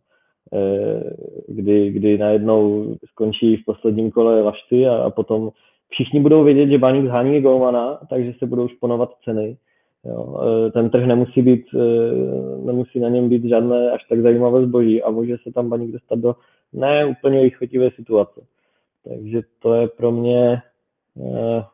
[0.53, 1.01] E,
[1.49, 5.51] kdy, kdy najednou skončí v posledním kole Lašty a, a potom
[5.89, 9.57] všichni budou vědět, že baník zhání golmana, takže se budou šponovat ceny.
[10.05, 10.41] Jo.
[10.43, 11.79] E, ten trh nemusí, být, e,
[12.67, 16.19] nemusí na něm být žádné až tak zajímavé zboží a může se tam baník dostat
[16.19, 16.35] do
[16.73, 17.51] ne úplně
[17.97, 18.41] situace.
[19.05, 20.63] Takže to je pro mě,
[21.27, 21.65] eh,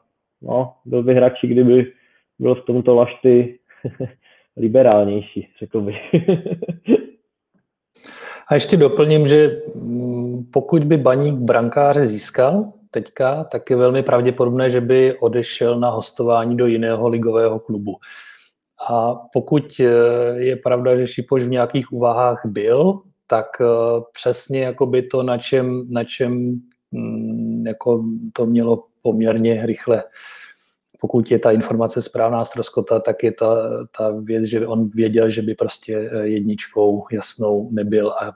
[0.42, 1.92] no, byl bych radši, kdyby
[2.38, 3.58] byl v tomto lašty
[4.56, 5.96] liberálnější, řekl bych.
[8.48, 14.70] A ještě doplním, že mm, pokud by baník brankáře získal teďka, tak je velmi pravděpodobné,
[14.70, 17.96] že by odešel na hostování do jiného ligového klubu.
[18.88, 19.84] A pokud eh,
[20.38, 23.64] je pravda, že Šipoš v nějakých úvahách byl, tak eh,
[24.12, 26.60] přesně jako by to, na čem, na čem
[26.92, 30.04] Mm, jako to mělo poměrně rychle
[31.00, 35.30] pokud je ta informace správná z Troskota, tak je ta, ta věc, že on věděl,
[35.30, 38.34] že by prostě eh, jedničkou jasnou nebyl a, a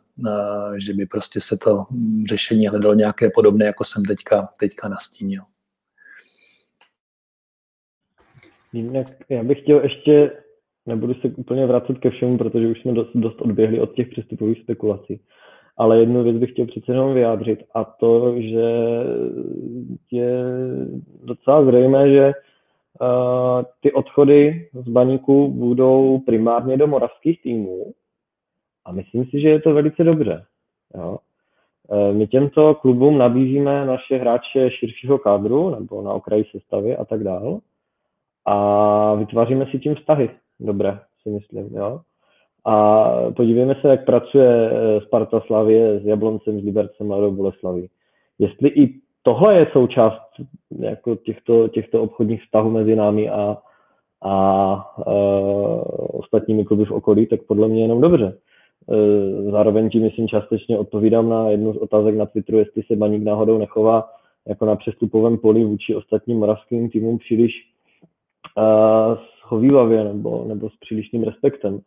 [0.79, 5.43] že by prostě se to mm, řešení hledalo nějaké podobné, jako jsem teďka, teďka nastínil.
[8.73, 10.33] Jinak já bych chtěl ještě,
[10.87, 14.61] nebudu se úplně vracet ke všemu, protože už jsme dost, dost odběhli od těch přestupových
[14.61, 15.21] spekulací,
[15.77, 18.71] ale jednu věc bych chtěl přece jenom vyjádřit a to, že
[20.11, 20.45] je
[21.25, 22.33] docela zřejmé, že
[23.81, 27.93] ty odchody z baníku budou primárně do moravských týmů
[28.85, 30.45] a myslím si, že je to velice dobře.
[30.95, 31.19] Jo.
[31.89, 37.25] Uh, my těmto klubům nabízíme naše hráče širšího kádru nebo na okraji sestavy a tak
[37.25, 37.61] dál
[38.47, 41.77] a vytváříme si tím vztahy dobré, si myslím.
[41.77, 42.01] Jo.
[42.65, 43.07] A
[43.37, 47.91] podívejme se, jak pracuje eh, Sparta Slavie s Jabloncem, s Libercem, Mladou Boleslaví.
[48.39, 50.21] Jestli i tohle je součást
[50.79, 53.57] jako těchto, těchto obchodních vztahů mezi námi a,
[54.23, 55.11] a e,
[56.13, 58.39] ostatními kluby v okolí, tak podle mě jenom dobře.
[58.91, 63.23] E, zároveň tím, myslím, částečně odpovídám na jednu z otázek na Twitteru, jestli se Baník
[63.23, 64.09] náhodou nechová
[64.49, 67.53] jako na přestupovém poli vůči ostatním moravským týmům příliš
[68.59, 68.63] e,
[69.39, 71.81] schovývavě nebo, nebo s přílišným respektem.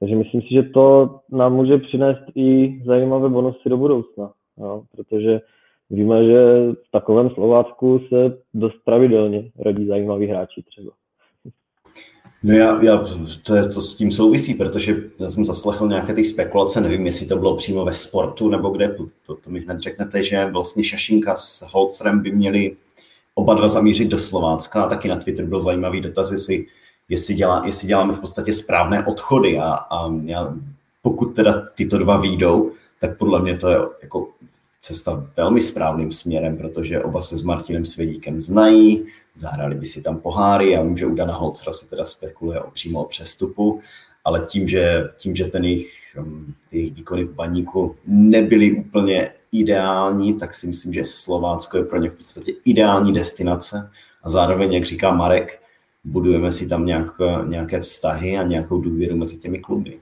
[0.00, 4.82] Takže myslím si, že to nám může přinést i zajímavé bonusy do budoucna, jo?
[4.96, 5.40] protože
[5.90, 10.90] víme, že v takovém Slovácku se dost pravidelně rodí zajímaví hráči třeba.
[12.42, 13.04] No já, já
[13.42, 17.26] to, je, to s tím souvisí, protože já jsem zaslechl nějaké ty spekulace, nevím, jestli
[17.26, 18.96] to bylo přímo ve sportu nebo kde,
[19.26, 22.76] to, to mi hned řeknete, že vlastně Šašinka s Holcrem by měli
[23.34, 26.66] oba dva zamířit do Slovácka a taky na Twitter byl zajímavý dotaz, jestli,
[27.08, 30.54] jestli, dělá, jestli děláme v podstatě správné odchody a, a já,
[31.02, 32.70] pokud teda tyto dva výjdou,
[33.00, 34.28] tak podle mě to je jako
[34.80, 40.18] cesta velmi správným směrem, protože oba se s Martinem Svědíkem znají, zahrali by si tam
[40.18, 43.80] poháry, já vím, že u Dana Holcera se teda spekuluje o přímo o přestupu,
[44.24, 50.34] ale tím, že, tím, že ten jejich, um, jejich výkony v baníku nebyly úplně ideální,
[50.34, 53.90] tak si myslím, že Slovácko je pro ně v podstatě ideální destinace
[54.22, 55.62] a zároveň, jak říká Marek,
[56.04, 57.06] budujeme si tam nějak,
[57.46, 60.00] nějaké vztahy a nějakou důvěru mezi těmi kluby.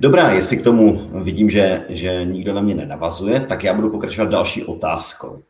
[0.00, 4.30] Dobrá, jestli k tomu vidím, že, že nikdo na mě nenavazuje, tak já budu pokračovat
[4.30, 5.42] další otázkou.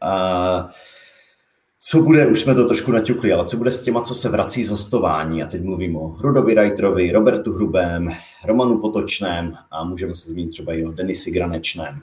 [1.80, 4.64] Co bude, už jsme to trošku naťukli, ale co bude s těma, co se vrací
[4.64, 5.42] z hostování?
[5.42, 8.14] A teď mluvím o Rudovi Reiterovi, Robertu Hrubém,
[8.44, 12.02] Romanu Potočném a můžeme se zmínit třeba i o Denisi Granečném.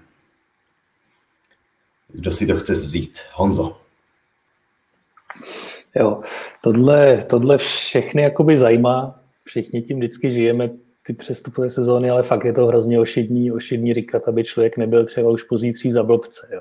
[2.07, 3.19] Kdo si to chce vzít?
[3.33, 3.77] Honzo.
[5.95, 6.21] Jo,
[6.63, 9.19] tohle, tohle všechny jakoby zajímá.
[9.43, 10.69] Všichni tím vždycky žijeme
[11.07, 15.29] ty přestupové sezóny, ale fakt je to hrozně ošidní, ošidní říkat, aby člověk nebyl třeba
[15.29, 16.47] už pozítří za blbce.
[16.53, 16.59] Jo.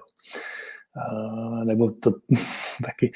[0.97, 2.11] A, nebo to
[2.85, 3.13] taky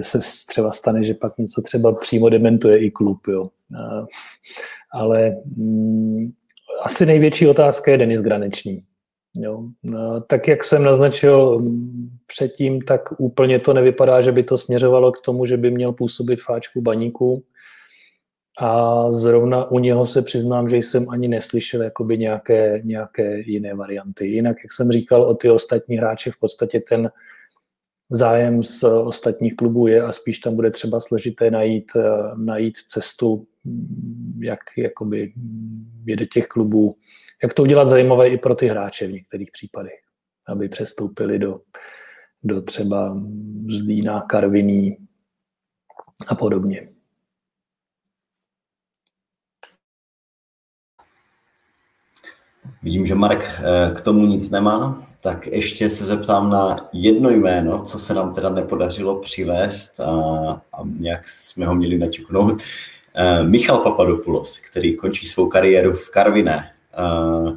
[0.00, 3.18] se třeba stane, že pak něco třeba přímo dementuje i klub.
[3.28, 3.48] Jo.
[3.80, 4.06] A,
[4.92, 6.32] ale mm,
[6.82, 8.84] asi největší otázka je Denis Granečný.
[9.36, 9.64] Jo.
[9.98, 11.62] A, tak jak jsem naznačil
[12.26, 16.40] předtím, tak úplně to nevypadá, že by to směřovalo k tomu, že by měl působit
[16.40, 17.44] fáčku baníku.
[18.58, 24.26] A zrovna u něho se přiznám, že jsem ani neslyšel jakoby nějaké, nějaké jiné varianty.
[24.26, 27.10] Jinak, jak jsem říkal o ty ostatní hráči, v podstatě ten
[28.10, 31.92] zájem z ostatních klubů je a spíš tam bude třeba složité najít,
[32.36, 33.46] najít cestu,
[34.38, 35.32] jak jakoby
[36.06, 36.96] je do těch klubů,
[37.42, 40.00] jak to udělat zajímavé i pro ty hráče v některých případech,
[40.48, 41.60] aby přestoupili do,
[42.42, 43.22] do třeba
[43.68, 44.96] Zlína, Karviní
[46.28, 46.93] a podobně.
[52.82, 57.82] Vidím, že Marek eh, k tomu nic nemá, tak ještě se zeptám na jedno jméno,
[57.82, 60.10] co se nám teda nepodařilo přivést a,
[60.72, 62.62] a nějak jsme ho měli naťuknout.
[63.14, 66.70] Eh, Michal Papadopoulos, který končí svou kariéru v Karviné.
[66.92, 67.56] Eh,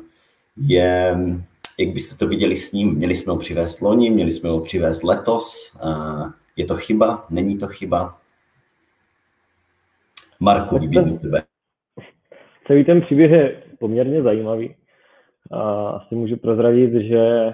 [0.58, 1.18] je,
[1.80, 2.96] jak byste to viděli s ním?
[2.96, 5.78] Měli jsme ho přivést loni, měli jsme ho přivést letos.
[6.56, 7.26] Je to chyba?
[7.30, 8.18] Není to chyba?
[10.40, 11.44] Marku, vybídnu tebe.
[12.68, 14.76] Celý ten příběh je poměrně zajímavý.
[15.52, 17.54] A asi můžu prozradit, že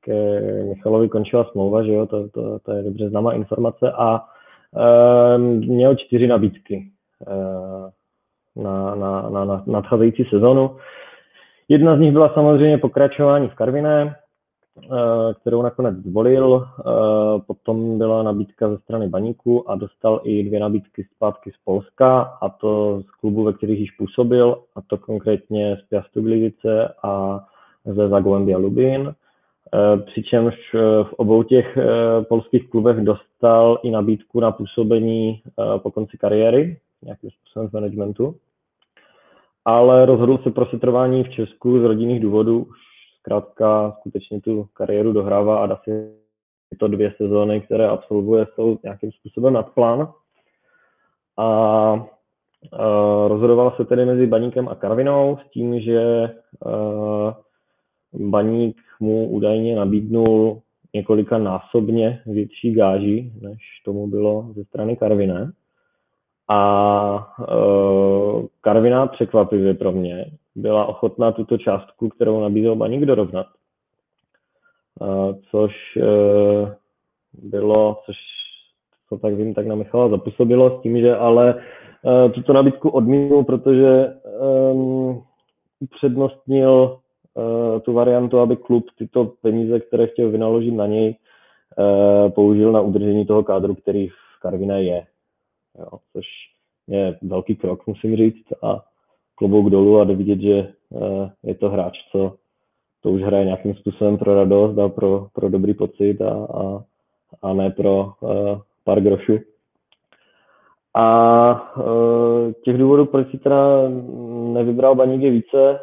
[0.00, 4.24] ke Michalovi končila smlouva, že jo, to, to, to je dobře známá informace a
[5.58, 6.90] měl čtyři nabídky
[8.56, 10.76] na, na, na, na nadcházející sezonu.
[11.68, 14.16] Jedna z nich byla samozřejmě pokračování v Karviné,
[15.40, 16.66] kterou nakonec zvolil.
[16.66, 16.82] Eh,
[17.46, 22.48] potom byla nabídka ze strany Baníku a dostal i dvě nabídky zpátky z Polska, a
[22.48, 27.40] to z klubu, ve kterých již působil, a to konkrétně z Piastu Gliwice a
[27.84, 29.14] ze Zagłębia Lubin.
[29.74, 30.54] Eh, přičemž
[31.02, 31.78] v obou těch
[32.28, 35.42] polských klubech dostal i nabídku na působení
[35.82, 38.34] po konci kariéry, nějakým způsobem v managementu.
[39.64, 42.66] Ale rozhodl se pro setrvání v Česku z rodinných důvodů.
[42.70, 42.87] Už
[43.28, 46.12] zkrátka skutečně tu kariéru dohrává a dá si
[46.78, 50.12] to dvě sezóny, které absolvuje, jsou nějakým způsobem nad plán.
[51.38, 52.06] A,
[53.26, 56.30] rozhodoval se tedy mezi Baníkem a Karvinou s tím, že
[58.12, 60.60] Baník mu údajně nabídnul
[60.94, 65.52] několika násobně větší gáži, než tomu bylo ze strany Karviné.
[66.48, 73.46] A uh, Karviná překvapivě pro mě byla ochotná tuto částku, kterou nabízel Baník, dorovnat.
[75.50, 76.68] Což uh,
[77.32, 78.16] bylo, což
[79.08, 83.44] to tak vím, tak na Michala zapůsobilo s tím, že ale uh, tuto nabídku odmítnul,
[83.44, 84.14] protože
[85.80, 86.98] upřednostnil
[87.34, 91.16] uh, tu variantu, aby klub tyto peníze, které chtěl vynaložit na něj,
[92.34, 95.06] použil na udržení toho kádru, který v Karviné je
[95.78, 96.26] jo, což
[96.88, 98.84] je velký krok, musím říct, a
[99.38, 102.34] klobouk dolů a jde vidět, že eh, je to hráč, co
[103.02, 106.84] to už hraje nějakým způsobem pro radost a pro, pro dobrý pocit a, a,
[107.42, 108.30] a ne pro uh,
[108.84, 109.38] pár grošů.
[110.94, 113.88] A uh, těch důvodů, proč si teda
[114.52, 115.80] nevybral Baník je více.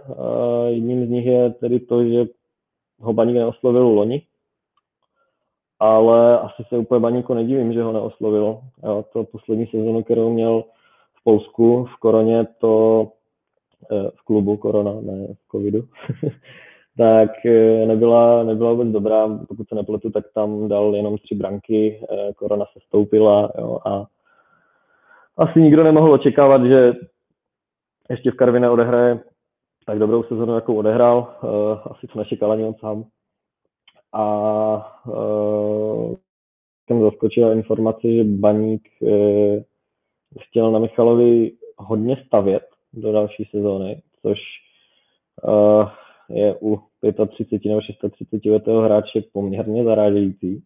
[0.68, 2.26] Jedním z nich je tedy to, že
[2.99, 4.22] ho Baník neoslovil loni,
[5.80, 8.61] ale asi se úplně Baníku nedivím, že ho neoslovilo.
[8.84, 10.64] Jo, to poslední sezónu, kterou měl
[11.19, 13.07] v Polsku, v Koroně, to
[13.90, 15.88] v klubu Korona, ne v covidu,
[16.98, 17.32] tak
[17.86, 19.40] nebyla, nebyla vůbec dobrá.
[19.48, 22.02] Pokud se nepletu, tak tam dal jenom tři branky,
[22.36, 24.06] Korona se stoupila jo, a
[25.38, 26.94] asi nikdo nemohl očekávat, že
[28.10, 29.20] ještě v Karviné odehraje
[29.86, 31.36] tak dobrou sezonu, jakou odehrál.
[31.86, 33.06] Asi to nečekal ani on sám.
[34.14, 35.02] A
[36.88, 38.90] jsem zaskočil informaci, že Baník
[40.40, 44.39] chtěl na Michalovi hodně stavět do další sezóny, což
[45.43, 45.89] uh,
[46.30, 46.80] je u
[47.27, 50.63] 35 nebo 36 letého hráče poměrně zarážející.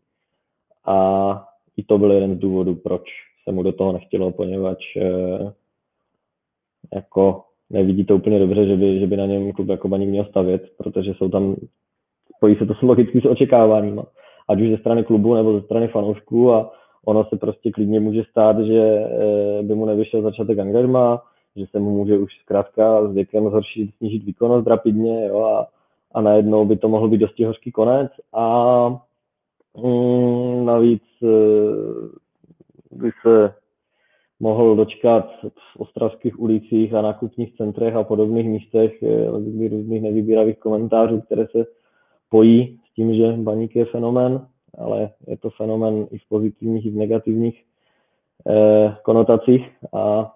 [0.85, 1.45] A
[1.77, 3.01] i to byl jeden z důvodů, proč
[3.43, 5.51] se mu do toho nechtělo, poněvadž uh,
[6.93, 10.25] jako nevidí to úplně dobře, že by, že by na něm klub jako Baník měl
[10.25, 11.55] stavět, protože jsou tam,
[12.37, 14.01] spojí se to s logicky očekáváním,
[14.49, 16.71] ať už ze strany klubu nebo ze strany fanoušků a
[17.05, 21.21] ono se prostě klidně může stát, že eh, by mu nevyšel začátek angažma,
[21.55, 25.67] že se mu může už zkrátka s věkem zhoršit, snížit výkonnost rapidně jo, a,
[26.11, 28.11] a najednou by to mohl být dosti hořký konec.
[28.33, 28.89] A
[29.83, 31.27] mm, navíc eh,
[32.91, 33.53] by se
[34.39, 39.29] mohl dočkat v ostravských ulicích a nákupních centrech a podobných místech eh,
[39.69, 41.65] různých nevybíravých komentářů, které se
[42.29, 44.47] pojí s tím, že baník je fenomén,
[44.77, 47.63] ale je to fenomén i v pozitivních, i v negativních
[48.49, 49.71] eh, konotacích.
[49.93, 50.33] A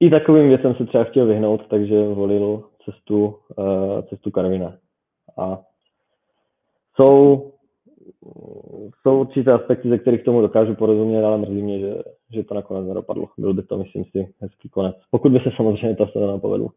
[0.00, 4.76] i takovým věcem se třeba chtěl vyhnout, takže volil cestu, eh, cestu Karvina.
[5.38, 5.60] A
[6.96, 7.52] jsou
[9.02, 11.94] jsou určité aspekty, ze kterých tomu dokážu porozumět, ale mrzí mě, že,
[12.32, 13.28] že to nakonec nedopadlo.
[13.38, 14.96] Byl by to, myslím si, hezký konec.
[15.10, 16.68] Pokud by se samozřejmě ta sezóna povedla.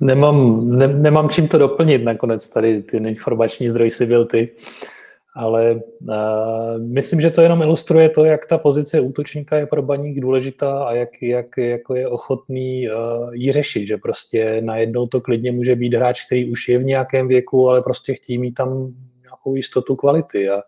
[0.00, 4.54] Nemám, ne, nemám čím to doplnit nakonec, tady ten informační zdroj si byl ty
[5.36, 10.20] ale uh, myslím, že to jenom ilustruje to, jak ta pozice útočníka je pro baník
[10.20, 15.52] důležitá a jak, jak jako je ochotný uh, ji řešit, že prostě najednou to klidně
[15.52, 19.54] může být hráč, který už je v nějakém věku, ale prostě chtějí mít tam nějakou
[19.54, 20.48] jistotu kvality.
[20.48, 20.62] A,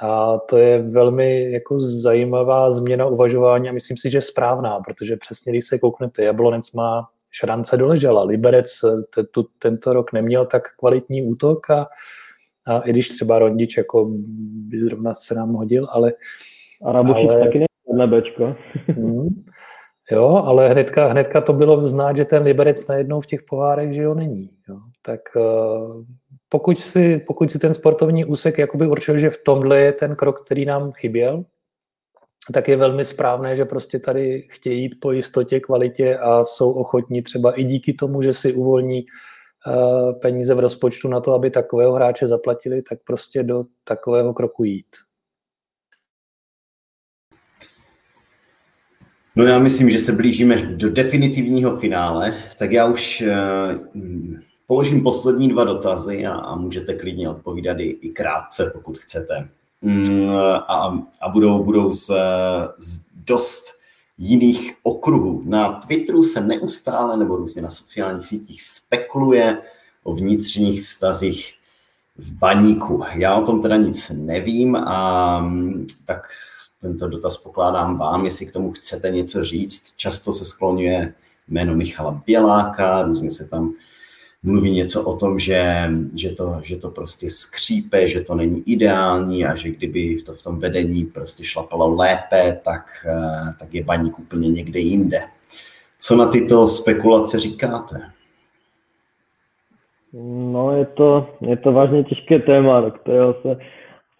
[0.00, 5.52] a to je velmi jako zajímavá změna uvažování a myslím si, že správná, protože přesně
[5.52, 8.70] když se kouknete, Jablonec má šrance doležela, Liberec
[9.58, 11.86] tento rok neměl tak kvalitní útok a a
[12.84, 14.10] i když třeba Rondič jako
[14.68, 16.12] by zrovna se nám hodil, ale...
[16.84, 17.40] A Rabušič ale...
[17.40, 17.64] taky
[17.96, 18.56] na Bčko.
[18.86, 19.44] hmm,
[20.10, 24.02] jo, ale hnedka, hnedka to bylo znát, že ten Liberec najednou v těch pohárech, že
[24.02, 24.50] jo, není.
[24.68, 24.76] Jo.
[25.02, 26.04] Tak uh,
[26.48, 30.44] pokud si, pokud si ten sportovní úsek jakoby určil, že v tomhle je ten krok,
[30.44, 31.44] který nám chyběl,
[32.52, 37.22] tak je velmi správné, že prostě tady chtějí jít po jistotě, kvalitě a jsou ochotní
[37.22, 39.04] třeba i díky tomu, že si uvolní Eh,
[40.22, 44.86] peníze v rozpočtu na to, aby takového hráče zaplatili, tak prostě do takového kroku jít.
[49.36, 53.98] No já myslím, že se blížíme do definitivního finále, tak já už uh,
[54.66, 59.48] položím poslední dva dotazy a, a můžete klidně odpovídat i, i krátce, pokud chcete.
[59.80, 60.30] Um,
[60.68, 62.10] a, a budou, budou z
[63.14, 63.75] dost
[64.18, 65.42] jiných okruhů.
[65.44, 69.62] Na Twitteru se neustále nebo různě na sociálních sítích spekuluje
[70.02, 71.54] o vnitřních vztazích
[72.16, 73.02] v baníku.
[73.14, 76.28] Já o tom teda nic nevím a mm, tak
[76.80, 79.92] tento dotaz pokládám vám, jestli k tomu chcete něco říct.
[79.96, 81.14] Často se skloňuje
[81.48, 83.72] jméno Michala Běláka, různě se tam
[84.46, 85.64] mluví něco o tom, že,
[86.16, 90.42] že, to, že to prostě skřípe, že to není ideální a že kdyby to v
[90.42, 95.18] tom vedení prostě šlapalo lépe, tak, eh, tak je baník úplně někde jinde.
[95.98, 98.00] Co na tyto spekulace říkáte?
[100.52, 103.58] No, je to, je to vážně těžké téma, do kterého se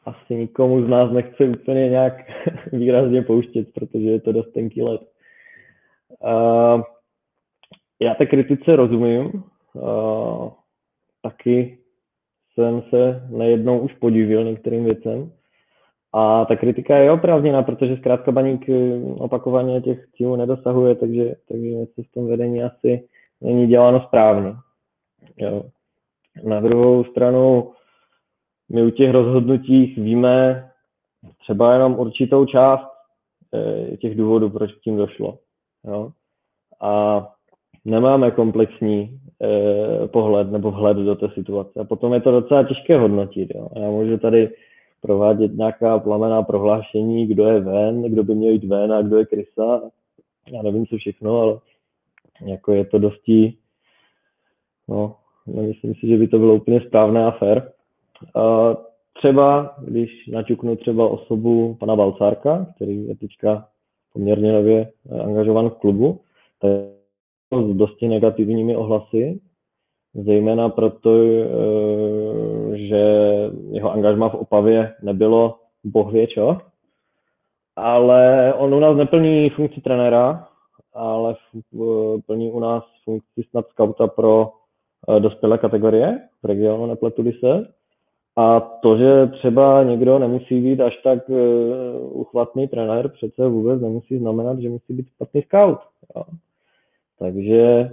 [0.06, 2.14] asi nikomu z nás nechce úplně nějak
[2.72, 5.00] výrazně pouštět, protože je to dost tenký let.
[6.20, 6.82] Uh,
[8.00, 9.44] já té kritice rozumím,
[9.76, 10.50] Uh,
[11.22, 11.78] taky
[12.54, 15.32] jsem se nejednou už podivil některým věcem.
[16.12, 21.66] A ta kritika je oprávněná, protože zkrátka baník eh, opakovaně těch cílů nedosahuje, takže, takže
[21.66, 23.08] něco v tom vedení asi
[23.40, 24.52] není děláno správně.
[25.36, 25.62] Jo.
[26.44, 27.72] Na druhou stranu,
[28.68, 30.70] my u těch rozhodnutích víme
[31.38, 32.88] třeba jenom určitou část
[33.54, 35.38] eh, těch důvodů, proč k tím došlo.
[35.84, 36.10] Jo.
[36.80, 37.22] A
[37.84, 39.20] nemáme komplexní
[40.06, 41.80] pohled nebo vhled do té situace.
[41.80, 43.54] A potom je to docela těžké hodnotit.
[43.54, 43.68] Jo.
[43.76, 44.50] Já můžu tady
[45.00, 49.26] provádět nějaká plamená prohlášení, kdo je ven, kdo by měl jít ven a kdo je
[49.26, 49.82] krysa.
[50.52, 51.58] Já nevím, co všechno, ale
[52.46, 53.54] jako je to dosti,
[54.88, 57.62] no, nemyslím si, že by to bylo úplně správné a fair.
[59.12, 63.68] Třeba, když naťuknu třeba osobu pana Balcárka, který je teďka
[64.12, 64.92] poměrně nově
[65.24, 66.20] angažovan v klubu,
[66.60, 66.95] tak
[67.52, 69.40] s dosti negativními ohlasy,
[70.14, 73.04] zejména proto, eh, že
[73.70, 76.58] jeho angažma v Opavě nebylo boh ví čo,
[77.76, 80.48] ale on u nás neplní funkci trenéra,
[80.94, 81.34] ale
[82.26, 84.50] plní u nás funkci snad skauta pro
[85.08, 87.68] eh, dospělé kategorie v regionu, nepletu se.
[88.38, 91.18] A to, že třeba někdo nemusí být až tak
[92.10, 95.78] uchvatný trenér, přece vůbec nemusí znamenat, že musí být špatný scout.
[96.16, 96.22] Jo.
[97.18, 97.90] Takže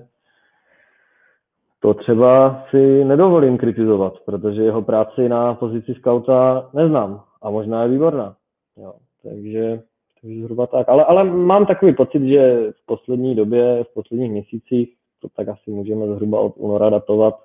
[1.79, 7.89] to třeba si nedovolím kritizovat, protože jeho práci na pozici skauta neznám a možná je
[7.89, 8.35] výborná.
[8.77, 8.93] Jo.
[9.23, 9.81] Takže,
[10.21, 10.89] takže zhruba tak.
[10.89, 15.71] Ale, ale mám takový pocit, že v poslední době, v posledních měsících, to tak asi
[15.71, 17.35] můžeme zhruba od února datovat,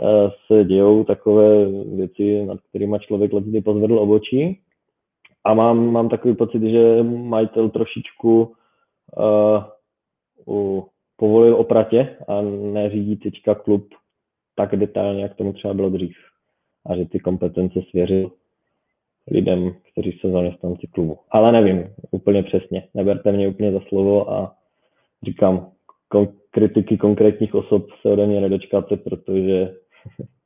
[0.00, 4.60] eh, se dějou takové věci, nad kterými člověk leckdy pozvedl obočí.
[5.44, 9.62] A mám, mám takový pocit, že majitel trošičku uh,
[10.48, 12.42] u, povolil opratě a
[12.72, 13.88] neřídí teďka klub
[14.54, 16.16] tak detailně, jak tomu třeba bylo dřív.
[16.86, 18.30] A že ty kompetence svěřil
[19.30, 21.18] lidem, kteří jsou zaměstnanci klubu.
[21.30, 22.88] Ale nevím úplně přesně.
[22.94, 24.56] Neberte mě úplně za slovo a
[25.22, 25.72] říkám,
[26.14, 29.74] kon- kritiky konkrétních osob se ode mě nedočkáte, protože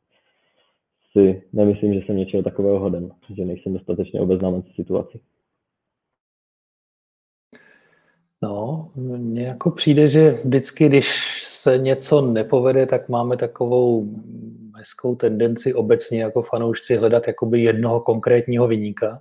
[1.13, 5.21] si nemyslím, že jsem něčeho takového hoden, že nejsem dostatečně obeznámen s situací.
[8.43, 14.09] No, mně jako přijde, že vždycky, když se něco nepovede, tak máme takovou
[14.75, 19.21] hezkou tendenci obecně jako fanoušci hledat jakoby jednoho konkrétního vyníka,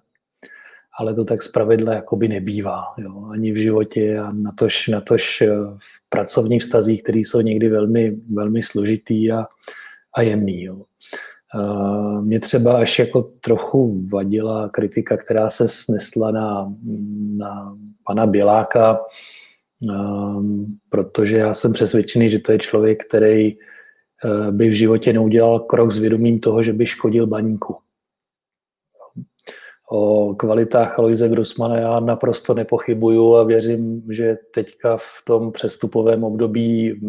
[1.00, 6.10] ale to tak zpravidla jakoby nebývá, jo, ani v životě a natož, natož eh, v
[6.10, 9.46] pracovních vztazích, které jsou někdy velmi, velmi složitý a,
[10.14, 10.64] a jemný.
[10.64, 10.84] Jo.
[12.22, 16.74] Mě třeba až jako trochu vadila kritika, která se snesla na,
[17.38, 19.00] na pana Běláka,
[20.90, 23.58] protože já jsem přesvědčený, že to je člověk, který e,
[24.52, 27.78] by v životě neudělal krok s vědomím toho, že by škodil baníku.
[29.92, 37.00] O kvalitách Aloise Grossmana já naprosto nepochybuju a věřím, že teďka v tom přestupovém období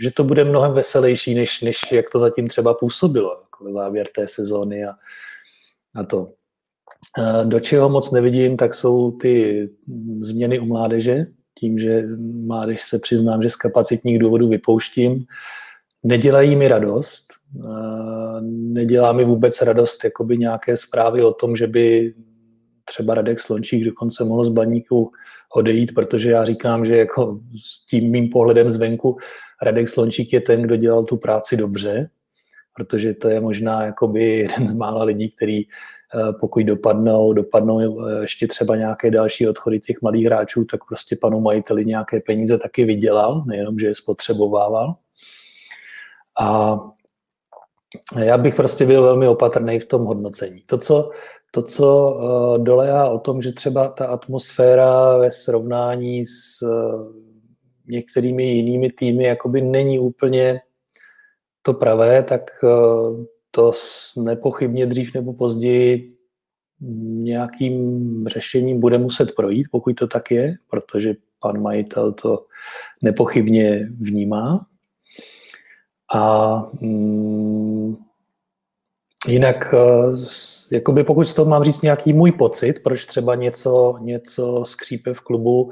[0.00, 4.84] že to bude mnohem veselější, než, než jak to zatím třeba působilo, závěr té sezóny
[4.84, 4.92] a,
[5.94, 6.32] a to.
[7.44, 9.68] Do čeho moc nevidím, tak jsou ty
[10.20, 11.26] změny u mládeže,
[11.58, 12.04] tím, že
[12.46, 15.24] mládež se přiznám, že z kapacitních důvodů vypouštím.
[16.04, 17.24] Nedělají mi radost,
[18.50, 22.14] nedělá mi vůbec radost jakoby nějaké zprávy o tom, že by
[22.84, 25.10] třeba Radek Slončík dokonce mohl z baníku
[25.56, 29.16] odejít, protože já říkám, že jako s tím mým pohledem zvenku
[29.62, 32.10] Radek Slončík je ten, kdo dělal tu práci dobře,
[32.74, 38.20] protože to je možná jakoby jeden z mála lidí, který eh, pokud dopadnou, dopadnou eh,
[38.20, 42.84] ještě třeba nějaké další odchody těch malých hráčů, tak prostě panu majiteli nějaké peníze taky
[42.84, 44.94] vydělal, nejenom, že je spotřebovával.
[46.40, 46.78] A
[48.18, 50.62] já bych prostě byl velmi opatrný v tom hodnocení.
[50.66, 51.10] To, co,
[51.50, 56.58] to, co uh, dolejá o tom, že třeba ta atmosféra ve srovnání s
[57.86, 60.60] některými jinými týmy jakoby není úplně
[61.64, 63.72] to pravé, tak uh, to
[64.16, 66.14] nepochybně dřív nebo později
[67.06, 72.46] nějakým řešením bude muset projít, pokud to tak je, protože pan majitel to
[73.02, 74.66] nepochybně vnímá.
[76.14, 77.96] A mm,
[79.28, 80.16] Jinak, eh,
[80.72, 85.20] jakoby pokud z toho mám říct nějaký můj pocit, proč třeba něco, něco skřípe v
[85.20, 85.70] klubu,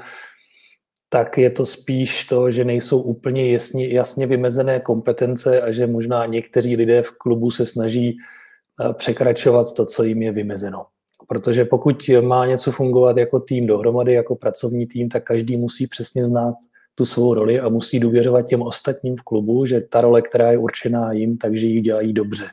[1.13, 6.25] tak je to spíš to, že nejsou úplně jasně, jasně vymezené kompetence a že možná
[6.25, 10.85] někteří lidé v klubu se snaží eh, překračovat to, co jim je vymezeno.
[11.27, 16.25] Protože pokud má něco fungovat jako tým dohromady, jako pracovní tým, tak každý musí přesně
[16.25, 16.55] znát
[16.95, 20.57] tu svou roli a musí důvěřovat těm ostatním v klubu, že ta role, která je
[20.57, 22.45] určená jim, takže ji dělají dobře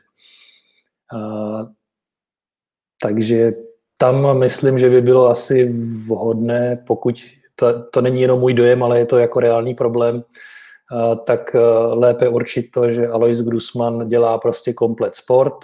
[3.01, 3.53] takže
[3.97, 5.73] tam myslím, že by bylo asi
[6.05, 7.15] vhodné, pokud
[7.61, 10.23] to, to není jenom můj dojem, ale je to jako reálný problém,
[11.25, 11.55] tak
[11.93, 15.55] lépe určit to, že Alois Grusman dělá prostě komplet sport,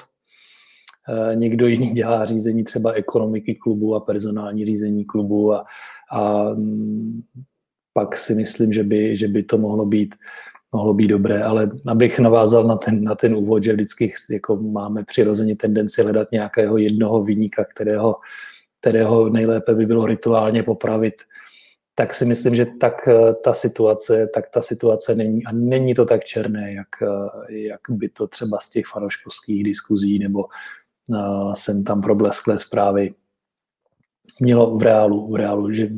[1.33, 5.65] někdo jiný dělá řízení třeba ekonomiky klubu a personální řízení klubu a,
[6.13, 6.45] a
[7.93, 10.15] pak si myslím, že by, že by to mohlo být,
[10.71, 15.03] mohlo být dobré, ale abych navázal na ten, na ten úvod, že vždycky jako máme
[15.03, 18.15] přirozeně tendenci hledat nějakého jednoho vyníka, kterého,
[18.81, 21.13] kterého nejlépe by bylo rituálně popravit,
[21.99, 26.05] tak si myslím, že tak eh, ta situace, tak ta situace není a není to
[26.05, 30.45] tak černé, jak, eh, jak by to třeba z těch fanoškovských diskuzí nebo
[31.09, 33.13] uh, sem tam problesklé zprávy
[34.41, 35.89] mělo v reálu, v reálu, že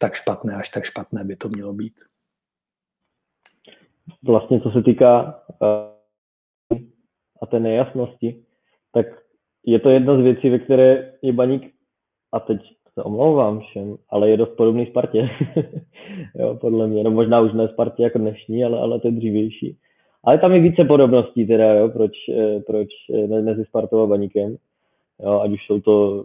[0.00, 1.94] tak špatné, až tak špatné by to mělo být.
[4.22, 6.78] Vlastně co se týká uh,
[7.42, 8.44] a té nejasnosti,
[8.92, 9.06] tak
[9.66, 11.74] je to jedna z věcí, ve které je baník,
[12.32, 15.30] a teď se omlouvám všem, ale je dost podobný Spartě.
[16.38, 17.04] jo, podle mě.
[17.04, 19.76] No možná už ne Spartě jako dnešní, ale, ale je dřívější.
[20.24, 24.56] Ale tam je více podobností teda, jo, proč, eh, proč eh, mezi Spartou a Baníkem.
[25.22, 26.24] Jo, ať už jsou to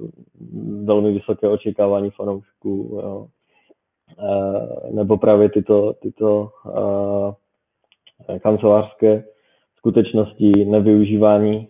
[0.83, 3.27] velmi vysoké očekávání fanoušků, jo.
[4.19, 6.49] E, nebo právě tyto, tyto
[8.29, 9.23] e, kancelářské
[9.77, 11.67] skutečnosti, nevyužívání e,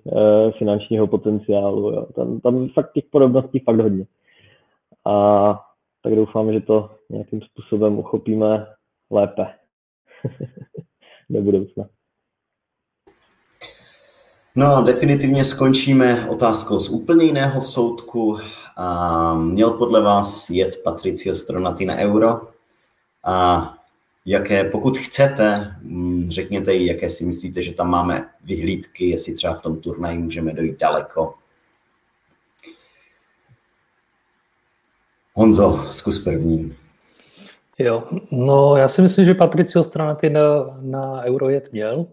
[0.52, 1.92] finančního potenciálu.
[1.92, 2.06] Jo.
[2.16, 4.06] Tam, tam fakt těch podobností fakt hodně
[5.06, 5.62] a
[6.02, 8.68] tak doufám, že to nějakým způsobem uchopíme
[9.12, 9.46] lépe
[11.30, 11.86] do budoucna.
[14.56, 18.38] No, definitivně skončíme otázkou z úplně jiného soudku.
[18.78, 22.42] A měl podle vás jet Patricio Stronaty na euro?
[23.24, 23.74] A
[24.26, 29.54] jaké, pokud chcete, mm, řekněte jí, jaké si myslíte, že tam máme vyhlídky, jestli třeba
[29.54, 31.34] v tom turnaji můžeme dojít daleko.
[35.38, 36.74] Honzo, zkus první.
[37.80, 42.06] Jo, no já si myslím, že Patricio Stranaty na, na Eurojet měl.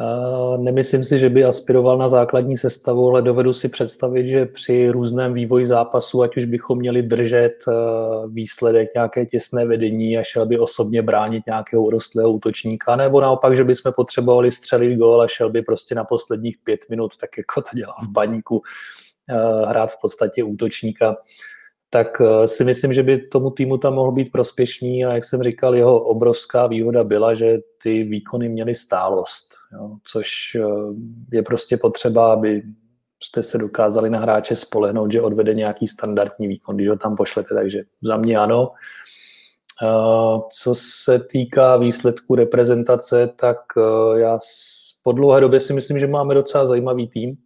[0.00, 4.90] Uh, nemyslím si, že by aspiroval na základní sestavu, ale dovedu si představit, že při
[4.90, 7.74] různém vývoji zápasu, ať už bychom měli držet uh,
[8.32, 13.64] výsledek nějaké těsné vedení a šel by osobně bránit nějakého urostlého útočníka, nebo naopak, že
[13.64, 17.76] bychom potřebovali střelit gól a šel by prostě na posledních pět minut, tak jako to
[17.76, 21.16] dělal v baníku, uh, hrát v podstatě útočníka
[21.90, 25.42] tak eh, si myslím, že by tomu týmu tam mohl být prospěšný a jak jsem
[25.42, 30.62] říkal, jeho obrovská výhoda byla, že ty výkony měly stálost, jo, což eh,
[31.32, 32.62] je prostě potřeba, aby
[33.22, 37.54] jste se dokázali na hráče spolehnout, že odvede nějaký standardní výkon, když ho tam pošlete,
[37.54, 38.68] takže za mě ano.
[39.82, 43.56] Eh, co se týká výsledku reprezentace, tak
[44.16, 44.38] já
[45.02, 47.36] po dlouhé době si myslím, že máme docela zajímavý tým,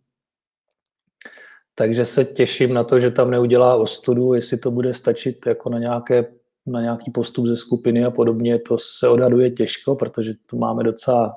[1.74, 5.78] takže se těším na to, že tam neudělá ostudu, jestli to bude stačit jako na,
[5.78, 6.26] nějaké,
[6.66, 11.36] na nějaký postup ze skupiny a podobně, to se odhaduje těžko, protože to máme docela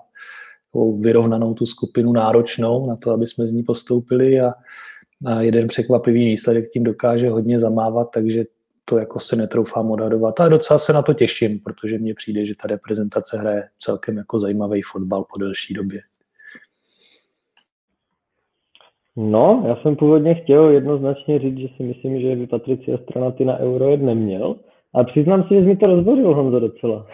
[0.99, 4.53] vyrovnanou tu skupinu náročnou na to, aby jsme z ní postoupili a,
[5.25, 8.43] a jeden překvapivý výsledek tím dokáže hodně zamávat, takže
[8.85, 12.53] to jako se netroufám odhadovat, ale docela se na to těším, protože mně přijde, že
[12.61, 15.99] ta reprezentace hraje celkem jako zajímavý fotbal po delší době.
[19.19, 23.57] No, já jsem původně chtěl jednoznačně říct, že si myslím, že by Patricia Stranaty na
[23.57, 24.55] Euro jet neměl.
[24.93, 27.07] A přiznám si, že mi to rozbořil Honzo docela.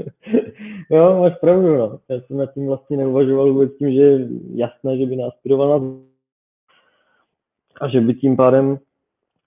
[0.90, 1.98] jo, máš pravdu, no.
[2.08, 5.86] Já jsem nad tím vlastně neuvažoval vůbec tím, že je jasné, že by náspiroval na
[7.80, 8.78] a že by tím pádem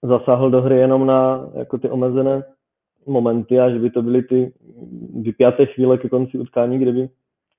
[0.02, 2.42] zasáhl do hry jenom na jako ty omezené
[3.06, 4.52] momenty a že by to byly ty
[5.20, 7.08] vypjaté chvíle ke konci utkání, kde by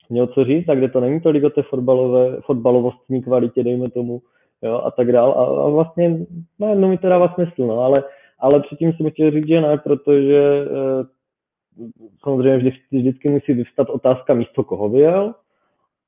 [0.09, 4.21] měl co říct a kde to není tolik o té fotbalové, fotbalovostní kvalitě, dejme tomu,
[4.61, 5.31] jo, a tak dál.
[5.31, 6.17] A, a vlastně,
[6.59, 8.03] no, no mi to dává smysl, no, ale,
[8.39, 11.05] ale předtím jsem chtěl říct, že ne, protože eh,
[12.23, 15.33] samozřejmě vždy, vždycky musí vyvstat otázka místo koho vyjel.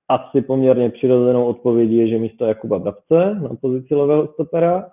[0.08, 4.90] Asi poměrně přirozenou odpovědí je, že místo Jakuba Brabce na pozici levého stopera.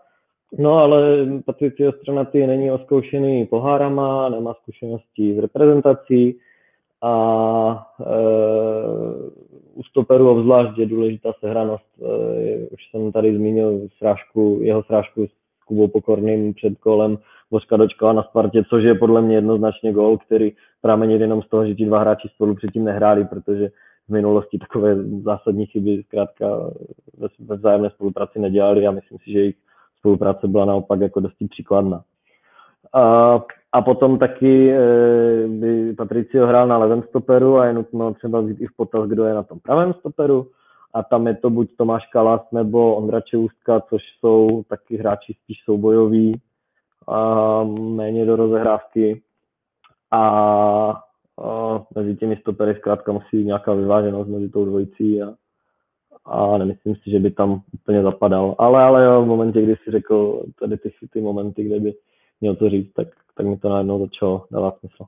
[0.59, 6.39] No ale Patricio Stranaty není oskoušený pohárama, nemá zkušenosti s reprezentací,
[7.03, 8.15] a e,
[9.75, 11.85] u stoperu obzvlášť je důležitá sehranost.
[12.03, 17.19] E, už jsem tady zmínil srážku, jeho srážku s Kubou Pokorným před kolem
[17.51, 21.67] Božka dočkala na Spartě, což je podle mě jednoznačně gol, který pramení jenom z toho,
[21.67, 23.71] že ti dva hráči spolu předtím nehráli, protože
[24.09, 26.71] v minulosti takové zásadní chyby zkrátka
[27.39, 29.57] ve vzájemné spolupráci nedělali a myslím si, že jejich
[29.99, 32.03] spolupráce byla naopak jako dosti příkladná.
[32.93, 33.39] A
[33.73, 34.79] a potom taky e,
[35.49, 39.25] by Patricio hrál na levém stoperu a je nutno třeba vzít i v potaz, kdo
[39.25, 40.51] je na tom pravém stoperu.
[40.95, 45.65] A tam je to buď Tomáš Kalas nebo Ondra Čeustka, což jsou taky hráči spíš
[45.65, 46.41] soubojoví,
[47.09, 49.23] a méně do rozehrávky.
[50.11, 50.21] A,
[51.43, 55.35] a mezi těmi stopery zkrátka musí být nějaká vyváženost mezi tou dvojicí a,
[56.25, 58.55] a nemyslím si, že by tam úplně zapadal.
[58.59, 61.95] Ale, ale jo, v momentě, kdy si řekl tady ty, ty momenty, kde by
[62.41, 65.05] měl to říct, tak tak mi to najednou začalo dávat smysl.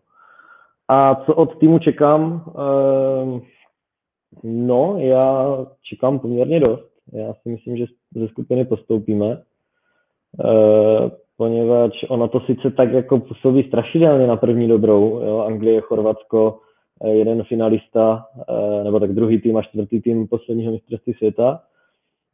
[0.89, 2.45] A co od týmu čekám?
[2.49, 3.41] Ehm,
[4.43, 6.91] no, já čekám poměrně dost.
[7.13, 7.85] Já si myslím, že
[8.17, 9.43] ze skupiny postoupíme,
[10.45, 15.21] ehm, poněvadž ono to sice tak jako působí strašidelně na první dobrou.
[15.25, 15.39] Jo?
[15.39, 16.59] Anglie, Chorvatsko,
[17.05, 21.63] eh, jeden finalista, eh, nebo tak druhý tým a čtvrtý tým posledního mistrovství světa.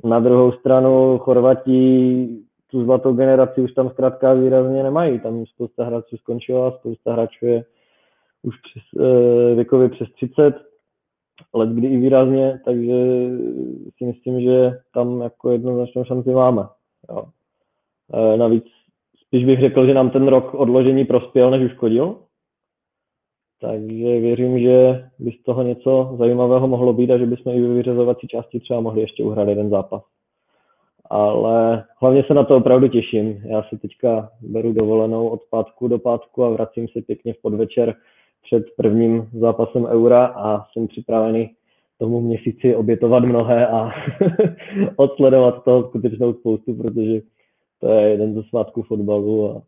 [0.04, 5.20] Na druhou stranu Chorvatí tu zlatou generaci už tam zkrátka výrazně nemají.
[5.20, 7.64] Tam spousta hráčů skončila, spousta hráčů je
[8.42, 10.54] už přes, eh, věkově přes 30,
[11.54, 12.94] let kdy i výrazně, takže
[13.98, 16.62] si myslím, že tam jako jednoznačnou šanci máme.
[17.08, 17.24] Jo.
[18.14, 18.64] Eh, navíc
[19.26, 22.16] spíš bych řekl, že nám ten rok odložení prospěl, než uškodil.
[23.60, 28.28] Takže věřím, že by z toho něco zajímavého mohlo být a že bychom i vyřazovací
[28.28, 30.02] části třeba mohli ještě uhrát jeden zápas.
[31.10, 33.42] Ale hlavně se na to opravdu těším.
[33.44, 37.94] Já si teďka beru dovolenou od pátku do pátku a vracím se pěkně v podvečer
[38.42, 41.50] před prvním zápasem Eura a jsem připravený
[41.98, 43.90] tomu měsíci obětovat mnohé a
[44.96, 47.20] odsledovat toho skutečnou spoustu, protože
[47.80, 49.62] to je jeden ze svátků fotbalu a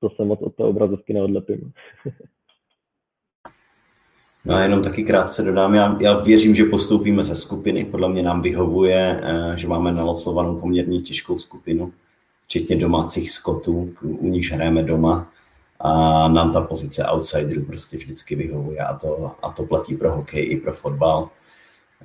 [0.00, 1.72] to se moc od té obrazovky neodlepím.
[4.44, 8.22] No a jenom taky krátce dodám, já, já věřím, že postoupíme ze skupiny, podle mě
[8.22, 11.92] nám vyhovuje, eh, že máme nalosovanou poměrně těžkou skupinu,
[12.44, 15.32] včetně domácích skotů, u nich hrajeme doma
[15.80, 20.52] a nám ta pozice outsiderů prostě vždycky vyhovuje a to, a to platí pro hokej
[20.52, 21.30] i pro fotbal.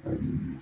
[0.06, 0.60] Ehm,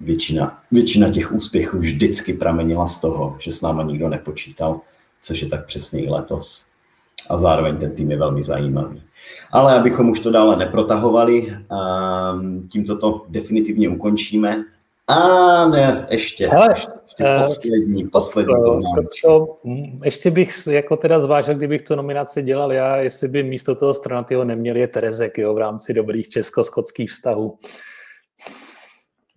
[0.00, 4.80] většina, většina těch úspěchů vždycky pramenila z toho, že s náma nikdo nepočítal,
[5.22, 6.71] což je tak přesně i letos.
[7.30, 9.02] A zároveň ten tým je velmi zajímavý.
[9.52, 14.64] Ale abychom už to dále neprotahovali, ehm, tímto to definitivně ukončíme.
[15.08, 15.18] A
[15.68, 18.54] ne, ještě, Hele, ještě ještě uh, poslední, poslední
[19.18, 19.46] Skoro,
[20.04, 24.44] ještě bych jako teda zvážil, kdybych tu nominaci dělal já, jestli by místo toho Stranatyho
[24.44, 27.56] neměl je Terezek jo, v rámci dobrých česko-skotských vztahů.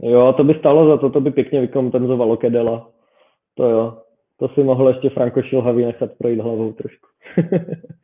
[0.02, 2.90] Jo, to by stalo za to, to by pěkně vykompenzovalo Kedela.
[3.56, 3.98] To jo,
[4.40, 7.08] to si mohl ještě Franko Šilhavý nechat projít hlavou trošku.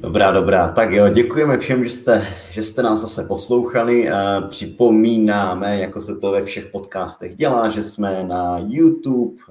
[0.00, 0.68] Dobrá, dobrá.
[0.72, 4.08] Tak jo, děkujeme všem, že jste, že jste nás zase poslouchali.
[4.48, 9.42] Připomínáme, jako se to ve všech podcastech dělá, že jsme na YouTube,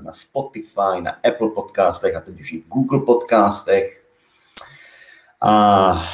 [0.00, 4.04] na Spotify, na Apple podcastech a teď už i Google podcastech.
[5.40, 6.04] A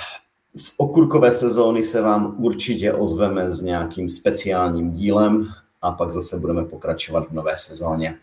[0.54, 5.46] z okurkové sezóny se vám určitě ozveme s nějakým speciálním dílem
[5.82, 8.18] a pak zase budeme pokračovat v nové sezóně.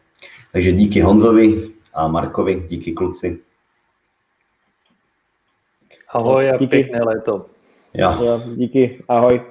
[0.52, 3.40] Takže díky Honzovi a Markovi, díky kluci.
[6.10, 6.68] Ahoj a díky.
[6.68, 7.46] pěkné léto.
[7.94, 8.14] Jo.
[8.24, 9.42] jo díky, ahoj.